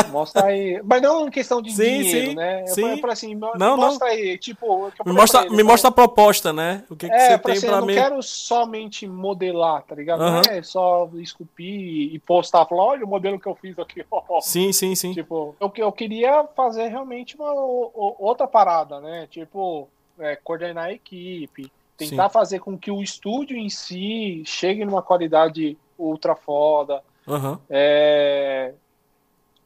Mostra 0.09 0.45
aí. 0.45 0.81
Mas 0.83 1.01
não 1.01 1.27
em 1.27 1.31
questão 1.31 1.61
de 1.61 1.71
Sim, 1.71 2.01
dinheiro, 2.01 2.29
sim, 2.29 2.35
né? 2.35 2.61
Eu 2.63 2.67
sim. 2.67 2.81
falei, 2.81 2.93
eu 2.95 2.97
falei 2.99 3.13
assim, 3.13 3.35
mo- 3.35 3.51
Não, 3.57 3.77
mostra 3.77 4.07
aí. 4.07 4.37
Tipo, 4.37 4.91
que 4.91 5.03
Me 5.07 5.13
mostra, 5.13 5.41
ele, 5.45 5.55
me 5.55 5.61
eu 5.61 5.65
mostra 5.65 5.89
a 5.89 5.93
proposta, 5.93 6.51
né? 6.51 6.83
O 6.89 6.95
que, 6.95 7.07
que 7.07 7.13
É, 7.15 7.19
você 7.27 7.33
eu 7.33 7.39
falei 7.39 7.41
tem 7.41 7.51
assim, 7.57 7.67
pra 7.67 7.75
eu 7.75 7.79
não 7.81 7.87
mim. 7.87 7.93
quero 7.93 8.23
somente 8.23 9.07
modelar, 9.07 9.83
tá 9.83 9.95
ligado? 9.95 10.19
Não 10.19 10.41
é 10.41 10.61
só 10.63 11.09
esculpir 11.15 12.13
e 12.13 12.19
postar, 12.19 12.65
falar, 12.65 12.83
olha 12.83 13.05
o 13.05 13.07
modelo 13.09 13.39
que 13.39 13.47
eu 13.47 13.55
fiz 13.55 13.77
aqui, 13.79 14.05
ó. 14.11 14.41
Sim, 14.41 14.71
sim, 14.71 14.95
sim. 14.95 15.13
Tipo, 15.13 15.55
eu, 15.59 15.71
eu 15.77 15.91
queria 15.91 16.45
fazer 16.55 16.87
realmente 16.87 17.35
uma 17.35 17.53
outra 17.53 18.47
parada, 18.47 18.99
né? 18.99 19.27
Tipo, 19.29 19.87
é, 20.19 20.35
coordenar 20.35 20.85
a 20.85 20.93
equipe, 20.93 21.71
tentar 21.97 22.29
Sim. 22.29 22.33
fazer 22.33 22.59
com 22.59 22.77
que 22.77 22.91
o 22.91 23.01
estúdio 23.01 23.57
em 23.57 23.69
si 23.69 24.43
chegue 24.45 24.83
numa 24.85 25.01
qualidade 25.01 25.77
ultra 25.97 26.35
foda. 26.35 27.01
Aham. 27.27 27.59
É, 27.69 28.73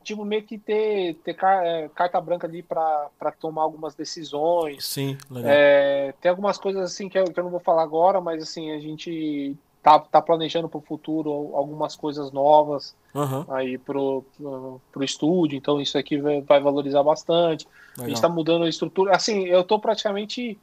tipo, 0.09 0.25
meio 0.25 0.43
que 0.43 0.57
ter, 0.57 1.15
ter 1.23 1.37
é, 1.43 1.89
carta 1.89 2.19
branca 2.19 2.47
ali 2.47 2.63
pra 2.63 3.09
tomar 3.39 3.61
algumas 3.61 3.95
decisões. 3.95 4.85
Sim, 4.85 5.17
legal. 5.29 5.51
É, 5.51 6.13
tem 6.19 6.29
algumas 6.29 6.57
coisas 6.57 6.81
assim 6.81 7.07
que 7.07 7.17
eu, 7.17 7.25
que 7.25 7.39
eu 7.39 7.43
não 7.43 7.51
vou 7.51 7.59
falar 7.59 7.83
agora, 7.83 8.19
mas 8.19 8.41
assim, 8.41 8.71
a 8.71 8.79
gente 8.79 9.55
tá, 9.83 9.99
tá 9.99 10.21
planejando 10.21 10.67
pro 10.67 10.81
futuro 10.81 11.29
algumas 11.55 11.95
coisas 11.95 12.31
novas 12.31 12.95
Aham. 13.15 13.45
aí 13.49 13.77
pro, 13.77 14.25
pro, 14.35 14.81
pro 14.91 15.03
estúdio, 15.03 15.57
então 15.57 15.79
isso 15.79 15.97
aqui 15.97 16.17
vai, 16.17 16.41
vai 16.41 16.59
valorizar 16.59 17.03
bastante. 17.03 17.67
A 17.97 18.01
gente 18.01 18.15
Legal. 18.15 18.21
tá 18.21 18.29
mudando 18.29 18.63
a 18.63 18.69
estrutura. 18.69 19.15
Assim, 19.15 19.45
eu 19.45 19.63
tô 19.63 19.79
praticamente. 19.79 20.59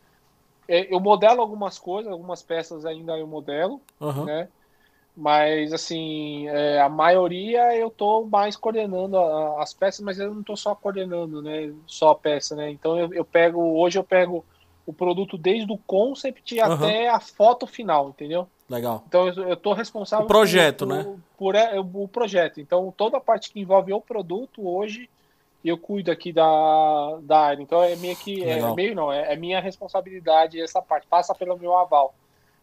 é, 0.67 0.93
Eu 0.93 0.99
modelo 0.99 1.41
algumas 1.41 1.79
coisas, 1.79 2.11
algumas 2.11 2.43
peças 2.43 2.85
ainda 2.85 3.17
eu 3.17 3.27
modelo, 3.27 3.81
Aham. 4.01 4.25
né? 4.25 4.49
Mas, 5.17 5.73
assim, 5.73 6.47
é, 6.49 6.81
a 6.81 6.89
maioria 6.91 7.75
eu 7.75 7.91
tô 7.91 8.27
mais 8.27 8.55
coordenando 8.55 9.17
a- 9.17 9.63
as 9.63 9.73
peças, 9.73 10.01
mas 10.01 10.19
eu 10.19 10.35
não 10.35 10.43
tô 10.43 10.55
só 10.57 10.75
coordenando, 10.75 11.41
né? 11.41 11.73
Só 11.87 12.11
a 12.11 12.15
peça, 12.15 12.55
né? 12.55 12.71
Então 12.71 12.99
eu, 12.99 13.13
eu 13.15 13.25
pego, 13.25 13.61
hoje 13.79 13.99
eu 13.99 14.05
pego 14.05 14.45
o 14.85 14.93
produto 14.93 15.39
desde 15.39 15.73
o 15.73 15.79
concept 15.79 16.61
Aham. 16.61 16.87
até 16.87 17.09
a 17.09 17.19
foto 17.19 17.67
final, 17.67 18.11
entendeu? 18.11 18.47
Legal. 18.69 19.05
Então 19.09 19.29
eu, 19.29 19.57
tô 19.57 19.73
responsável 19.73 20.27
O 20.27 20.29
projeto, 20.29 20.85
por, 20.85 20.95
né? 20.95 21.03
por, 21.03 21.21
por 21.39 21.55
é, 21.55 21.81
o 21.81 22.09
projeto. 22.09 22.61
Então 22.61 22.93
toda 22.97 23.17
a 23.17 23.21
parte 23.21 23.51
que 23.51 23.61
envolve 23.61 23.93
o 23.93 24.01
produto 24.01 24.67
hoje 24.67 25.09
eu 25.65 25.79
cuido 25.79 26.11
aqui 26.11 26.33
da, 26.33 27.19
da 27.23 27.41
área. 27.41 27.63
Então 27.63 27.83
é 27.83 27.97
meio 27.97 28.17
que 28.17 28.43
é 28.45 28.75
meio 28.75 28.95
não, 28.95 29.13
é, 29.13 29.33
é 29.33 29.37
minha 29.37 29.61
responsabilidade 29.61 30.61
essa 30.61 30.83
parte. 30.83 31.07
Passa 31.09 31.35
pelo 31.35 31.59
meu 31.59 31.77
aval, 31.77 32.15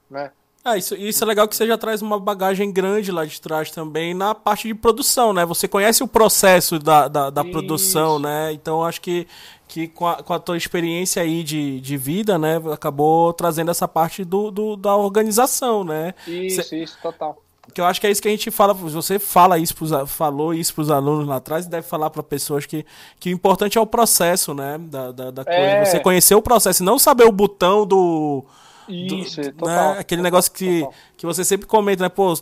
né? 0.09 0.31
Ah, 0.65 0.77
isso, 0.77 0.95
isso 0.95 1.21
é 1.21 1.27
legal 1.27 1.45
que 1.45 1.55
você 1.55 1.67
já 1.67 1.77
traz 1.77 2.01
uma 2.01 2.17
bagagem 2.17 2.71
grande 2.71 3.11
lá 3.11 3.25
de 3.25 3.41
trás 3.41 3.69
também 3.69 4.13
na 4.13 4.33
parte 4.33 4.65
de 4.65 4.73
produção, 4.73 5.33
né? 5.33 5.45
Você 5.45 5.67
conhece 5.67 6.01
o 6.01 6.07
processo 6.07 6.79
da, 6.79 7.09
da, 7.09 7.29
da 7.29 7.43
produção, 7.43 8.17
né? 8.17 8.53
Então 8.53 8.81
acho 8.81 9.01
que, 9.01 9.27
que 9.67 9.89
com, 9.89 10.07
a, 10.07 10.23
com 10.23 10.33
a 10.33 10.39
tua 10.39 10.55
experiência 10.55 11.21
aí 11.21 11.43
de, 11.43 11.81
de 11.81 11.97
vida, 11.97 12.39
né? 12.39 12.61
Acabou 12.71 13.33
trazendo 13.33 13.71
essa 13.71 13.89
parte 13.89 14.23
do, 14.23 14.49
do 14.49 14.77
da 14.77 14.95
organização, 14.95 15.83
né? 15.83 16.13
Isso, 16.25 16.73
isso, 16.73 16.97
total. 17.01 17.43
Que 17.73 17.81
eu 17.81 17.85
acho 17.85 17.99
que 17.99 18.07
é 18.07 18.11
isso 18.11 18.21
que 18.21 18.27
a 18.29 18.31
gente 18.31 18.49
fala, 18.49 18.73
você 18.73 19.19
fala 19.19 19.57
isso 19.57 19.75
pros, 19.75 19.91
falou 20.07 20.53
isso 20.53 20.73
pros 20.73 20.89
alunos 20.89 21.27
lá 21.27 21.37
atrás 21.37 21.65
e 21.65 21.69
deve 21.69 21.85
falar 21.85 22.09
para 22.09 22.23
pessoas 22.23 22.65
que, 22.65 22.85
que 23.19 23.29
o 23.29 23.33
importante 23.33 23.77
é 23.77 23.81
o 23.81 23.85
processo, 23.85 24.53
né? 24.53 24.77
Da, 24.77 25.11
da, 25.11 25.29
da 25.29 25.43
coisa. 25.43 25.59
É. 25.59 25.83
Você 25.83 25.99
conhecer 25.99 26.35
o 26.35 26.41
processo, 26.41 26.83
e 26.83 26.85
não 26.85 26.97
saber 26.97 27.25
o 27.25 27.31
botão 27.33 27.85
do. 27.85 28.45
Do- 28.87 28.93
Isso, 29.19 29.41
né? 29.41 29.51
total. 29.51 29.91
Aquele 29.93 30.21
negócio 30.21 30.51
que, 30.51 30.79
total. 30.81 30.93
que 31.17 31.25
você 31.25 31.43
sempre 31.43 31.67
comenta, 31.67 32.03
né? 32.03 32.09
Pô, 32.09 32.33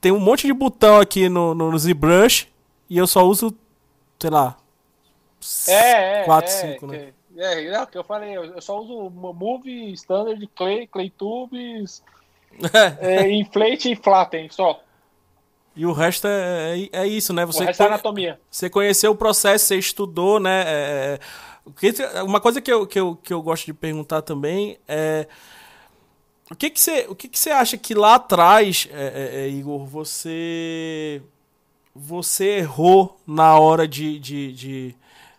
tem 0.00 0.12
um 0.12 0.20
monte 0.20 0.46
de 0.46 0.52
botão 0.52 1.00
aqui 1.00 1.28
no, 1.28 1.54
no, 1.54 1.70
no 1.70 1.78
ZBrush 1.78 2.48
e 2.90 2.98
eu 2.98 3.06
só 3.06 3.24
uso, 3.24 3.54
sei 4.20 4.30
lá. 4.30 4.56
É, 5.68 6.22
é, 6.22 6.24
4, 6.24 6.50
é, 6.50 6.72
5, 6.74 6.86
né? 6.86 6.98
que- 6.98 7.40
É, 7.40 7.70
não, 7.70 7.86
que 7.86 7.98
eu 7.98 8.04
falei, 8.04 8.36
eu 8.36 8.60
só 8.62 8.78
uso 8.80 9.10
Move, 9.10 9.92
Standard, 9.92 10.46
Clay, 10.54 10.86
Claytubes, 10.86 12.02
é, 13.00 13.28
Inflate 13.30 13.90
e 13.92 13.96
Flatten, 13.96 14.48
só. 14.50 14.80
E 15.76 15.84
o 15.84 15.92
resto 15.92 16.28
é, 16.28 16.78
é, 16.80 16.88
é 17.02 17.06
isso, 17.08 17.32
né? 17.32 17.44
O 17.44 17.48
Você 17.48 17.64
resto 17.64 17.82
é 17.82 17.86
anatomia. 17.86 18.40
Você 18.48 18.70
conheceu 18.70 19.10
o 19.10 19.16
processo, 19.16 19.66
você 19.66 19.76
estudou, 19.76 20.38
né? 20.38 20.62
É, 20.64 20.68
é, 20.68 21.18
o 21.64 21.72
que- 21.72 21.92
uma 22.24 22.40
coisa 22.40 22.60
que 22.60 22.72
eu, 22.72 22.86
que, 22.86 23.00
eu, 23.00 23.16
que 23.16 23.32
eu 23.34 23.42
gosto 23.42 23.66
de 23.66 23.74
perguntar 23.74 24.22
também 24.22 24.78
é. 24.86 25.26
O 26.50 26.54
que, 26.54 26.70
que, 26.70 26.80
você, 26.80 27.06
o 27.08 27.14
que, 27.14 27.28
que 27.28 27.38
você 27.38 27.50
acha 27.50 27.76
que 27.78 27.94
lá 27.94 28.16
atrás, 28.16 28.88
é, 28.92 29.40
é, 29.42 29.44
é, 29.44 29.48
Igor, 29.48 29.86
você. 29.86 31.22
Você 31.94 32.58
errou 32.58 33.20
na 33.26 33.58
hora 33.58 33.86
de. 33.88 34.18
de, 34.18 34.52
de 34.52 34.96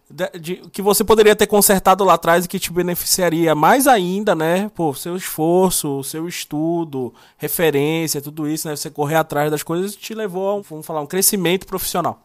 de- 0.09 0.39
de- 0.39 0.55
que 0.69 0.83
você 0.83 1.03
poderia 1.03 1.35
ter 1.35 1.47
consertado 1.47 2.03
lá 2.03 2.13
atrás 2.13 2.45
e 2.45 2.47
que 2.47 2.59
te 2.59 2.71
beneficiaria 2.71 3.55
mais 3.55 3.87
ainda, 3.87 4.35
né? 4.35 4.69
Pô, 4.75 4.93
seu 4.93 5.15
esforço, 5.17 6.03
seu 6.03 6.27
estudo, 6.27 7.13
referência, 7.37 8.21
tudo 8.21 8.47
isso, 8.47 8.67
né? 8.67 8.75
Você 8.75 8.89
correr 8.91 9.15
atrás 9.15 9.49
das 9.51 9.63
coisas 9.63 9.95
te 9.95 10.13
levou 10.13 10.49
a 10.49 10.55
um, 10.57 10.61
vamos 10.61 10.85
falar, 10.85 11.01
um 11.01 11.07
crescimento 11.07 11.65
profissional, 11.65 12.21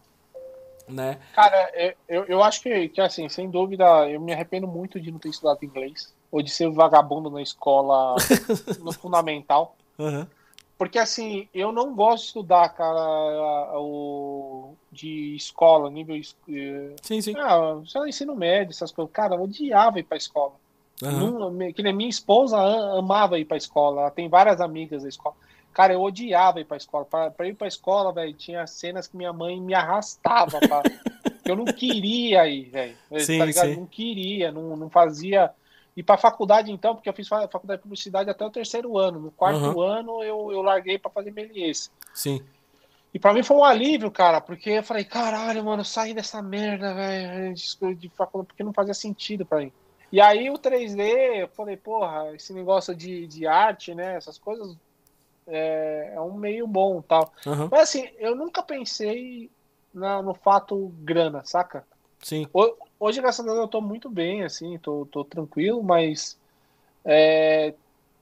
né? 0.87 1.19
Cara, 1.33 1.71
eu, 1.75 1.93
eu, 2.07 2.25
eu 2.25 2.43
acho 2.43 2.61
que, 2.61 2.89
que, 2.89 3.01
assim, 3.01 3.29
sem 3.29 3.49
dúvida, 3.49 3.85
eu 4.09 4.19
me 4.19 4.33
arrependo 4.33 4.67
muito 4.67 4.99
de 4.99 5.11
não 5.11 5.19
ter 5.19 5.29
estudado 5.29 5.63
inglês. 5.63 6.13
Ou 6.31 6.41
de 6.41 6.49
ser 6.49 6.69
vagabundo 6.71 7.29
na 7.29 7.41
escola 7.41 8.15
no 8.79 8.91
fundamental. 8.93 9.75
Aham. 9.99 10.27
Porque, 10.77 10.97
assim, 10.97 11.47
eu 11.53 11.71
não 11.71 11.93
gosto 11.93 12.21
de 12.23 12.27
estudar, 12.29 12.69
cara, 12.69 13.79
o, 13.79 14.73
de 14.91 15.35
escola, 15.35 15.91
nível. 15.91 16.15
eh, 16.49 16.95
Sim, 17.03 17.21
sim. 17.21 17.35
Ah, 17.37 17.79
só 17.85 18.07
ensino 18.07 18.35
médio, 18.35 18.71
essas 18.71 18.91
coisas. 18.91 19.13
Cara, 19.13 19.35
eu 19.35 19.43
odiava 19.43 19.99
ir 19.99 20.03
pra 20.03 20.17
escola. 20.17 20.53
Aham. 21.03 21.31
Não- 21.51 21.71
que 21.73 21.83
nem 21.83 21.93
minha 21.93 22.09
esposa 22.09 22.57
amava 22.97 23.37
ir 23.37 23.45
pra 23.45 23.57
escola. 23.57 24.01
Ela 24.01 24.11
tem 24.11 24.27
várias 24.27 24.59
amigas 24.59 25.03
da 25.03 25.09
escola. 25.09 25.35
Cara, 25.71 25.93
eu 25.93 26.01
odiava 26.01 26.59
ir 26.59 26.65
pra 26.65 26.77
escola. 26.77 27.05
Pra, 27.05 27.29
pra 27.29 27.47
ir 27.47 27.53
pra 27.55 27.67
escola, 27.67 28.11
velho, 28.11 28.33
tinha 28.33 28.65
cenas 28.65 29.05
que 29.07 29.15
minha 29.15 29.31
mãe 29.31 29.61
me 29.61 29.75
arrastava. 29.75 30.59
Pra... 30.59 30.81
eu 31.45 31.55
não 31.55 31.65
queria 31.65 32.47
ir, 32.47 32.69
velho. 32.69 32.95
Tá 33.09 33.45
ligado? 33.45 33.67
sim. 33.69 33.75
Não 33.75 33.85
queria, 33.85 34.51
não, 34.51 34.75
não 34.75 34.89
fazia. 34.89 35.51
E 35.95 36.01
pra 36.01 36.17
faculdade, 36.17 36.71
então, 36.71 36.95
porque 36.95 37.09
eu 37.09 37.13
fiz 37.13 37.27
fa- 37.27 37.47
faculdade 37.49 37.79
de 37.79 37.83
publicidade 37.83 38.29
até 38.29 38.45
o 38.45 38.49
terceiro 38.49 38.97
ano. 38.97 39.19
No 39.19 39.31
quarto 39.31 39.59
Uhum. 39.59 39.81
ano, 39.81 40.23
eu, 40.23 40.51
eu 40.51 40.61
larguei 40.61 40.97
pra 40.97 41.11
fazer 41.11 41.31
Melies. 41.31 41.91
Sim. 42.13 42.41
E 43.13 43.19
pra 43.19 43.33
mim 43.33 43.43
foi 43.43 43.57
um 43.57 43.63
alívio, 43.63 44.09
cara, 44.09 44.39
porque 44.39 44.69
eu 44.69 44.83
falei, 44.83 45.03
caralho, 45.03 45.65
mano, 45.65 45.83
saí 45.83 46.13
dessa 46.13 46.41
merda, 46.41 46.93
velho, 46.93 47.53
de, 47.53 47.95
de 47.95 48.09
faculdade, 48.09 48.47
porque 48.47 48.63
não 48.63 48.71
fazia 48.71 48.93
sentido 48.93 49.45
pra 49.45 49.59
mim. 49.59 49.71
E 50.13 50.21
aí 50.21 50.49
o 50.49 50.53
3D, 50.57 51.41
eu 51.41 51.47
falei, 51.49 51.75
porra, 51.75 52.33
esse 52.35 52.53
negócio 52.53 52.95
de, 52.95 53.27
de 53.27 53.45
arte, 53.45 53.93
né, 53.93 54.15
essas 54.15 54.37
coisas 54.37 54.77
é, 55.47 56.13
é 56.15 56.21
um 56.21 56.33
meio 56.33 56.65
bom 56.67 57.01
tal. 57.01 57.33
Aham. 57.45 57.67
Mas 57.69 57.81
assim, 57.81 58.07
eu 58.17 58.33
nunca 58.35 58.63
pensei 58.63 59.49
na- 59.93 60.21
no 60.21 60.33
fato 60.33 60.93
grana, 60.99 61.43
saca? 61.43 61.85
Sim. 62.21 62.45
Ho- 62.53 62.75
Hoje, 62.99 63.19
graças 63.19 63.43
a 63.43 63.47
Deus, 63.49 63.57
eu 63.61 63.67
tô 63.67 63.81
muito 63.81 64.09
bem, 64.11 64.43
assim, 64.43 64.77
tô, 64.77 65.07
tô 65.07 65.23
tranquilo, 65.25 65.81
mas 65.81 66.37
é, 67.03 67.73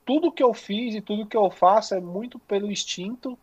tudo 0.05 0.31
que 0.31 0.41
eu 0.41 0.53
fiz 0.53 0.95
e 0.95 1.01
tudo 1.01 1.25
que 1.25 1.35
eu 1.35 1.51
faço 1.51 1.93
é 1.95 1.99
muito 1.99 2.39
pelo 2.39 2.71
instinto 2.71 3.37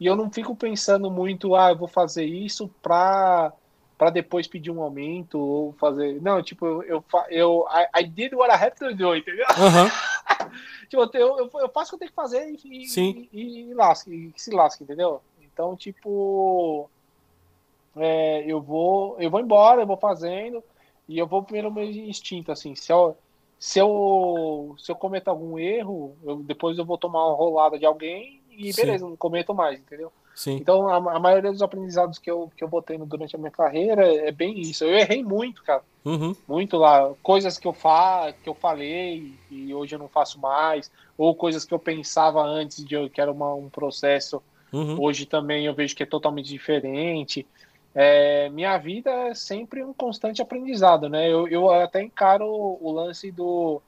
e 0.00 0.06
eu 0.06 0.16
não 0.16 0.30
fico 0.32 0.56
pensando 0.56 1.10
muito, 1.10 1.54
ah, 1.54 1.70
eu 1.70 1.76
vou 1.76 1.86
fazer 1.86 2.24
isso 2.24 2.68
pra, 2.82 3.52
pra 3.98 4.08
depois 4.10 4.46
pedir 4.48 4.70
um 4.70 4.82
aumento 4.82 5.38
ou 5.38 5.72
fazer. 5.74 6.20
Não, 6.22 6.42
tipo, 6.42 6.66
eu, 6.66 6.82
eu, 6.82 7.04
eu 7.28 7.66
I, 7.94 8.00
I 8.02 8.06
did 8.08 8.32
what 8.32 8.50
I 8.50 8.56
had 8.56 8.74
to 8.78 8.94
do, 8.94 9.14
entendeu? 9.14 9.46
Aham. 9.50 9.88
Tipo, 10.88 11.10
eu, 11.14 11.38
eu, 11.38 11.50
eu 11.60 11.68
faço 11.70 11.88
o 11.88 11.90
que 11.90 11.94
eu 11.94 11.98
tenho 12.00 12.10
que 12.10 12.14
fazer 12.14 12.48
e, 12.64 12.82
e, 12.84 12.86
Sim. 12.88 13.28
e, 13.32 13.70
e 13.70 13.74
lasca, 13.74 14.10
e 14.10 14.32
se 14.36 14.50
lasca, 14.50 14.84
entendeu? 14.84 15.20
Então, 15.40 15.76
tipo, 15.76 16.88
é, 17.96 18.44
eu 18.46 18.60
vou 18.60 19.16
eu 19.20 19.30
vou 19.30 19.40
embora, 19.40 19.82
eu 19.82 19.86
vou 19.86 19.96
fazendo 19.96 20.62
e 21.08 21.18
eu 21.18 21.26
vou 21.26 21.42
pelo 21.42 21.70
meu 21.70 21.84
instinto, 21.84 22.50
assim, 22.50 22.74
se 22.74 22.92
eu, 22.92 23.16
se 23.58 23.78
eu, 23.78 24.74
se 24.78 24.90
eu 24.90 24.96
cometo 24.96 25.28
algum 25.28 25.58
erro, 25.58 26.16
eu, 26.24 26.36
depois 26.36 26.78
eu 26.78 26.84
vou 26.84 26.96
tomar 26.98 27.26
uma 27.26 27.36
rolada 27.36 27.78
de 27.78 27.84
alguém 27.84 28.42
e 28.50 28.72
Sim. 28.72 28.82
beleza, 28.82 29.06
não 29.06 29.16
cometo 29.16 29.54
mais, 29.54 29.78
entendeu? 29.80 30.12
Sim. 30.34 30.56
Então, 30.60 30.88
a, 30.88 30.96
a 30.96 31.18
maioria 31.18 31.52
dos 31.52 31.62
aprendizados 31.62 32.18
que 32.18 32.30
eu, 32.30 32.50
que 32.56 32.64
eu 32.64 32.68
vou 32.68 32.82
tendo 32.82 33.04
durante 33.06 33.36
a 33.36 33.38
minha 33.38 33.50
carreira 33.50 34.04
é 34.06 34.32
bem 34.32 34.60
isso. 34.60 34.84
Eu 34.84 34.96
errei 34.96 35.22
muito, 35.22 35.62
cara 35.62 35.82
Uhum. 36.04 36.36
muito 36.46 36.76
lá, 36.76 37.14
coisas 37.22 37.56
que 37.56 37.66
eu 37.66 37.72
fa 37.72 38.34
que 38.42 38.48
eu 38.48 38.54
falei 38.54 39.38
e 39.50 39.74
hoje 39.74 39.94
eu 39.94 39.98
não 39.98 40.08
faço 40.08 40.38
mais, 40.38 40.90
ou 41.16 41.34
coisas 41.34 41.64
que 41.64 41.72
eu 41.72 41.78
pensava 41.78 42.42
antes 42.42 42.84
de 42.84 42.94
eu, 42.94 43.08
que 43.08 43.20
era 43.22 43.32
uma, 43.32 43.54
um 43.54 43.70
processo, 43.70 44.42
Uhum. 44.70 45.00
hoje 45.00 45.24
também 45.24 45.64
eu 45.66 45.72
vejo 45.74 45.94
que 45.94 46.02
é 46.02 46.06
totalmente 46.06 46.48
diferente. 46.48 47.46
É, 47.94 48.48
minha 48.50 48.76
vida 48.76 49.10
é 49.10 49.34
sempre 49.34 49.84
um 49.84 49.94
constante 49.94 50.42
aprendizado, 50.42 51.08
né? 51.08 51.30
Eu, 51.30 51.46
eu 51.46 51.70
até 51.70 52.02
encaro 52.02 52.46
o 52.46 52.90
lance 52.90 53.30
do 53.30 53.80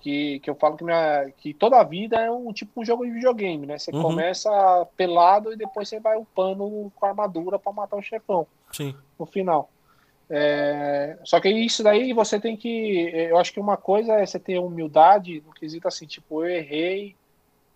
que, 0.00 0.38
que 0.40 0.50
eu 0.50 0.54
falo 0.54 0.76
que, 0.76 0.84
minha, 0.84 1.30
que 1.38 1.54
toda 1.54 1.80
a 1.80 1.84
vida 1.84 2.16
é 2.20 2.30
um 2.30 2.52
tipo 2.52 2.80
um 2.80 2.84
jogo 2.84 3.06
de 3.06 3.12
videogame, 3.12 3.66
né? 3.66 3.78
Você 3.78 3.90
Uhum. 3.92 4.02
começa 4.02 4.50
pelado 4.96 5.52
e 5.52 5.56
depois 5.56 5.88
você 5.88 5.98
vai 5.98 6.16
upando 6.18 6.92
com 6.94 7.06
armadura 7.06 7.58
para 7.58 7.72
matar 7.72 7.96
o 7.96 8.02
chefão 8.02 8.46
Sim. 8.72 8.94
no 9.18 9.24
final. 9.24 9.70
É, 10.28 11.18
só 11.24 11.40
que 11.40 11.48
isso 11.48 11.82
daí 11.82 12.12
você 12.12 12.38
tem 12.38 12.56
que. 12.56 13.10
Eu 13.14 13.38
acho 13.38 13.52
que 13.52 13.60
uma 13.60 13.76
coisa 13.76 14.14
é 14.14 14.26
você 14.26 14.38
ter 14.38 14.58
humildade 14.58 15.42
no 15.46 15.52
quesito 15.52 15.88
assim, 15.88 16.06
tipo, 16.06 16.44
eu 16.44 16.50
errei, 16.50 17.16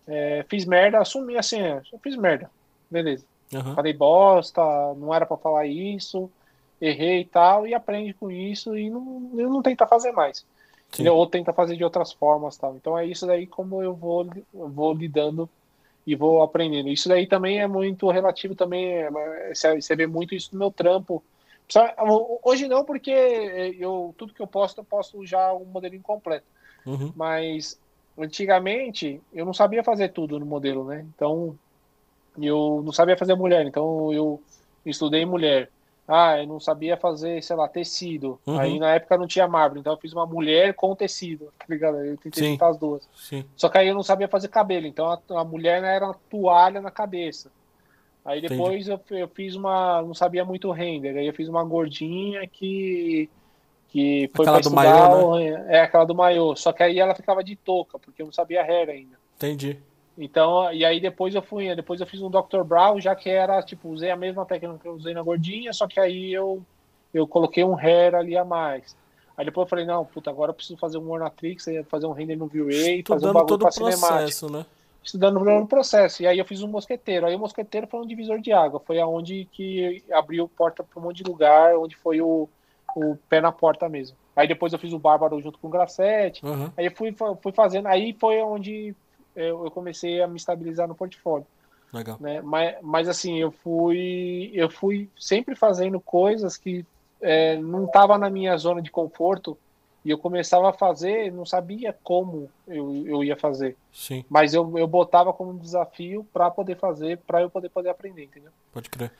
é, 0.07 0.45
fiz 0.49 0.67
merda, 0.67 0.99
assumi 0.99 1.39
assim, 1.39 1.61
é, 1.61 1.81
eu 1.93 1.99
fiz 2.01 2.17
merda, 2.17 2.51
beleza. 2.91 3.25
Aham. 3.55 3.75
Falei 3.75 3.93
bosta, 3.93 4.63
não 4.95 5.13
era 5.13 5.27
pra 5.27 5.37
falar 5.37 5.67
isso, 5.67 6.31
errei 6.81 7.21
e 7.21 7.25
tal, 7.25 7.67
e 7.67 7.75
aprende 7.75 8.15
com 8.15 8.31
isso 8.31 8.77
e 8.77 8.89
não, 8.89 9.03
não 9.03 9.63
tenta 9.63 9.87
fazer 9.87 10.13
mais. 10.13 10.47
Sim. 10.93 11.09
Ou 11.09 11.27
tenta 11.27 11.53
fazer 11.53 11.77
de 11.77 11.85
outras 11.85 12.13
formas 12.13 12.57
tal. 12.57 12.77
Então 12.77 12.99
é 12.99 13.07
isso 13.07 13.27
daí 13.27 13.47
como 13.47 13.83
eu 13.83 13.95
vou, 13.95 14.27
eu 14.53 14.69
vou 14.69 14.93
lidando 14.93 15.49
e 16.07 16.17
vou 16.17 16.43
aprendendo. 16.43 16.89
Isso 16.89 17.09
daí 17.09 17.27
também 17.27 17.61
é 17.61 17.67
muito 17.67 18.11
relativo 18.11 18.55
também, 18.55 18.95
é, 18.95 19.11
você 19.55 19.81
você 19.81 19.95
vê 19.95 20.07
muito 20.07 20.35
isso 20.35 20.51
no 20.53 20.59
meu 20.59 20.71
trampo. 20.71 21.23
Hoje 22.43 22.67
não, 22.67 22.85
porque 22.85 23.11
eu 23.79 24.13
tudo 24.19 24.35
que 24.35 24.43
eu 24.43 24.47
posto, 24.47 24.79
eu 24.79 24.85
posto 24.85 25.25
já 25.25 25.53
um 25.55 25.65
modelinho 25.65 26.03
completo. 26.03 26.47
Uhum. 26.85 27.13
Mas 27.15 27.79
antigamente 28.19 29.21
eu 29.33 29.45
não 29.45 29.55
sabia 29.55 29.85
fazer 29.85 30.09
tudo 30.09 30.41
no 30.41 30.47
modelo, 30.47 30.85
né? 30.85 31.07
Então 31.15 31.57
eu 32.47 32.83
não 32.85 32.93
sabia 32.93 33.17
fazer 33.17 33.35
mulher, 33.35 33.67
então 33.67 34.13
eu 34.13 34.41
estudei 34.85 35.25
mulher. 35.25 35.71
Ah, 36.09 36.41
eu 36.41 36.47
não 36.47 36.59
sabia 36.59 36.97
fazer, 36.97 37.41
sei 37.43 37.55
lá, 37.55 37.69
tecido. 37.69 38.41
Uhum. 38.45 38.59
Aí 38.59 38.79
na 38.81 38.95
época 38.95 39.17
não 39.17 39.29
tinha 39.29 39.47
mármore, 39.47 39.79
então 39.81 39.93
eu 39.93 39.99
fiz 39.99 40.13
uma 40.13 40.27
mulher 40.27 40.75
com 40.75 40.95
tecido, 40.97 41.53
tá 41.57 41.67
ligado? 41.69 42.05
Eu 42.05 42.17
tentei 42.17 42.43
Sim. 42.43 42.51
juntar 42.53 42.69
as 42.69 42.79
duas. 42.79 43.09
Sim. 43.15 43.45
Só 43.57 43.69
que 43.69 43.79
aí 43.79 43.87
eu 43.89 43.95
não 43.95 44.03
sabia 44.03 44.27
fazer 44.27 44.49
cabelo, 44.49 44.87
então 44.87 45.07
a, 45.07 45.21
a 45.41 45.45
mulher 45.45 45.83
era 45.85 46.05
uma 46.07 46.17
toalha 46.29 46.81
na 46.81 46.91
cabeça. 46.91 47.53
Aí 48.25 48.41
depois 48.41 48.87
eu, 48.89 49.01
eu 49.11 49.29
fiz 49.29 49.55
uma, 49.55 50.03
não 50.03 50.15
sabia 50.15 50.45
muito 50.45 50.71
render, 50.73 51.17
aí 51.17 51.27
eu 51.27 51.33
fiz 51.33 51.49
uma 51.49 51.65
gordinha 51.65 52.47
que 52.47 53.29
que 53.89 54.31
foi 54.37 54.45
Aquela 54.47 54.61
do 54.61 54.71
maiô, 54.71 55.31
o- 55.33 55.39
é 55.39 55.81
aquela 55.81 56.05
do 56.05 56.15
maiô, 56.15 56.55
só 56.55 56.73
que 56.73 56.81
aí 56.81 57.01
ela 57.01 57.13
ficava 57.13 57.43
de 57.43 57.57
touca, 57.57 57.99
porque 57.99 58.23
eu 58.23 58.27
não 58.27 58.33
sabia 58.33 58.63
hair 58.63 58.89
ainda. 58.89 59.17
Entendi. 59.37 59.79
Então, 60.21 60.71
e 60.71 60.85
aí 60.85 61.01
depois 61.01 61.35
eu 61.35 61.41
fui, 61.41 61.75
depois 61.75 61.99
eu 61.99 62.07
fiz 62.07 62.21
um 62.21 62.31
Dr. 62.31 62.63
Brown, 62.63 63.01
já 63.01 63.17
que 63.17 63.31
era, 63.31 63.63
tipo, 63.63 63.89
usei 63.89 64.11
a 64.11 64.17
mesma 64.17 64.45
técnica 64.45 64.79
que 64.79 64.87
eu 64.87 64.93
usei 64.93 65.15
na 65.15 65.23
gordinha, 65.23 65.73
só 65.73 65.89
que 65.89 65.99
aí 65.99 66.31
eu, 66.31 66.63
eu 67.13 67.27
coloquei 67.27 67.65
um 67.65 67.75
hair 67.75 68.15
ali 68.15 68.37
a 68.37 68.45
mais. 68.45 68.95
Aí 69.35 69.47
depois 69.47 69.65
eu 69.65 69.71
falei, 69.71 69.87
não, 69.87 70.05
puta, 70.05 70.29
agora 70.29 70.51
eu 70.51 70.55
preciso 70.55 70.79
fazer 70.79 70.99
um 70.99 71.11
Ornatrix, 71.11 71.65
fazer 71.89 72.07
um 72.07 72.13
render 72.13 72.37
no 72.37 72.47
V-Ray, 72.47 73.03
fazer 73.03 73.27
um 73.27 73.31
Estudando 73.31 73.33
bagulho 73.33 73.47
todo 73.47 73.61
pra 73.61 73.69
o 73.71 73.73
cinemática. 73.73 74.09
processo, 74.09 74.53
né? 74.53 74.67
Estudando 75.03 75.41
no 75.41 75.67
processo. 75.67 76.23
E 76.23 76.27
aí 76.27 76.39
eu 76.39 76.45
fiz 76.45 76.63
um 76.63 76.69
mosqueteiro. 76.69 77.25
Aí 77.25 77.35
o 77.35 77.39
mosqueteiro 77.39 77.87
foi 77.87 78.01
um 78.01 78.07
divisor 78.07 78.39
de 78.39 78.53
água. 78.53 78.79
Foi 78.79 79.01
aonde 79.01 79.49
que 79.51 80.05
abriu 80.13 80.47
porta 80.47 80.85
para 80.85 81.01
um 81.01 81.05
monte 81.05 81.23
de 81.23 81.31
lugar, 81.31 81.75
onde 81.79 81.97
foi 81.97 82.21
o, 82.21 82.47
o 82.95 83.17
pé 83.31 83.41
na 83.41 83.51
porta 83.51 83.89
mesmo. 83.89 84.15
Aí 84.37 84.47
depois 84.47 84.75
eu 84.75 84.79
fiz 84.79 84.93
o 84.93 84.99
Bárbaro 84.99 85.41
junto 85.41 85.59
com 85.59 85.69
o 85.69 85.71
Grafete. 85.71 86.45
Uhum. 86.45 86.71
Aí 86.77 86.85
eu 86.85 86.93
fui, 86.93 87.15
fui 87.43 87.53
fazendo. 87.53 87.89
Aí 87.89 88.15
foi 88.21 88.43
onde 88.43 88.95
eu, 89.35 89.65
eu 89.65 89.71
comecei 89.71 90.21
a 90.21 90.29
me 90.29 90.37
estabilizar 90.37 90.89
no 90.89 90.95
portfólio. 90.95 91.47
Legal. 91.93 92.17
Né? 92.21 92.41
Mas, 92.41 92.77
mas 92.83 93.09
assim, 93.09 93.39
eu 93.39 93.51
fui, 93.51 94.51
eu 94.55 94.71
fui 94.71 95.09
sempre 95.19 95.57
fazendo 95.57 96.01
coisas 96.01 96.57
que 96.57 96.85
é, 97.21 97.57
não 97.57 97.85
estava 97.85 98.17
na 98.17 98.31
minha 98.31 98.57
zona 98.57 98.81
de 98.81 98.91
conforto. 98.91 99.59
E 100.03 100.09
eu 100.09 100.17
começava 100.17 100.71
a 100.71 100.73
fazer, 100.73 101.31
não 101.31 101.45
sabia 101.45 101.95
como 102.03 102.51
eu, 102.67 103.07
eu 103.07 103.23
ia 103.23 103.37
fazer. 103.37 103.77
Sim, 103.93 104.25
Mas 104.31 104.55
eu, 104.55 104.79
eu 104.79 104.87
botava 104.87 105.31
como 105.31 105.59
desafio 105.59 106.27
para 106.33 106.51
poder 106.51 106.79
fazer, 106.79 107.19
para 107.19 107.43
eu 107.43 107.51
poder 107.51 107.69
poder 107.69 107.91
aprender, 107.91 108.25
entendeu? 108.25 108.51
pode 108.73 108.89
crer. 108.89 109.13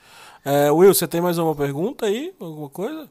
É, 0.43 0.71
Will, 0.71 0.91
você 0.91 1.07
tem 1.07 1.21
mais 1.21 1.37
uma 1.37 1.55
pergunta 1.55 2.07
aí? 2.07 2.33
Alguma 2.39 2.67
coisa? 2.67 3.07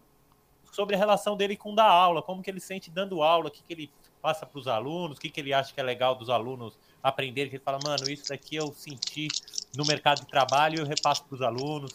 Sobre 0.72 0.96
a 0.96 0.98
relação 0.98 1.36
dele 1.36 1.56
com 1.56 1.72
dar 1.72 1.88
aula, 1.88 2.22
como 2.22 2.42
que 2.42 2.50
ele 2.50 2.58
sente 2.58 2.90
dando 2.90 3.22
aula, 3.22 3.46
o 3.46 3.50
que, 3.52 3.62
que 3.62 3.72
ele 3.72 3.90
passa 4.20 4.46
para 4.46 4.58
os 4.58 4.68
alunos, 4.68 5.16
o 5.16 5.20
que, 5.20 5.30
que 5.30 5.40
ele 5.40 5.52
acha 5.52 5.72
que 5.72 5.80
é 5.80 5.82
legal 5.82 6.14
dos 6.14 6.30
alunos 6.30 6.78
aprenderem, 7.02 7.50
que 7.50 7.56
ele 7.56 7.64
fala, 7.64 7.78
mano, 7.82 8.08
isso 8.08 8.28
daqui 8.28 8.56
eu 8.56 8.72
senti 8.72 9.28
no 9.74 9.84
mercado 9.84 10.20
de 10.20 10.26
trabalho 10.28 10.76
e 10.76 10.78
eu 10.80 10.86
repasso 10.86 11.24
para 11.26 11.34
os 11.34 11.42
alunos. 11.42 11.92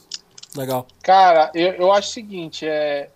Legal. 0.56 0.88
Cara, 1.04 1.52
eu, 1.54 1.74
eu 1.76 1.92
acho 1.92 2.10
o 2.10 2.14
seguinte, 2.14 2.66
é, 2.68 3.12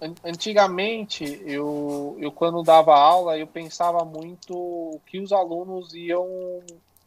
an- 0.00 0.16
antigamente 0.24 1.24
eu, 1.46 2.16
eu 2.20 2.32
quando 2.32 2.62
dava 2.62 2.96
aula 2.96 3.38
eu 3.38 3.46
pensava 3.46 4.04
muito 4.04 4.54
o 4.56 5.00
que 5.06 5.20
os 5.20 5.32
alunos 5.32 5.94
iam 5.94 6.26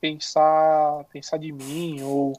pensar 0.02 1.06
pensar 1.12 1.38
de 1.38 1.52
mim 1.52 2.02
ou, 2.04 2.34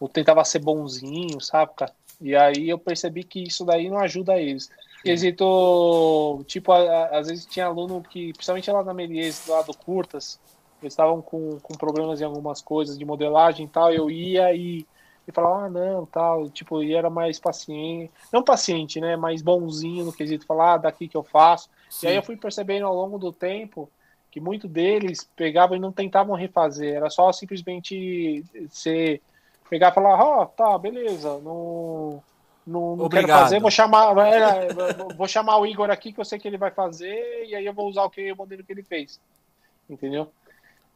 ou 0.00 0.08
tentava 0.08 0.44
ser 0.44 0.60
bonzinho, 0.60 1.40
sabe, 1.40 1.74
cara? 1.76 1.94
E 2.20 2.34
aí 2.36 2.68
eu 2.68 2.78
percebi 2.78 3.24
que 3.24 3.42
isso 3.42 3.64
daí 3.64 3.88
não 3.90 3.98
ajuda 4.00 4.38
eles. 4.40 4.70
Quesito, 5.04 6.44
tipo, 6.46 6.72
a- 6.72 6.78
a- 6.80 7.18
às 7.18 7.28
vezes 7.28 7.46
tinha 7.46 7.66
aluno 7.66 8.02
que, 8.02 8.32
principalmente 8.32 8.70
lá 8.70 8.82
na 8.82 8.92
Melies, 8.94 9.46
lá 9.46 9.62
do 9.62 9.74
Curtas, 9.74 10.40
eles 10.82 10.92
estavam 10.92 11.20
com, 11.22 11.58
com 11.60 11.74
problemas 11.74 12.20
em 12.20 12.24
algumas 12.24 12.60
coisas 12.60 12.98
de 12.98 13.04
modelagem 13.04 13.66
e 13.66 13.68
tal, 13.68 13.92
eu 13.92 14.10
ia 14.10 14.54
e, 14.54 14.86
e 15.26 15.32
falava, 15.32 15.66
ah, 15.66 15.70
não, 15.70 16.06
tal, 16.06 16.48
tipo, 16.50 16.82
e 16.82 16.94
era 16.94 17.08
mais 17.10 17.38
paciente, 17.38 18.10
não 18.32 18.42
paciente, 18.42 19.00
né, 19.00 19.16
mais 19.16 19.42
bonzinho 19.42 20.04
no 20.04 20.12
quesito, 20.12 20.46
falar, 20.46 20.74
ah, 20.74 20.78
daqui 20.78 21.08
que 21.08 21.16
eu 21.16 21.22
faço. 21.24 21.68
E 22.02 22.06
aí 22.06 22.16
eu 22.16 22.22
fui 22.22 22.36
percebendo 22.36 22.86
ao 22.86 22.94
longo 22.94 23.18
do 23.18 23.32
tempo 23.32 23.90
que 24.30 24.40
muito 24.40 24.68
deles 24.68 25.28
pegavam 25.34 25.76
e 25.76 25.80
não 25.80 25.90
tentavam 25.92 26.36
refazer, 26.36 26.94
era 26.96 27.08
só 27.10 27.32
simplesmente 27.32 28.44
ser, 28.70 29.22
pegar 29.70 29.90
e 29.90 29.94
falar, 29.94 30.16
ó, 30.22 30.44
tá, 30.46 30.76
beleza, 30.78 31.38
não, 31.40 32.22
não, 32.68 32.96
não 32.96 33.08
quero 33.08 33.26
fazer, 33.26 33.60
vou 33.60 33.70
chamar, 33.70 34.16
é, 34.18 34.68
vou 35.16 35.26
chamar 35.26 35.58
o 35.58 35.66
Igor 35.66 35.90
aqui 35.90 36.12
que 36.12 36.20
eu 36.20 36.24
sei 36.24 36.38
que 36.38 36.46
ele 36.46 36.58
vai 36.58 36.70
fazer 36.70 37.46
e 37.46 37.54
aí 37.54 37.64
eu 37.64 37.72
vou 37.72 37.88
usar 37.88 38.04
o 38.04 38.10
que 38.10 38.30
o 38.30 38.36
modelo 38.36 38.62
que 38.62 38.72
ele 38.72 38.82
fez, 38.82 39.18
entendeu? 39.88 40.30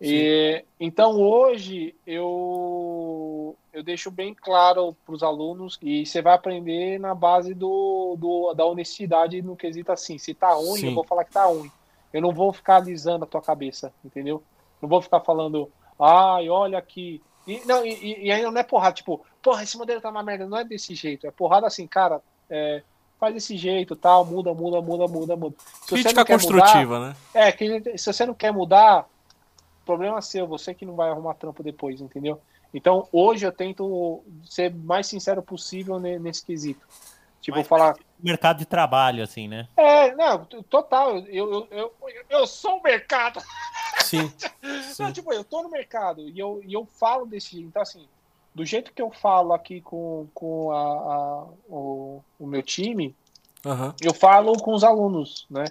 E, 0.00 0.64
então 0.80 1.20
hoje 1.20 1.94
eu 2.04 3.56
eu 3.72 3.82
deixo 3.82 4.10
bem 4.10 4.34
claro 4.34 4.96
para 5.06 5.14
os 5.14 5.22
alunos 5.22 5.78
e 5.80 6.04
você 6.04 6.20
vai 6.20 6.34
aprender 6.34 6.98
na 6.98 7.14
base 7.14 7.54
do, 7.54 8.16
do 8.18 8.52
da 8.52 8.66
honestidade 8.66 9.40
no 9.40 9.56
quesito 9.56 9.92
assim, 9.92 10.18
se 10.18 10.34
tá 10.34 10.52
ruim, 10.52 10.80
Sim. 10.80 10.88
eu 10.88 10.94
vou 10.94 11.04
falar 11.04 11.24
que 11.24 11.32
tá 11.32 11.44
ruim. 11.44 11.70
Eu 12.12 12.20
não 12.20 12.32
vou 12.32 12.52
ficar 12.52 12.76
alisando 12.76 13.24
a 13.24 13.28
tua 13.28 13.40
cabeça, 13.40 13.92
entendeu? 14.04 14.42
Não 14.82 14.88
vou 14.88 15.00
ficar 15.00 15.20
falando, 15.20 15.70
ai, 15.98 16.48
olha 16.50 16.76
aqui. 16.76 17.22
E, 17.47 17.61
não, 17.66 17.84
e- 17.84 18.26
e, 18.26 18.30
ainda 18.32 18.51
não 18.51 18.61
é 18.61 18.62
porrada, 18.64 18.95
tipo, 18.95 19.24
porra, 19.43 19.62
esse 19.62 19.76
modelo 19.76 20.01
tá 20.01 20.11
uma 20.11 20.22
merda. 20.22 20.47
Não 20.47 20.59
é 20.59 20.64
desse 20.64 20.95
jeito. 20.95 21.26
É 21.26 21.30
porrada 21.30 21.66
assim, 21.66 21.86
cara, 21.86 22.20
é, 22.49 22.82
faz 23.18 23.34
desse 23.34 23.57
jeito, 23.57 23.97
tal, 23.97 24.24
muda, 24.24 24.53
muda, 24.55 24.80
muda, 24.80 25.07
muda, 25.09 25.36
muda. 25.36 25.57
Se 25.82 25.90
você 25.90 26.03
Crítica 26.03 26.24
construtiva, 26.24 27.01
né? 27.01 27.16
Mudar, 27.34 27.47
é, 27.49 27.53
que 27.53 27.99
se 27.99 28.12
você 28.12 28.26
não 28.26 28.34
quer 28.34 28.53
mudar, 28.53 29.07
problema 29.84 30.22
seu, 30.22 30.47
você 30.47 30.72
que 30.74 30.86
não 30.86 30.95
vai 30.95 31.11
arrumar 31.11 31.34
trampo 31.34 31.62
depois, 31.62 32.01
entendeu? 32.01 32.40
Então, 32.74 33.07
hoje 33.12 33.45
eu 33.45 33.53
tento 33.53 34.24
ser 34.45 34.74
mais 34.74 35.07
sincero 35.07 35.43
possível 35.43 35.99
ne- 36.01 36.18
nesse 36.18 36.45
quesito. 36.45 36.86
Tipo, 37.40 37.57
Mais 37.59 37.68
falar, 37.68 37.97
Mercado 38.18 38.59
de 38.59 38.64
trabalho, 38.66 39.22
assim, 39.22 39.49
né? 39.49 39.66
é, 39.76 40.14
não, 40.14 40.45
total, 40.45 41.18
eu, 41.26 41.66
eu, 41.68 41.68
eu, 41.72 41.93
eu 42.30 42.47
sou 42.47 42.78
o 42.78 42.82
mercado. 42.82 43.40
Sim. 44.12 44.30
Não, 45.00 45.06
Sim. 45.08 45.12
tipo, 45.12 45.32
eu 45.32 45.42
tô 45.42 45.62
no 45.62 45.70
mercado 45.70 46.28
e 46.28 46.38
eu, 46.38 46.60
e 46.64 46.72
eu 46.74 46.84
falo 46.84 47.24
desse 47.24 47.52
jeito. 47.52 47.66
Então, 47.68 47.80
assim, 47.80 48.06
do 48.54 48.64
jeito 48.64 48.92
que 48.92 49.00
eu 49.00 49.10
falo 49.10 49.52
aqui 49.54 49.80
com, 49.80 50.28
com 50.34 50.70
a, 50.70 50.82
a- 50.82 51.46
o, 51.68 52.20
o 52.38 52.46
meu 52.46 52.62
time, 52.62 53.14
eu 54.02 54.12
falo 54.12 54.52
com 54.58 54.74
os 54.74 54.84
alunos, 54.84 55.46
né? 55.50 55.64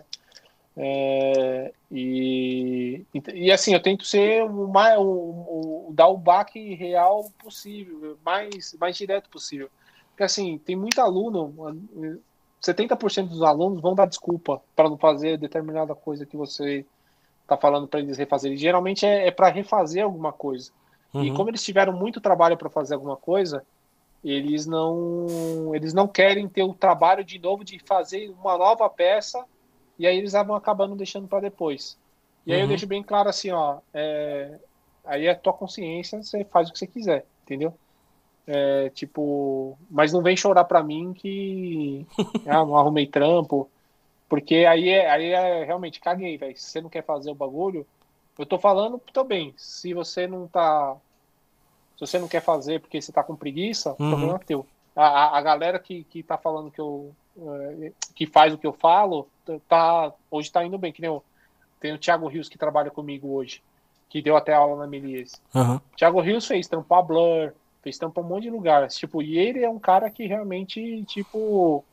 É, 0.76 1.74
e, 1.92 3.06
e, 3.14 3.22
e, 3.46 3.52
assim, 3.52 3.74
eu 3.74 3.82
tento 3.82 4.06
ser 4.06 4.44
o 4.44 4.68
mais, 4.68 4.98
o, 4.98 5.04
o- 5.04 5.92
dar 5.94 6.08
o 6.08 6.18
baque 6.18 6.74
real 6.74 7.30
possível, 7.38 8.18
mais, 8.26 8.74
mais 8.80 8.98
direto 8.98 9.30
possível. 9.30 9.70
Porque 10.10 10.24
assim, 10.24 10.58
tem 10.58 10.76
muito 10.76 11.00
aluno, 11.00 11.54
70% 12.60 13.30
dos 13.30 13.42
alunos 13.42 13.82
vão 13.82 13.94
dar 13.96 14.08
desculpa 14.08 14.62
para 14.76 14.90
não 14.90 14.98
fazer 14.98 15.38
determinada 15.38 15.94
coisa 15.94 16.26
que 16.26 16.38
você 16.38 16.86
está 17.54 17.58
falando 17.58 17.88
para 17.88 18.00
eles 18.00 18.18
refazerem. 18.18 18.58
Geralmente 18.58 19.06
é, 19.06 19.28
é 19.28 19.32
para 19.32 19.50
refazer 19.50 20.04
alguma 20.04 20.34
coisa. 20.34 20.72
E 21.20 21.30
Uhum. 21.30 21.32
como 21.32 21.50
eles 21.50 21.64
tiveram 21.64 21.94
muito 21.94 22.22
trabalho 22.22 22.58
para 22.58 22.70
fazer 22.70 22.96
alguma 22.96 23.18
coisa, 23.18 23.66
eles 24.24 24.66
não 24.68 25.74
eles 25.76 25.94
não 25.94 26.08
querem 26.08 26.48
ter 26.50 26.64
o 26.64 26.74
trabalho 26.76 27.24
de 27.24 27.40
novo 27.40 27.64
de 27.64 27.80
fazer 27.88 28.30
uma 28.32 28.58
nova 28.58 28.90
peça 28.90 29.44
e 29.98 30.08
aí 30.08 30.18
eles 30.18 30.34
vão 30.34 30.56
acabando 30.56 30.96
deixando 30.96 31.28
para 31.28 31.42
depois. 31.42 32.00
E 32.46 32.54
aí 32.54 32.62
eu 32.62 32.68
Uhum. 32.68 32.68
deixo 32.68 32.88
bem 32.88 33.04
claro 33.04 33.30
assim, 33.30 33.52
ó, 33.52 33.82
é, 33.94 34.60
aí 35.06 35.28
é 35.28 35.36
tua 35.36 35.54
consciência, 35.54 36.22
você 36.24 36.46
faz 36.46 36.70
o 36.70 36.74
que 36.74 36.80
você 36.80 36.88
quiser, 36.88 37.28
entendeu? 37.44 37.80
É, 38.54 38.90
tipo, 38.92 39.80
mas 39.90 40.12
não 40.14 40.22
vem 40.22 40.36
chorar 40.36 40.66
para 40.66 40.84
mim 40.84 41.14
que 41.14 42.08
ah, 42.46 42.66
não 42.66 42.76
arrumei 42.78 43.08
trampo, 43.08 43.72
porque 44.32 44.66
aí 44.66 44.88
é, 44.88 45.10
aí 45.10 45.26
é 45.34 45.66
realmente 45.66 46.00
caguei, 46.00 46.38
velho. 46.38 46.56
Se 46.56 46.64
você 46.64 46.80
não 46.80 46.90
quer 46.90 47.04
fazer 47.04 47.30
o 47.30 47.36
bagulho, 47.36 47.86
eu 48.40 48.46
tô 48.46 48.58
falando 48.58 48.98
também. 49.12 49.54
Se 49.58 49.94
você 49.94 50.26
não 50.26 50.48
tá. 50.48 50.96
Se 51.98 52.08
você 52.08 52.18
não 52.18 52.30
quer 52.30 52.42
fazer 52.42 52.80
porque 52.80 53.02
você 53.02 53.12
tá 53.12 53.26
com 53.26 53.36
preguiça, 53.36 53.92
o 53.92 54.02
Uhum. 54.02 54.10
problema 54.10 54.40
é 54.42 54.46
teu. 54.46 54.66
A, 54.96 55.38
a, 55.38 55.42
galera 55.42 55.78
que, 55.80 56.06
que 56.06 56.24
tá 56.24 56.38
falando 56.38 56.72
que 56.72 56.80
eu. 56.80 57.14
eh, 57.38 57.92
que 58.16 58.26
faz 58.26 58.54
o 58.54 58.58
que 58.58 58.66
eu 58.66 58.72
falo, 58.72 59.28
tá, 59.68 60.14
hoje 60.32 60.50
tá 60.50 60.64
indo 60.64 60.78
bem. 60.78 60.94
Que 60.94 61.02
nem 61.02 61.10
eu, 61.10 61.22
tem 61.82 61.92
o 61.92 62.00
Thiago 62.00 62.26
Rios 62.30 62.48
que 62.48 62.58
trabalha 62.58 62.90
comigo 62.90 63.34
hoje, 63.34 63.62
que 64.10 64.22
deu 64.22 64.38
até 64.38 64.54
aula 64.54 64.78
na 64.78 64.88
Melies. 64.88 65.42
Aham. 65.54 65.82
Thiago 65.98 66.22
Rios 66.22 66.48
fez 66.48 66.70
tampa 66.70 67.02
Blur, 67.02 67.52
fez 67.84 67.98
tampa 67.98 68.22
um 68.22 68.24
monte 68.24 68.44
de 68.44 68.50
lugar. 68.50 68.88
Tipo, 68.88 69.22
e 69.22 69.38
ele 69.38 69.62
é 69.62 69.70
um 69.70 69.78
cara 69.78 70.10
que 70.10 70.26
realmente, 70.26 71.04
tipo, 71.04 71.84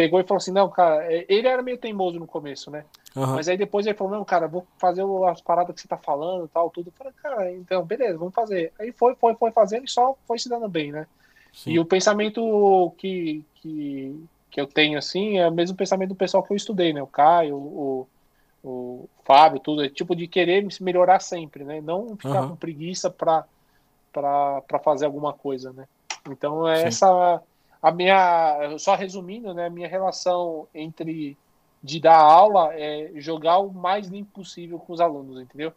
pegou 0.00 0.18
e 0.18 0.24
falou 0.24 0.38
assim, 0.38 0.50
não, 0.50 0.70
cara, 0.70 1.12
é- 1.12 1.26
ele 1.28 1.46
era 1.46 1.62
meio 1.62 1.76
teimoso 1.76 2.18
no 2.18 2.26
começo, 2.26 2.70
né? 2.70 2.86
Aham. 3.14 3.34
Mas 3.34 3.48
aí 3.48 3.58
depois 3.58 3.86
ele 3.86 3.94
falou, 3.94 4.14
não, 4.14 4.24
cara, 4.24 4.48
vou 4.48 4.66
fazer 4.78 5.04
as 5.28 5.42
paradas 5.42 5.74
que 5.74 5.80
você 5.82 5.86
tá 5.86 5.98
falando 5.98 6.48
tal, 6.48 6.70
tudo. 6.70 6.88
Eu 6.88 6.92
falei, 6.92 7.12
cara, 7.22 7.52
então, 7.52 7.84
beleza, 7.84 8.16
vamos 8.16 8.32
fazer. 8.32 8.72
Aí 8.78 8.92
foi, 8.92 9.14
foi, 9.16 9.34
foi 9.34 9.50
fazendo 9.50 9.84
e 9.84 9.90
só 9.90 10.16
foi 10.26 10.38
se 10.38 10.48
dando 10.48 10.66
bem, 10.70 10.90
né? 10.90 11.06
Sim. 11.52 11.72
E 11.72 11.78
o 11.78 11.84
pensamento 11.84 12.94
que, 12.96 13.44
que, 13.56 14.24
que 14.50 14.58
eu 14.58 14.66
tenho, 14.66 14.96
assim, 14.98 15.36
é 15.36 15.46
o 15.46 15.52
mesmo 15.52 15.76
pensamento 15.76 16.10
do 16.10 16.14
pessoal 16.14 16.42
que 16.42 16.50
eu 16.50 16.56
estudei, 16.56 16.94
né? 16.94 17.02
O 17.02 17.06
Caio, 17.06 17.56
o, 17.56 18.08
o 18.64 19.08
Fábio, 19.22 19.60
tudo. 19.60 19.84
É 19.84 19.90
tipo 19.90 20.16
de 20.16 20.26
querer 20.26 20.72
se 20.72 20.82
melhorar 20.82 21.20
sempre, 21.20 21.62
né? 21.62 21.82
Não 21.82 22.16
ficar 22.16 22.38
Aham. 22.38 22.48
com 22.48 22.56
preguiça 22.56 23.10
pra, 23.10 23.44
pra, 24.10 24.62
pra 24.62 24.78
fazer 24.78 25.04
alguma 25.04 25.34
coisa, 25.34 25.74
né? 25.74 25.86
Então, 26.30 26.66
é 26.66 26.78
Sim. 26.78 26.86
essa... 26.86 27.42
A 27.82 27.90
minha... 27.92 28.76
Só 28.78 28.94
resumindo, 28.94 29.54
né? 29.54 29.66
A 29.66 29.70
minha 29.70 29.88
relação 29.88 30.68
entre 30.74 31.38
de 31.82 32.00
dar 32.00 32.18
aula 32.18 32.74
é 32.74 33.12
jogar 33.20 33.58
o 33.58 33.72
mais 33.72 34.08
limpo 34.08 34.30
possível 34.32 34.78
com 34.78 34.92
os 34.92 35.00
alunos, 35.00 35.40
entendeu? 35.42 35.72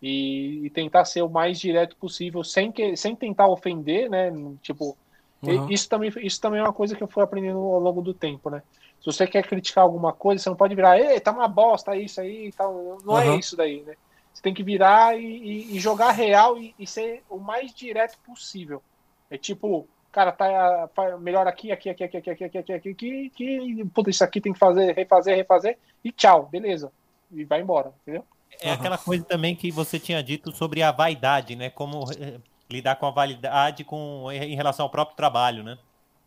E, 0.00 0.66
e 0.66 0.70
tentar 0.70 1.04
ser 1.04 1.22
o 1.22 1.30
mais 1.30 1.60
direto 1.60 1.96
possível, 1.96 2.42
sem, 2.44 2.72
que, 2.72 2.96
sem 2.96 3.14
tentar 3.16 3.48
ofender, 3.48 4.10
né? 4.10 4.30
Tipo, 4.62 4.98
Uhum. 5.42 5.68
isso, 5.68 5.88
também, 5.88 6.10
isso 6.22 6.40
também 6.40 6.60
é 6.60 6.62
uma 6.62 6.72
coisa 6.72 6.96
que 6.96 7.02
eu 7.02 7.08
fui 7.08 7.22
aprendendo 7.22 7.58
ao 7.58 7.80
longo 7.80 8.02
do 8.02 8.14
tempo, 8.14 8.50
né? 8.50 8.62
Se 9.00 9.06
você 9.06 9.26
quer 9.26 9.46
criticar 9.46 9.84
alguma 9.84 10.12
coisa, 10.12 10.42
você 10.42 10.48
não 10.50 10.56
pode 10.56 10.74
virar, 10.74 10.98
ei, 10.98 11.20
tá 11.20 11.32
uma 11.32 11.48
bosta 11.48 11.96
isso 11.96 12.20
aí 12.20 12.52
tal. 12.52 12.98
Não 13.04 13.18
é 13.18 13.28
Uhum. 13.28 13.38
isso 13.38 13.56
daí, 13.56 13.82
né? 13.84 13.96
Você 14.32 14.42
tem 14.42 14.54
que 14.54 14.62
virar 14.64 15.18
e, 15.18 15.24
e- 15.24 15.76
e 15.76 15.80
jogar 15.80 16.12
real 16.12 16.58
e, 16.58 16.74
e 16.78 16.86
ser 16.86 17.24
o 17.28 17.38
mais 17.38 17.72
direto 17.74 18.18
possível. 18.24 18.82
É 19.30 19.38
tipo, 19.38 19.88
cara, 20.12 20.32
tá 20.32 20.88
fa- 20.94 21.18
melhor 21.18 21.46
aqui, 21.46 21.72
aqui, 21.72 21.90
aqui, 21.90 22.04
aqui, 22.04 22.18
aqui, 22.18 22.30
aqui, 22.30 22.44
aqui, 22.44 22.58
aqui, 22.58 22.72
aqui, 22.72 22.90
aqui, 22.90 23.30
que, 23.30 23.84
puta, 23.94 24.10
isso 24.10 24.22
aqui 24.24 24.40
tem 24.40 24.52
que 24.52 24.58
fazer, 24.58 24.92
refazer, 24.94 25.36
refazer, 25.36 25.78
e 26.04 26.12
tchau, 26.12 26.46
beleza. 26.46 26.92
E 27.30 27.44
vai 27.44 27.60
embora, 27.60 27.92
entendeu? 28.02 28.24
É 28.60 28.68
Aham. 28.68 28.74
aquela 28.74 28.98
coisa 28.98 29.24
também 29.24 29.56
que 29.56 29.70
você 29.70 29.98
tinha 29.98 30.22
dito 30.22 30.52
sobre 30.52 30.82
a 30.82 30.92
vaidade, 30.92 31.56
né? 31.56 31.70
Como 31.70 32.04
eh, 32.12 32.38
lidar 32.70 32.96
com 32.96 33.06
a 33.06 33.10
validade 33.10 33.84
com, 33.84 34.30
em 34.30 34.54
relação 34.54 34.84
ao 34.84 34.90
próprio 34.90 35.16
trabalho, 35.16 35.62
né? 35.64 35.78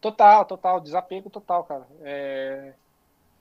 Total, 0.01 0.45
total, 0.45 0.79
desapego 0.81 1.29
total, 1.29 1.63
cara. 1.63 1.87
É, 2.03 2.73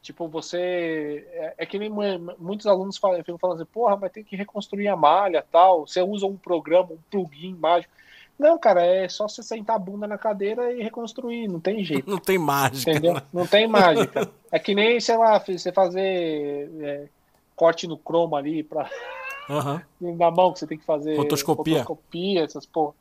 tipo, 0.03 0.28
você. 0.28 1.26
É, 1.32 1.55
é 1.59 1.66
que 1.66 1.78
nem 1.78 1.90
mu- 1.90 2.36
muitos 2.38 2.66
alunos 2.66 2.97
falam, 2.99 3.18
ficam 3.18 3.38
falando 3.38 3.62
assim, 3.62 3.70
porra, 3.72 3.97
mas 3.97 4.12
tem 4.12 4.24
que 4.24 4.36
reconstruir 4.36 4.88
a 4.88 4.97
malha 4.97 5.45
tal. 5.53 5.86
Você 5.86 6.03
usa 6.03 6.26
um 6.26 6.36
programa, 6.36 6.92
um 6.92 6.99
plugin 7.11 7.55
mágico. 7.55 7.92
Não, 8.39 8.59
cara, 8.59 8.85
é 8.85 9.09
só 9.09 9.28
você 9.28 9.43
sentar 9.43 9.76
a 9.76 9.78
bunda 9.78 10.07
na 10.07 10.18
cadeira 10.18 10.72
e 10.72 10.82
reconstruir, 10.82 11.47
não 11.47 11.61
tem 11.61 11.85
jeito. 11.85 12.09
Não 12.09 12.18
tem 12.18 12.37
mágica. 12.37 12.91
Entendeu? 12.91 13.14
né? 13.14 13.22
Não 13.32 13.47
tem 13.47 13.66
mágica. 13.66 14.30
É 14.55 14.59
que 14.61 14.72
nem, 14.72 15.01
sei 15.01 15.16
lá, 15.16 15.37
você 15.41 15.72
fazer 15.72 16.70
é, 16.80 17.09
corte 17.57 17.89
no 17.89 17.99
croma 17.99 18.39
ali 18.39 18.62
pra, 18.62 18.89
Aham. 19.51 19.82
na 20.01 20.30
mão 20.30 20.53
que 20.53 20.61
você 20.61 20.66
tem 20.68 20.78
que 20.78 20.85
fazer. 20.85 21.16
Rotoscopia. 21.16 21.78
rotoscopia, 21.78 22.45
essas 22.45 22.64
porra. 22.64 22.95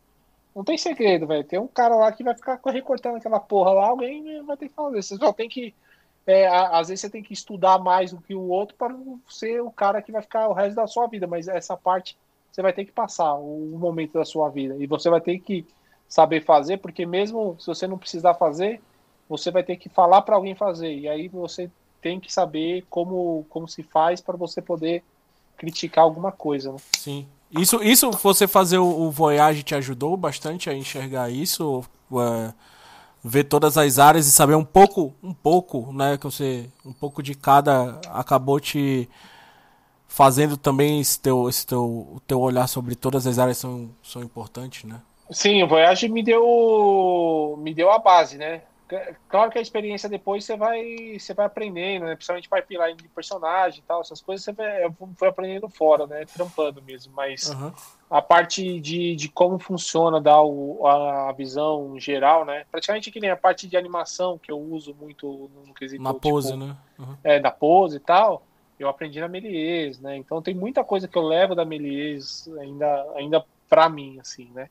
Não 0.56 0.64
tem 0.64 0.78
segredo, 0.78 1.28
velho. 1.28 1.44
Tem 1.44 1.60
um 1.60 1.68
cara 1.68 1.96
lá 1.96 2.12
que 2.12 2.24
vai 2.24 2.36
ficar 2.36 2.60
recortando 2.66 3.18
aquela 3.18 3.40
porra 3.40 3.72
lá, 3.72 3.88
alguém 3.88 4.44
vai 4.44 4.56
ter 4.56 4.70
que 4.70 4.76
fazer. 4.76 5.02
Você 5.02 5.16
só 5.16 5.34
tem 5.34 5.50
que. 5.50 5.74
é, 6.28 6.48
às 6.48 6.88
vezes 6.88 7.02
você 7.02 7.10
tem 7.10 7.24
que 7.24 7.34
estudar 7.34 7.80
mais 7.80 8.12
do 8.12 8.22
que 8.22 8.36
o 8.36 8.48
outro 8.48 8.76
para 8.76 8.94
não 8.94 9.20
ser 9.28 9.62
o 9.62 9.72
cara 9.72 10.02
que 10.02 10.12
vai 10.12 10.22
ficar 10.22 10.48
o 10.48 10.54
resto 10.54 10.76
da 10.76 10.88
sua 10.88 11.08
vida, 11.08 11.26
mas 11.26 11.48
essa 11.48 11.76
parte 11.76 12.18
você 12.54 12.62
vai 12.62 12.72
ter 12.72 12.86
que 12.86 12.92
passar 12.92 13.34
o, 13.34 13.74
o 13.74 13.80
momento 13.80 14.14
da 14.14 14.24
sua 14.24 14.48
vida. 14.50 14.76
E 14.78 14.86
você 14.86 15.10
vai 15.10 15.20
ter 15.20 15.40
que 15.40 15.66
saber 16.08 16.46
fazer, 16.46 16.78
porque 16.78 17.04
mesmo 17.04 17.58
se 17.60 17.66
você 17.66 17.88
não 17.88 17.98
precisar 17.98 18.36
fazer, 18.36 18.80
você 19.28 19.50
vai 19.50 19.64
ter 19.64 19.76
que 19.78 19.90
falar 19.90 20.22
para 20.22 20.36
alguém 20.36 20.54
fazer. 20.54 20.94
E 20.94 21.10
aí 21.10 21.28
você 21.28 21.70
tem 22.00 22.20
que 22.20 22.32
saber 22.32 22.86
como, 22.90 23.46
como 23.50 23.68
se 23.68 23.82
faz 23.82 24.22
para 24.22 24.38
você 24.38 24.62
poder 24.62 25.04
criticar 25.58 26.04
alguma 26.04 26.32
coisa. 26.32 26.72
Né? 26.72 26.78
Sim. 26.96 27.28
Isso, 27.52 27.84
isso 27.84 28.12
você 28.12 28.48
fazer 28.48 28.78
o, 28.78 29.10
Voyage 29.10 29.64
te 29.64 29.74
ajudou 29.74 30.16
bastante 30.16 30.70
a 30.70 30.76
enxergar 30.76 31.32
isso? 31.32 31.84
É, 32.12 32.54
ver 33.24 33.46
todas 33.46 33.78
as 33.78 33.98
áreas 33.98 34.28
e 34.28 34.32
saber 34.32 34.56
um 34.56 34.66
pouco, 34.66 35.14
um 35.24 35.34
pouco, 35.34 35.92
né, 35.94 36.18
que 36.18 36.26
você, 36.26 36.70
um 36.86 36.92
pouco 36.92 37.24
de 37.24 37.34
cada 37.34 38.00
acabou 38.10 38.60
te 38.60 39.10
fazendo 40.14 40.56
também 40.56 41.00
esse 41.00 41.20
teu, 41.20 41.50
esse 41.50 41.66
teu, 41.66 41.84
o 41.84 42.22
teu 42.28 42.40
olhar 42.40 42.68
sobre 42.68 42.94
todas 42.94 43.26
as 43.26 43.40
áreas 43.40 43.58
são, 43.58 43.90
são 44.04 44.22
importantes, 44.22 44.84
né? 44.84 45.02
Sim, 45.32 45.64
o 45.64 45.68
Voyage 45.68 46.08
me 46.08 46.22
deu 46.22 47.56
me 47.58 47.74
deu 47.74 47.90
a 47.90 47.98
base, 47.98 48.38
né? 48.38 48.62
Claro 49.28 49.50
que 49.50 49.58
a 49.58 49.62
experiência 49.62 50.08
depois 50.08 50.46
você 50.46 50.56
vai 50.56 51.18
você 51.18 51.34
vai 51.34 51.48
aprendendo, 51.48 52.06
né? 52.06 52.14
Principalmente 52.14 52.48
pipeline 52.48 52.96
de 52.96 53.08
personagem 53.08 53.80
e 53.80 53.82
tal, 53.88 54.02
essas 54.02 54.22
coisas 54.22 54.46
você 54.46 54.52
vai, 54.52 54.84
foi 55.18 55.30
aprendendo 55.30 55.68
fora, 55.68 56.06
né? 56.06 56.26
Trampando 56.26 56.80
mesmo, 56.84 57.12
mas 57.16 57.50
uhum. 57.50 57.72
a 58.08 58.22
parte 58.22 58.80
de, 58.80 59.16
de 59.16 59.30
como 59.30 59.58
funciona, 59.58 60.22
dar 60.22 60.44
o, 60.44 60.86
a 60.86 61.32
visão 61.32 62.00
geral, 62.00 62.46
né? 62.46 62.66
Praticamente 62.70 63.10
que 63.10 63.20
nem 63.20 63.32
a 63.32 63.38
parte 63.38 63.68
de 63.68 63.76
animação 63.76 64.38
que 64.38 64.52
eu 64.52 64.60
uso 64.60 64.94
muito 64.94 65.50
no 65.66 65.74
quesito. 65.74 66.04
Na 66.04 66.14
pose, 66.14 66.52
tipo, 66.52 66.64
né? 66.64 66.78
Uhum. 67.00 67.18
É, 67.24 67.40
na 67.40 67.50
pose 67.50 67.98
e 67.98 68.00
tal 68.00 68.44
eu 68.80 68.90
aprendi 68.90 69.20
na 69.20 69.28
Melies, 69.28 70.00
né? 70.00 70.18
Então 70.18 70.42
tem 70.42 70.54
muita 70.54 70.84
coisa 70.84 71.08
que 71.08 71.18
eu 71.18 71.24
levo 71.24 71.56
da 71.56 71.66
Melies 71.66 72.48
ainda, 72.60 73.06
ainda 73.16 73.46
para 73.70 73.90
mim, 73.90 74.20
assim, 74.20 74.50
né? 74.54 74.70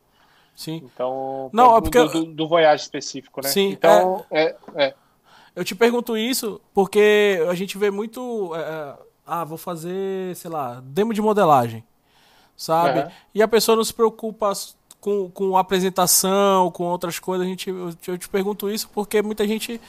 Sim. 0.54 0.82
Então, 0.84 1.50
não, 1.52 1.70
do, 1.70 1.76
é 1.76 1.80
porque 1.80 2.04
do, 2.08 2.26
do, 2.26 2.48
Voyage 2.48 2.82
específico, 2.82 3.40
né? 3.42 3.48
Sim. 3.48 3.70
Então, 3.70 4.24
é... 4.30 4.54
é, 4.74 4.84
é. 4.86 4.94
Eu 5.54 5.64
te 5.64 5.74
pergunto 5.74 6.16
isso 6.16 6.60
porque 6.72 7.38
a 7.48 7.54
gente 7.54 7.76
vê 7.76 7.90
muito. 7.90 8.54
É, 8.54 8.60
é 8.60 8.94
ah, 9.26 9.44
vou 9.44 9.58
fazer, 9.58 10.34
sei 10.36 10.50
lá, 10.50 10.82
demo 10.84 11.14
de 11.14 11.22
modelagem, 11.22 11.84
sabe? 12.56 13.00
Uhum. 13.00 13.10
E 13.34 13.42
a 13.42 13.48
pessoa 13.48 13.76
não 13.76 13.84
se 13.84 13.94
preocupa 13.94 14.52
com, 15.00 15.30
com 15.30 15.56
apresentação, 15.56 16.70
com 16.70 16.84
outras 16.84 17.18
coisas. 17.18 17.46
A 17.46 17.50
gente, 17.50 17.70
eu, 17.70 17.90
eu 18.06 18.18
te 18.18 18.28
pergunto 18.28 18.70
isso 18.70 18.88
porque 18.92 19.22
muita 19.22 19.46
gente 19.46 19.80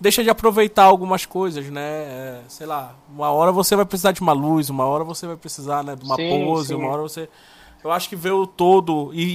deixa 0.00 0.22
de 0.22 0.30
aproveitar 0.30 0.84
algumas 0.84 1.24
coisas, 1.26 1.70
né? 1.70 1.82
É, 1.82 2.40
sei 2.48 2.66
lá, 2.66 2.94
uma 3.08 3.30
hora 3.30 3.52
você 3.52 3.76
vai 3.76 3.84
precisar 3.84 4.12
de 4.12 4.20
uma 4.20 4.32
luz, 4.32 4.70
uma 4.70 4.84
hora 4.84 5.04
você 5.04 5.26
vai 5.26 5.36
precisar 5.36 5.82
né, 5.82 5.96
de 5.96 6.04
uma 6.04 6.16
sim, 6.16 6.28
pose, 6.28 6.68
sim. 6.68 6.74
uma 6.74 6.90
hora 6.90 7.02
você. 7.02 7.28
Eu 7.82 7.90
acho 7.90 8.08
que 8.08 8.16
ver 8.16 8.32
o 8.32 8.46
todo 8.46 9.10
e 9.12 9.34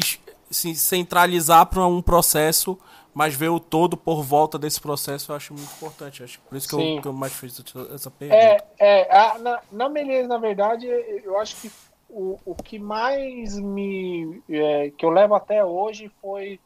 se 0.50 0.74
centralizar 0.76 1.66
para 1.68 1.86
um 1.86 2.02
processo, 2.02 2.78
mas 3.14 3.36
ver 3.36 3.50
o 3.50 3.60
todo 3.60 3.96
por 3.96 4.24
volta 4.24 4.58
desse 4.58 4.82
processo 4.82 5.32
eu 5.32 5.36
acho 5.36 5.54
muito 5.54 5.72
importante. 5.74 6.24
Acho 6.24 6.40
por 6.42 6.58
isso 6.58 6.68
que, 6.68 6.76
eu, 6.76 7.02
que 7.02 7.08
eu, 7.08 7.14
mais 7.14 7.34
fiz 7.34 7.64
essa 7.94 8.10
pergunta. 8.10 8.40
É, 8.40 8.58
é 8.80 9.16
a, 9.16 9.38
na, 9.38 9.60
na 9.72 9.90
Beleza, 9.90 10.28
na 10.28 10.38
verdade, 10.38 10.88
eu 10.88 11.40
acho 11.40 11.56
que 11.58 11.72
o, 12.10 12.40
o 12.44 12.56
que 12.56 12.80
mais 12.80 13.58
me. 13.58 14.42
É, 14.50 14.92
que 14.98 15.06
eu 15.06 15.10
levo 15.10 15.36
até 15.36 15.64
hoje 15.64 16.12
foi 16.22 16.60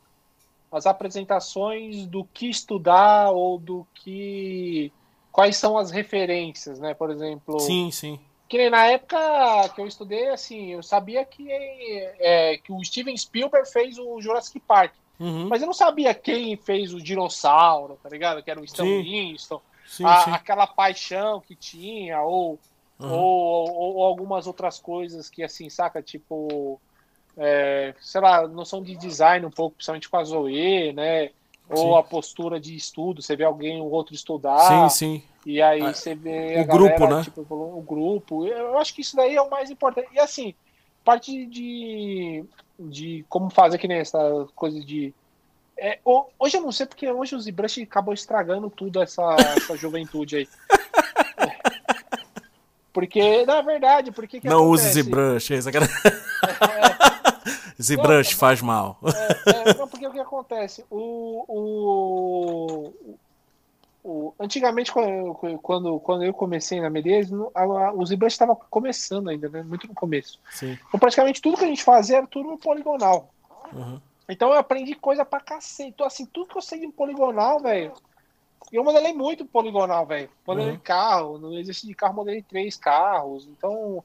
as 0.74 0.86
apresentações 0.86 2.08
do 2.08 2.26
que 2.26 2.50
estudar 2.50 3.32
ou 3.32 3.60
do 3.60 3.88
que 3.94 4.92
quais 5.32 5.56
são 5.56 5.78
as 5.78 5.92
referências, 5.92 6.80
né? 6.80 6.94
Por 6.94 7.12
exemplo. 7.12 7.60
Sim, 7.60 7.92
sim. 7.92 8.20
Que 8.50 8.58
nem 8.58 8.70
na 8.70 8.86
época 8.88 9.18
que 9.74 9.82
eu 9.82 9.88
estudei, 9.88 10.28
assim, 10.30 10.74
eu 10.74 10.84
sabia 10.84 11.24
que, 11.26 11.50
é, 11.50 12.58
que 12.58 12.72
o 12.72 12.84
Steven 12.84 13.16
Spielberg 13.16 13.70
fez 13.72 13.98
o 13.98 14.22
Jurassic 14.22 14.60
Park. 14.60 14.94
Uhum. 15.20 15.48
Mas 15.48 15.62
eu 15.62 15.68
não 15.68 15.74
sabia 15.74 16.14
quem 16.14 16.58
fez 16.58 16.94
o 16.94 17.02
dinossauro, 17.02 17.98
tá 18.02 18.10
ligado? 18.10 18.44
Que 18.44 18.52
era 18.52 18.60
o 18.60 18.66
Stan 18.66 18.84
Winston. 18.84 19.62
Sim, 19.88 20.06
a, 20.06 20.18
sim. 20.24 20.32
Aquela 20.32 20.68
paixão 20.68 21.40
que 21.40 21.56
tinha, 21.56 22.22
ou, 22.22 22.60
uhum. 23.00 23.12
ou, 23.12 23.70
ou, 23.72 23.96
ou, 23.96 24.04
algumas 24.04 24.48
outras 24.48 24.80
coisas 24.80 25.30
que, 25.30 25.44
assim, 25.44 25.70
saca? 25.70 26.02
Tipo, 26.02 26.80
é, 27.38 27.94
sei 28.00 28.22
lá, 28.22 28.48
noção 28.48 28.82
de 28.82 28.96
design 28.96 29.46
um 29.46 29.52
pouco, 29.52 29.76
principalmente 29.76 30.10
com 30.10 30.18
a 30.18 30.24
Zoe, 30.24 30.94
né? 30.94 31.30
Ou 31.70 31.94
sim. 31.94 32.00
a 32.00 32.04
postura 32.04 32.60
de 32.60 32.76
estudo, 32.76 33.22
você 33.22 33.36
vê 33.36 33.44
alguém 33.44 33.82
ou 33.82 33.90
outro 33.90 34.14
estudar. 34.14 34.90
Sim, 34.90 34.90
sim. 34.90 35.24
E 35.46 35.62
aí 35.62 35.82
ah, 35.82 35.94
você 35.94 36.14
vê 36.14 36.62
o 36.62 36.66
grupo, 36.66 37.00
galera, 37.00 37.18
né? 37.18 37.24
Tipo, 37.24 37.42
o 37.42 37.82
grupo. 37.82 38.46
Eu 38.46 38.78
acho 38.78 38.94
que 38.94 39.02
isso 39.02 39.16
daí 39.16 39.36
é 39.36 39.42
o 39.42 39.50
mais 39.50 39.70
importante. 39.72 40.08
E 40.14 40.20
assim, 40.20 40.54
parte 41.04 41.46
de, 41.46 42.44
de 42.80 43.26
como 43.30 43.50
fazer 43.50 43.78
que 43.78 43.88
nem 43.88 44.00
essa 44.00 44.48
coisa 44.56 44.80
de. 44.80 45.14
É, 45.78 46.00
hoje 46.06 46.58
eu 46.58 46.62
não 46.62 46.72
sei 46.72 46.86
porque 46.86 47.10
hoje 47.10 47.36
o 47.36 47.40
ZBrush 47.40 47.82
acabou 47.82 48.14
estragando 48.14 48.70
tudo 48.70 49.02
essa, 49.02 49.36
essa 49.58 49.76
juventude 49.76 50.38
aí. 50.38 50.48
Porque, 52.94 53.44
na 53.48 53.60
verdade, 53.64 54.12
porque 54.12 54.40
que 54.40 54.48
Não 54.48 54.66
acontece? 54.66 54.90
use 54.90 55.02
ZBrush, 55.02 55.52
é, 55.52 55.56
é, 55.56 55.62
ZBrush 57.82 58.34
faz 58.34 58.62
mal. 58.62 58.98
É, 59.04 59.70
é, 59.70 59.74
não, 59.78 59.88
porque 59.88 60.08
o 60.08 60.12
que 60.12 60.20
acontece? 60.20 60.86
O, 60.90 61.46
o, 61.48 63.18
o, 64.04 64.34
antigamente, 64.40 64.92
quando, 64.92 66.00
quando, 66.02 66.24
eu 66.24 66.34
comecei 66.34 66.80
na 66.80 66.90
Menezes, 66.90 67.32
o 67.32 68.06
ZBrush 68.06 68.34
estava 68.34 68.56
começando 68.56 69.30
ainda, 69.30 69.50
né? 69.50 69.64
Muito 69.64 69.88
no 69.88 69.94
começo. 69.94 70.40
Sim. 70.52 70.78
Então, 70.88 71.00
praticamente 71.00 71.42
tudo 71.42 71.58
que 71.58 71.66
a 71.66 71.68
gente 71.68 71.84
fazia 71.84 72.18
era 72.18 72.28
tudo 72.28 72.58
poligonal. 72.58 73.30
Uhum. 73.72 74.00
Então 74.28 74.50
eu 74.50 74.58
aprendi 74.58 74.96
coisa 74.96 75.26
pra 75.26 75.40
cacete. 75.40 75.90
Então, 75.90 76.06
assim, 76.06 76.26
tudo 76.26 76.50
que 76.50 76.58
eu 76.58 76.62
sei 76.62 76.80
de 76.80 76.88
poligonal, 76.88 77.60
velho. 77.60 77.94
Eu 78.72 78.84
modelei 78.84 79.14
muito 79.14 79.46
poligonal, 79.46 80.06
velho. 80.06 80.30
Modelei 80.48 80.74
uhum. 80.74 80.80
carro, 80.80 81.38
no 81.38 81.54
exercício 81.54 81.88
de 81.88 81.94
carro, 81.94 82.16
modelei 82.16 82.42
três 82.42 82.76
carros. 82.76 83.48
Então, 83.48 84.04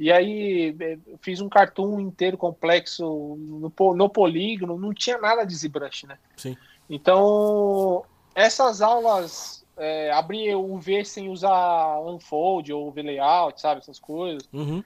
e 0.00 0.10
aí 0.10 0.74
é, 0.80 0.98
fiz 1.20 1.42
um 1.42 1.48
cartoon 1.50 2.00
inteiro 2.00 2.38
complexo 2.38 3.04
no, 3.38 3.94
no 3.94 4.08
polígono, 4.08 4.78
não 4.78 4.94
tinha 4.94 5.18
nada 5.18 5.44
de 5.44 5.54
ZBrush, 5.54 6.06
né? 6.06 6.16
Sim. 6.38 6.56
Então, 6.88 8.02
essas 8.34 8.80
aulas, 8.80 9.62
é, 9.76 10.10
abrir 10.10 10.54
o 10.54 10.78
V 10.78 11.04
sem 11.04 11.28
usar 11.28 12.00
Unfold 12.00 12.72
ou 12.72 12.90
V-Layout, 12.90 13.60
sabe? 13.60 13.82
Essas 13.82 13.98
coisas. 13.98 14.48
Uhum. 14.50 14.82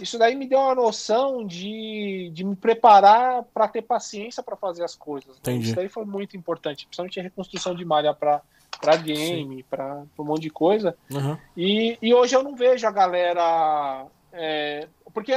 Isso 0.00 0.16
daí 0.16 0.36
me 0.36 0.46
deu 0.46 0.60
uma 0.60 0.76
noção 0.76 1.44
de, 1.44 2.30
de 2.32 2.44
me 2.44 2.54
preparar 2.54 3.42
para 3.52 3.66
ter 3.66 3.82
paciência 3.82 4.44
para 4.44 4.54
fazer 4.54 4.84
as 4.84 4.94
coisas. 4.94 5.40
Né? 5.44 5.54
Isso 5.54 5.74
daí 5.74 5.88
foi 5.88 6.04
muito 6.04 6.36
importante, 6.36 6.86
principalmente 6.86 7.18
a 7.18 7.22
reconstrução 7.24 7.74
de 7.74 7.84
malha 7.84 8.14
para 8.14 8.40
para 8.78 8.96
game, 8.96 9.62
para 9.62 10.04
um 10.18 10.24
monte 10.24 10.42
de 10.42 10.50
coisa. 10.50 10.96
Uhum. 11.10 11.36
E, 11.56 11.98
e 12.00 12.12
hoje 12.12 12.36
eu 12.36 12.42
não 12.42 12.54
vejo 12.54 12.86
a 12.86 12.90
galera 12.90 14.06
é, 14.36 14.88
porque 15.12 15.32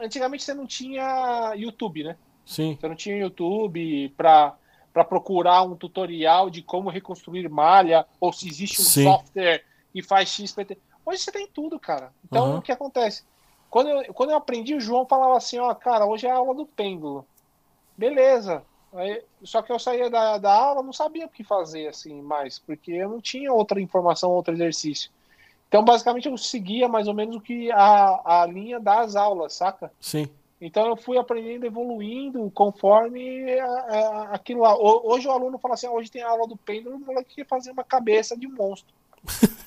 antigamente 0.00 0.42
você 0.42 0.52
não 0.52 0.66
tinha 0.66 1.54
YouTube, 1.56 2.04
né? 2.04 2.16
Sim. 2.44 2.76
Você 2.78 2.88
não 2.88 2.96
tinha 2.96 3.16
YouTube 3.16 4.12
para 4.16 4.56
para 4.92 5.04
procurar 5.04 5.64
um 5.64 5.74
tutorial 5.74 6.48
de 6.48 6.62
como 6.62 6.88
reconstruir 6.88 7.48
malha 7.48 8.06
ou 8.20 8.32
se 8.32 8.48
existe 8.48 8.80
um 8.80 8.84
Sim. 8.84 9.02
software 9.02 9.64
que 9.92 10.00
faz 10.00 10.28
XPT. 10.28 10.78
Hoje 11.04 11.18
você 11.18 11.32
tem 11.32 11.48
tudo, 11.48 11.80
cara. 11.80 12.12
Então 12.24 12.52
uhum. 12.52 12.58
o 12.58 12.62
que 12.62 12.70
acontece? 12.70 13.24
Quando 13.68 13.88
eu, 13.88 14.14
quando 14.14 14.30
eu 14.30 14.36
aprendi, 14.36 14.72
o 14.72 14.80
João 14.80 15.04
falava 15.04 15.36
assim, 15.36 15.58
ó, 15.58 15.74
cara, 15.74 16.06
hoje 16.06 16.28
é 16.28 16.30
a 16.30 16.36
aula 16.36 16.54
do 16.54 16.64
pêndulo. 16.64 17.26
Beleza. 17.98 18.62
Aí, 18.92 19.20
só 19.42 19.62
que 19.62 19.72
eu 19.72 19.80
saía 19.80 20.08
da, 20.08 20.38
da 20.38 20.54
aula, 20.54 20.80
não 20.80 20.92
sabia 20.92 21.26
o 21.26 21.28
que 21.28 21.42
fazer 21.42 21.88
assim 21.88 22.22
mais, 22.22 22.60
porque 22.60 22.92
eu 22.92 23.08
não 23.08 23.20
tinha 23.20 23.52
outra 23.52 23.80
informação, 23.80 24.30
outro 24.30 24.54
exercício. 24.54 25.10
Então, 25.68 25.84
basicamente, 25.84 26.28
eu 26.28 26.36
seguia 26.36 26.88
mais 26.88 27.08
ou 27.08 27.14
menos 27.14 27.36
o 27.36 27.40
que 27.40 27.70
a, 27.72 28.42
a 28.42 28.46
linha 28.46 28.78
das 28.78 29.16
aulas, 29.16 29.54
saca? 29.54 29.90
Sim. 30.00 30.28
Então, 30.60 30.86
eu 30.86 30.96
fui 30.96 31.18
aprendendo, 31.18 31.66
evoluindo 31.66 32.50
conforme 32.54 33.58
a, 33.58 33.66
a, 33.66 34.22
aquilo 34.34 34.60
lá. 34.60 34.76
Hoje 34.76 35.26
o 35.26 35.32
aluno 35.32 35.58
fala 35.58 35.74
assim: 35.74 35.86
ah, 35.86 35.90
hoje 35.90 36.10
tem 36.10 36.22
a 36.22 36.30
aula 36.30 36.46
do 36.46 36.56
pêndulo, 36.56 36.96
o 36.96 37.00
moleque 37.00 37.36
quer 37.36 37.46
fazer 37.46 37.72
uma 37.72 37.84
cabeça 37.84 38.36
de 38.36 38.46
monstro. 38.46 38.94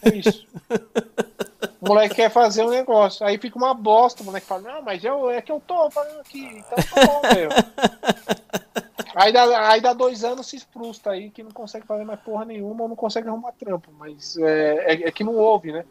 É 0.02 0.16
isso. 0.16 0.48
o 1.82 1.88
moleque 1.88 2.16
quer 2.16 2.32
fazer 2.32 2.64
um 2.64 2.70
negócio. 2.70 3.26
Aí 3.26 3.38
fica 3.38 3.58
uma 3.58 3.74
bosta. 3.74 4.24
O 4.24 4.26
moleque 4.26 4.48
fala: 4.48 4.62
Não, 4.62 4.82
mas 4.82 5.04
eu, 5.04 5.30
é 5.30 5.42
que 5.42 5.52
eu 5.52 5.60
tô 5.60 5.90
fazendo 5.92 6.20
aqui. 6.20 6.46
Então 6.46 6.78
tá 6.78 7.06
bom, 7.06 7.22
meu. 7.36 7.50
Aí 9.18 9.34
dá, 9.34 9.72
aí 9.72 9.82
dá 9.82 9.94
dois 9.94 10.24
anos 10.24 10.46
se 10.46 10.60
frustra 10.60 11.14
aí 11.14 11.32
que 11.32 11.42
não 11.42 11.50
consegue 11.50 11.88
fazer 11.88 12.04
mais 12.04 12.20
porra 12.20 12.46
nenhuma 12.46 12.84
ou 12.84 12.90
não 12.90 12.96
consegue 12.96 13.28
arrumar 13.28 13.52
trampo. 13.54 13.90
Mas 13.98 14.38
é, 14.38 14.94
é, 14.94 15.08
é 15.08 15.12
que 15.12 15.24
não 15.24 15.36
ouve, 15.36 15.72
né? 15.72 15.86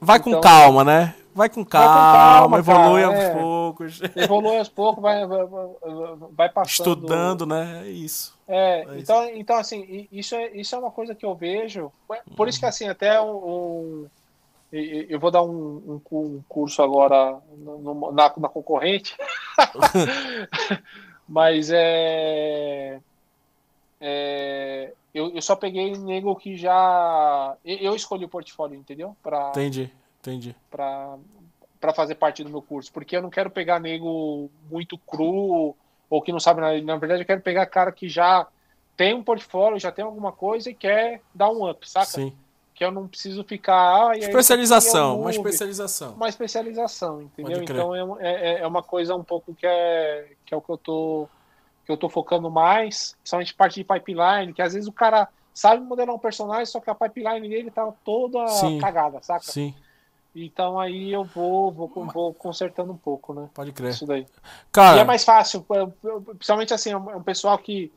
Vai 0.00 0.16
então, 0.16 0.32
com 0.32 0.40
calma, 0.40 0.82
né? 0.82 1.14
Vai 1.34 1.50
com 1.50 1.62
calma, 1.62 2.48
vai 2.48 2.62
com 2.62 2.72
calma 2.72 2.80
evolui 2.80 3.02
cara, 3.02 3.14
aos 3.14 3.24
é, 3.24 3.34
poucos. 3.34 4.00
Evolui 4.16 4.58
aos 4.58 4.68
poucos, 4.70 5.02
vai, 5.02 5.26
vai, 5.26 5.46
vai 6.32 6.48
passando. 6.48 6.70
Estudando, 6.70 7.44
né? 7.44 7.82
É 7.84 7.90
isso. 7.90 8.34
É, 8.48 8.80
é 8.80 8.98
então, 9.00 9.22
isso. 9.24 9.36
então, 9.36 9.56
assim, 9.58 10.08
isso 10.10 10.34
é, 10.34 10.48
isso 10.56 10.74
é 10.74 10.78
uma 10.78 10.90
coisa 10.90 11.14
que 11.14 11.26
eu 11.26 11.34
vejo. 11.34 11.92
Por 12.34 12.48
isso 12.48 12.58
que, 12.58 12.64
assim, 12.64 12.88
até 12.88 13.20
um. 13.20 13.36
um 13.36 14.06
eu 14.72 15.20
vou 15.20 15.30
dar 15.30 15.42
um, 15.42 16.00
um, 16.10 16.16
um 16.18 16.42
curso 16.48 16.82
agora 16.82 17.38
no, 17.58 18.12
na, 18.12 18.32
na 18.34 18.48
concorrente. 18.48 19.14
Mas 21.28 21.70
é. 21.70 23.00
é 24.00 24.92
eu, 25.12 25.30
eu 25.34 25.40
só 25.40 25.56
peguei 25.56 25.96
nego 25.96 26.36
que 26.36 26.56
já. 26.56 27.56
Eu 27.64 27.96
escolhi 27.96 28.24
o 28.24 28.28
portfólio, 28.28 28.78
entendeu? 28.78 29.16
Pra, 29.22 29.48
entendi, 29.48 29.90
entendi. 30.20 30.54
Pra, 30.70 31.16
pra 31.80 31.94
fazer 31.94 32.16
parte 32.16 32.44
do 32.44 32.50
meu 32.50 32.60
curso. 32.60 32.92
Porque 32.92 33.16
eu 33.16 33.22
não 33.22 33.30
quero 33.30 33.50
pegar 33.50 33.80
nego 33.80 34.50
muito 34.70 34.98
cru 34.98 35.74
ou 36.10 36.22
que 36.22 36.32
não 36.32 36.38
sabe 36.38 36.60
nada. 36.60 36.80
Na 36.82 36.96
verdade, 36.96 37.22
eu 37.22 37.26
quero 37.26 37.40
pegar 37.40 37.64
cara 37.66 37.90
que 37.90 38.08
já 38.08 38.46
tem 38.96 39.14
um 39.14 39.22
portfólio, 39.22 39.80
já 39.80 39.90
tem 39.90 40.04
alguma 40.04 40.32
coisa 40.32 40.70
e 40.70 40.74
quer 40.74 41.22
dar 41.34 41.50
um 41.50 41.68
up, 41.68 41.88
saca? 41.88 42.06
Sim. 42.06 42.36
Que 42.76 42.84
eu 42.84 42.92
não 42.92 43.08
preciso 43.08 43.42
ficar. 43.42 43.74
Ah, 43.74 44.10
aí 44.12 44.20
Especialização, 44.20 45.18
uma 45.18 45.30
especialização. 45.30 46.12
Uma 46.12 46.28
especialização, 46.28 47.22
entendeu? 47.22 47.62
Então 47.62 47.94
é, 47.94 48.04
um- 48.04 48.20
é, 48.20 48.60
é 48.60 48.66
uma 48.66 48.82
coisa 48.82 49.16
um 49.16 49.24
pouco 49.24 49.54
que 49.54 49.66
é, 49.66 50.28
que 50.44 50.52
é 50.52 50.56
o 50.56 50.60
que 50.60 50.70
eu 50.70 50.76
tô 50.76 51.26
que 51.86 51.92
eu 51.92 51.96
tô 51.96 52.08
focando 52.08 52.50
mais, 52.50 53.14
principalmente 53.20 53.54
parte 53.54 53.74
de 53.76 53.84
pipeline, 53.84 54.52
que 54.52 54.60
às 54.60 54.74
vezes 54.74 54.88
o 54.88 54.92
cara 54.92 55.28
sabe 55.54 55.82
modelar 55.84 56.14
um 56.14 56.18
personagem, 56.18 56.66
só 56.66 56.80
que 56.80 56.90
a 56.90 56.94
pipeline 56.94 57.48
dele 57.48 57.70
tá 57.70 57.90
toda 58.04 58.46
Sim. 58.48 58.78
cagada, 58.78 59.22
saca? 59.22 59.44
Sim, 59.44 59.72
Então 60.34 60.78
aí 60.80 61.12
eu 61.12 61.24
vou, 61.24 61.70
vou, 61.70 61.88
vou 61.88 62.34
consertando 62.34 62.92
um 62.92 62.96
pouco, 62.96 63.32
né? 63.32 63.48
pode 63.54 63.72
crer. 63.72 63.92
Isso 63.92 64.04
daí. 64.04 64.26
Cara, 64.72 64.96
E 64.98 65.00
é 65.00 65.04
mais 65.04 65.24
fácil, 65.24 65.64
principalmente 66.36 66.74
assim, 66.74 66.90
é 66.90 66.98
um 66.98 67.10
é 67.10 67.16
um 67.16 67.22
pessoal 67.22 67.56
que, 67.56 67.90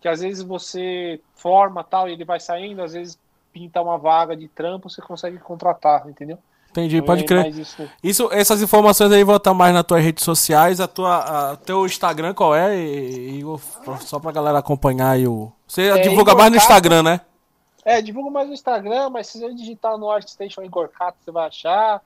que 0.00 0.08
às 0.08 0.20
vezes 0.20 0.42
você 0.42 1.20
forma 1.36 1.84
tal 1.84 2.08
e 2.08 2.12
ele 2.12 2.24
vai 2.24 2.40
saindo, 2.40 2.82
às 2.82 2.94
vezes 2.94 3.18
pinta 3.52 3.80
uma 3.82 3.98
vaga 3.98 4.36
de 4.36 4.48
trampo, 4.48 4.88
você 4.90 5.00
consegue 5.02 5.38
contratar, 5.38 6.08
entendeu? 6.08 6.38
entendi, 6.70 6.96
Então, 6.98 7.06
pode 7.06 7.24
é 7.24 7.26
crer. 7.26 7.46
isso. 7.58 7.88
Isso, 8.02 8.28
essas 8.30 8.62
informações 8.62 9.10
aí 9.10 9.24
vão 9.24 9.36
estar 9.36 9.52
mais 9.54 9.72
nas 9.74 9.84
tuas 9.84 10.02
redes 10.04 10.22
sociais. 10.22 10.80
A 10.80 10.86
tua, 10.86 11.52
a, 11.52 11.56
teu 11.56 11.84
Instagram 11.86 12.34
qual 12.34 12.54
é? 12.54 12.76
E, 12.76 13.38
Igor, 13.38 13.58
só 14.00 14.20
pra 14.20 14.30
galera 14.30 14.58
acompanhar 14.58 15.10
aí 15.12 15.26
o. 15.26 15.50
Você 15.66 15.88
É, 15.88 15.98
divulga 15.98 16.32
Igor 16.32 16.36
mais 16.36 16.52
no 16.52 16.58
Cato. 16.58 16.66
Instagram, 16.70 17.02
né? 17.02 17.20
É, 17.84 18.02
divulgo 18.02 18.30
mais 18.30 18.46
no 18.48 18.52
Instagram, 18.54 19.08
mas 19.10 19.26
se 19.28 19.38
você 19.40 19.52
digitar 19.54 19.96
no 19.96 20.10
ArtStation 20.10 20.62
Igor 20.62 20.88
Cato, 20.90 21.16
você 21.24 21.30
vai 21.32 21.46
achar. 21.48 22.02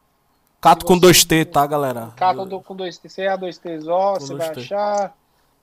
Cato 0.61 0.87
com 0.87 0.95
você- 0.95 1.07
2T, 1.09 1.45
tá, 1.47 1.67
galera? 1.67 2.13
Cato 2.17 2.47
do- 2.47 2.61
com 2.61 2.77
dois 2.77 2.97
T, 2.97 3.09
C 3.09 3.27
A 3.27 3.35
dois 3.35 3.59
T's 3.59 3.87
O, 3.89 4.15
Com 4.15 4.21
você 4.21 4.33
dois 4.35 4.39
vai 4.47 4.51
achar. 4.65 5.15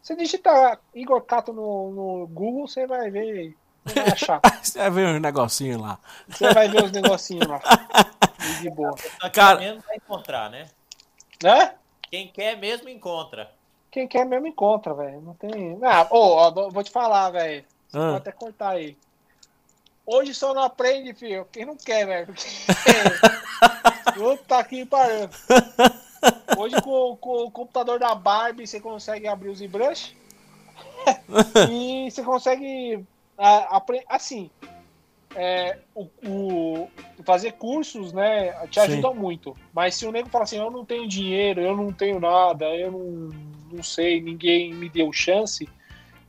Se 0.02 0.14
digitar 0.16 0.78
Igor 0.94 1.22
Cato 1.22 1.54
no, 1.54 1.92
no 1.92 2.28
Google, 2.28 2.68
você 2.68 2.86
vai 2.86 3.10
ver. 3.10 3.56
Você 3.86 4.02
vai 4.02 4.12
achar. 4.12 4.42
Você 4.62 4.78
vai 4.80 4.90
ver 4.92 5.08
uns 5.08 5.22
negocinhos 5.22 5.82
lá. 5.82 6.00
Você 6.28 6.54
vai 6.54 6.68
ver 6.70 6.84
os 6.86 6.92
negocinhos 6.92 7.48
lá. 7.48 7.62
De 8.62 8.70
boa. 8.70 8.96
Só 9.22 9.30
Cara- 9.30 9.60
mesmo 9.60 9.82
vai 9.88 9.96
encontrar, 9.98 10.50
né? 10.50 10.68
Né? 11.44 11.74
Quem 12.10 12.28
quer 12.28 12.58
mesmo 12.58 12.90
encontra. 12.90 13.52
Quem 13.92 14.08
quer 14.08 14.26
mesmo 14.26 14.48
encontra, 14.48 14.94
velho. 14.94 15.22
Não 15.22 15.34
tem. 15.34 15.78
Ah, 15.84 16.08
ô, 16.12 16.36
ó, 16.36 16.52
vou- 16.70 16.84
te 16.84 16.92
falar, 16.92 17.30
velho. 17.32 17.64
Você 17.88 17.98
Ah. 17.98 18.02
pode 18.02 18.16
até 18.18 18.32
cortar 18.32 18.70
aí. 18.72 18.98
Hoje 20.06 20.34
só 20.34 20.54
não 20.54 20.64
aprende, 20.64 21.14
filho. 21.14 21.48
Quem 21.52 21.66
não 21.66 21.76
quer, 21.78 22.06
velho. 22.06 22.26
Porque... 22.28 22.46
Puta 24.14 24.64
que 24.64 24.86
pariu. 24.86 25.30
Hoje 26.58 26.82
com, 26.82 27.16
com 27.18 27.44
o 27.46 27.52
computador 27.52 28.00
da 28.00 28.14
Barbie 28.16 28.68
você 28.68 28.80
consegue 28.80 29.28
abrir 29.28 29.50
o 29.50 29.56
ZBrush. 29.56 30.16
e 31.70 32.10
você 32.12 32.24
consegue. 32.24 33.06
Assim. 34.08 34.50
é, 35.36 35.78
o, 35.96 36.10
o- 36.28 36.90
fazer 37.24 37.54
cursos, 37.54 38.12
né, 38.14 38.52
te 38.68 38.80
Sim. 38.80 38.88
ajudam 38.88 39.14
muito. 39.14 39.56
Mas 39.74 39.96
se 39.96 40.06
o 40.06 40.12
nego 40.12 40.30
fala 40.30 40.44
assim, 40.44 40.58
eu 40.58 40.72
não 40.72 40.86
tenho 40.86 41.08
dinheiro, 41.08 41.62
eu 41.62 41.76
não 41.76 41.92
tenho 41.94 42.20
nada, 42.20 42.66
eu 42.76 42.92
não, 42.92 43.30
não 43.74 43.84
sei, 43.84 44.22
ninguém 44.22 44.74
me 44.74 44.90
deu 44.90 45.12
chance. 45.14 45.68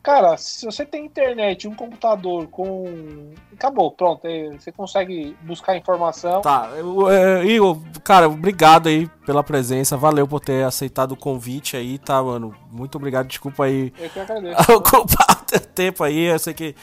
Cara, 0.03 0.37
se 0.39 0.65
você 0.65 0.87
tem 0.87 1.05
internet, 1.05 1.69
um 1.69 1.75
computador 1.75 2.47
com. 2.47 3.33
Acabou, 3.53 3.93
pronto. 3.93 4.27
é, 4.27 4.49
Você 4.51 4.73
consegue 4.73 5.37
buscar 5.43 5.77
informação. 5.77 6.41
Tá, 6.41 6.71
é, 7.13 7.45
Igor, 7.45 7.79
cara, 8.03 8.27
obrigado 8.27 8.89
aí 8.89 9.07
pela 9.27 9.45
presença. 9.45 9.99
Valeu 9.99 10.27
por 10.27 10.41
ter 10.41 10.65
aceitado 10.65 11.13
o 11.13 11.17
convite 11.17 11.77
aí, 11.77 11.99
tá, 11.99 12.23
mano? 12.23 12.55
Muito 12.71 12.97
obrigado. 12.97 13.27
Desculpa 13.27 13.65
aí 13.65 13.93
Eu 13.99 14.09
que 14.09 14.21
agradeço. 14.21 14.73
ocupar 14.73 15.45
o 15.55 15.61
tempo 15.61 16.03
aí. 16.03 16.25
Eu 16.25 16.39
sei 16.39 16.55
que. 16.55 16.75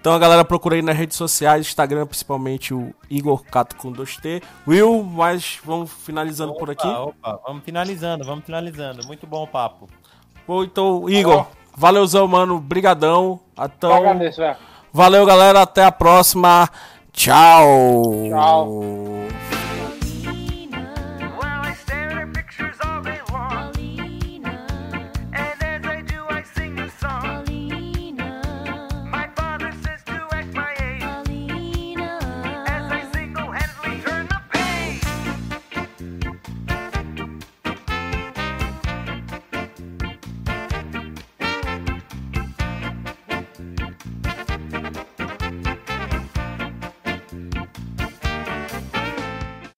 Então 0.00 0.12
a 0.12 0.18
galera 0.18 0.44
procura 0.44 0.74
aí 0.74 0.82
nas 0.82 0.96
redes 0.96 1.16
sociais, 1.16 1.66
Instagram, 1.66 2.06
principalmente 2.06 2.74
o 2.74 2.92
Igor 3.08 3.42
Cato 3.44 3.74
com 3.76 3.90
2T. 3.90 4.42
Will, 4.66 5.02
mas 5.02 5.58
vamos 5.64 5.90
finalizando 5.90 6.54
por 6.56 6.70
aqui. 6.70 6.86
Opa, 6.86 7.30
opa, 7.30 7.40
vamos 7.46 7.64
finalizando, 7.64 8.22
vamos 8.24 8.44
finalizando. 8.44 9.06
Muito 9.06 9.26
bom 9.26 9.44
o 9.44 9.46
papo. 9.46 9.88
Bom, 10.46 10.62
então, 10.62 11.08
Igor, 11.08 11.46
valeuzão, 11.76 12.26
mano. 12.26 12.58
Brigadão. 12.58 13.40
Então, 13.58 13.92
agradeço, 13.92 14.40
velho. 14.40 14.56
valeu, 14.92 15.24
galera. 15.26 15.62
Até 15.62 15.84
a 15.84 15.92
próxima. 15.92 16.68
Tchau. 17.12 18.12
Tchau. 18.28 19.23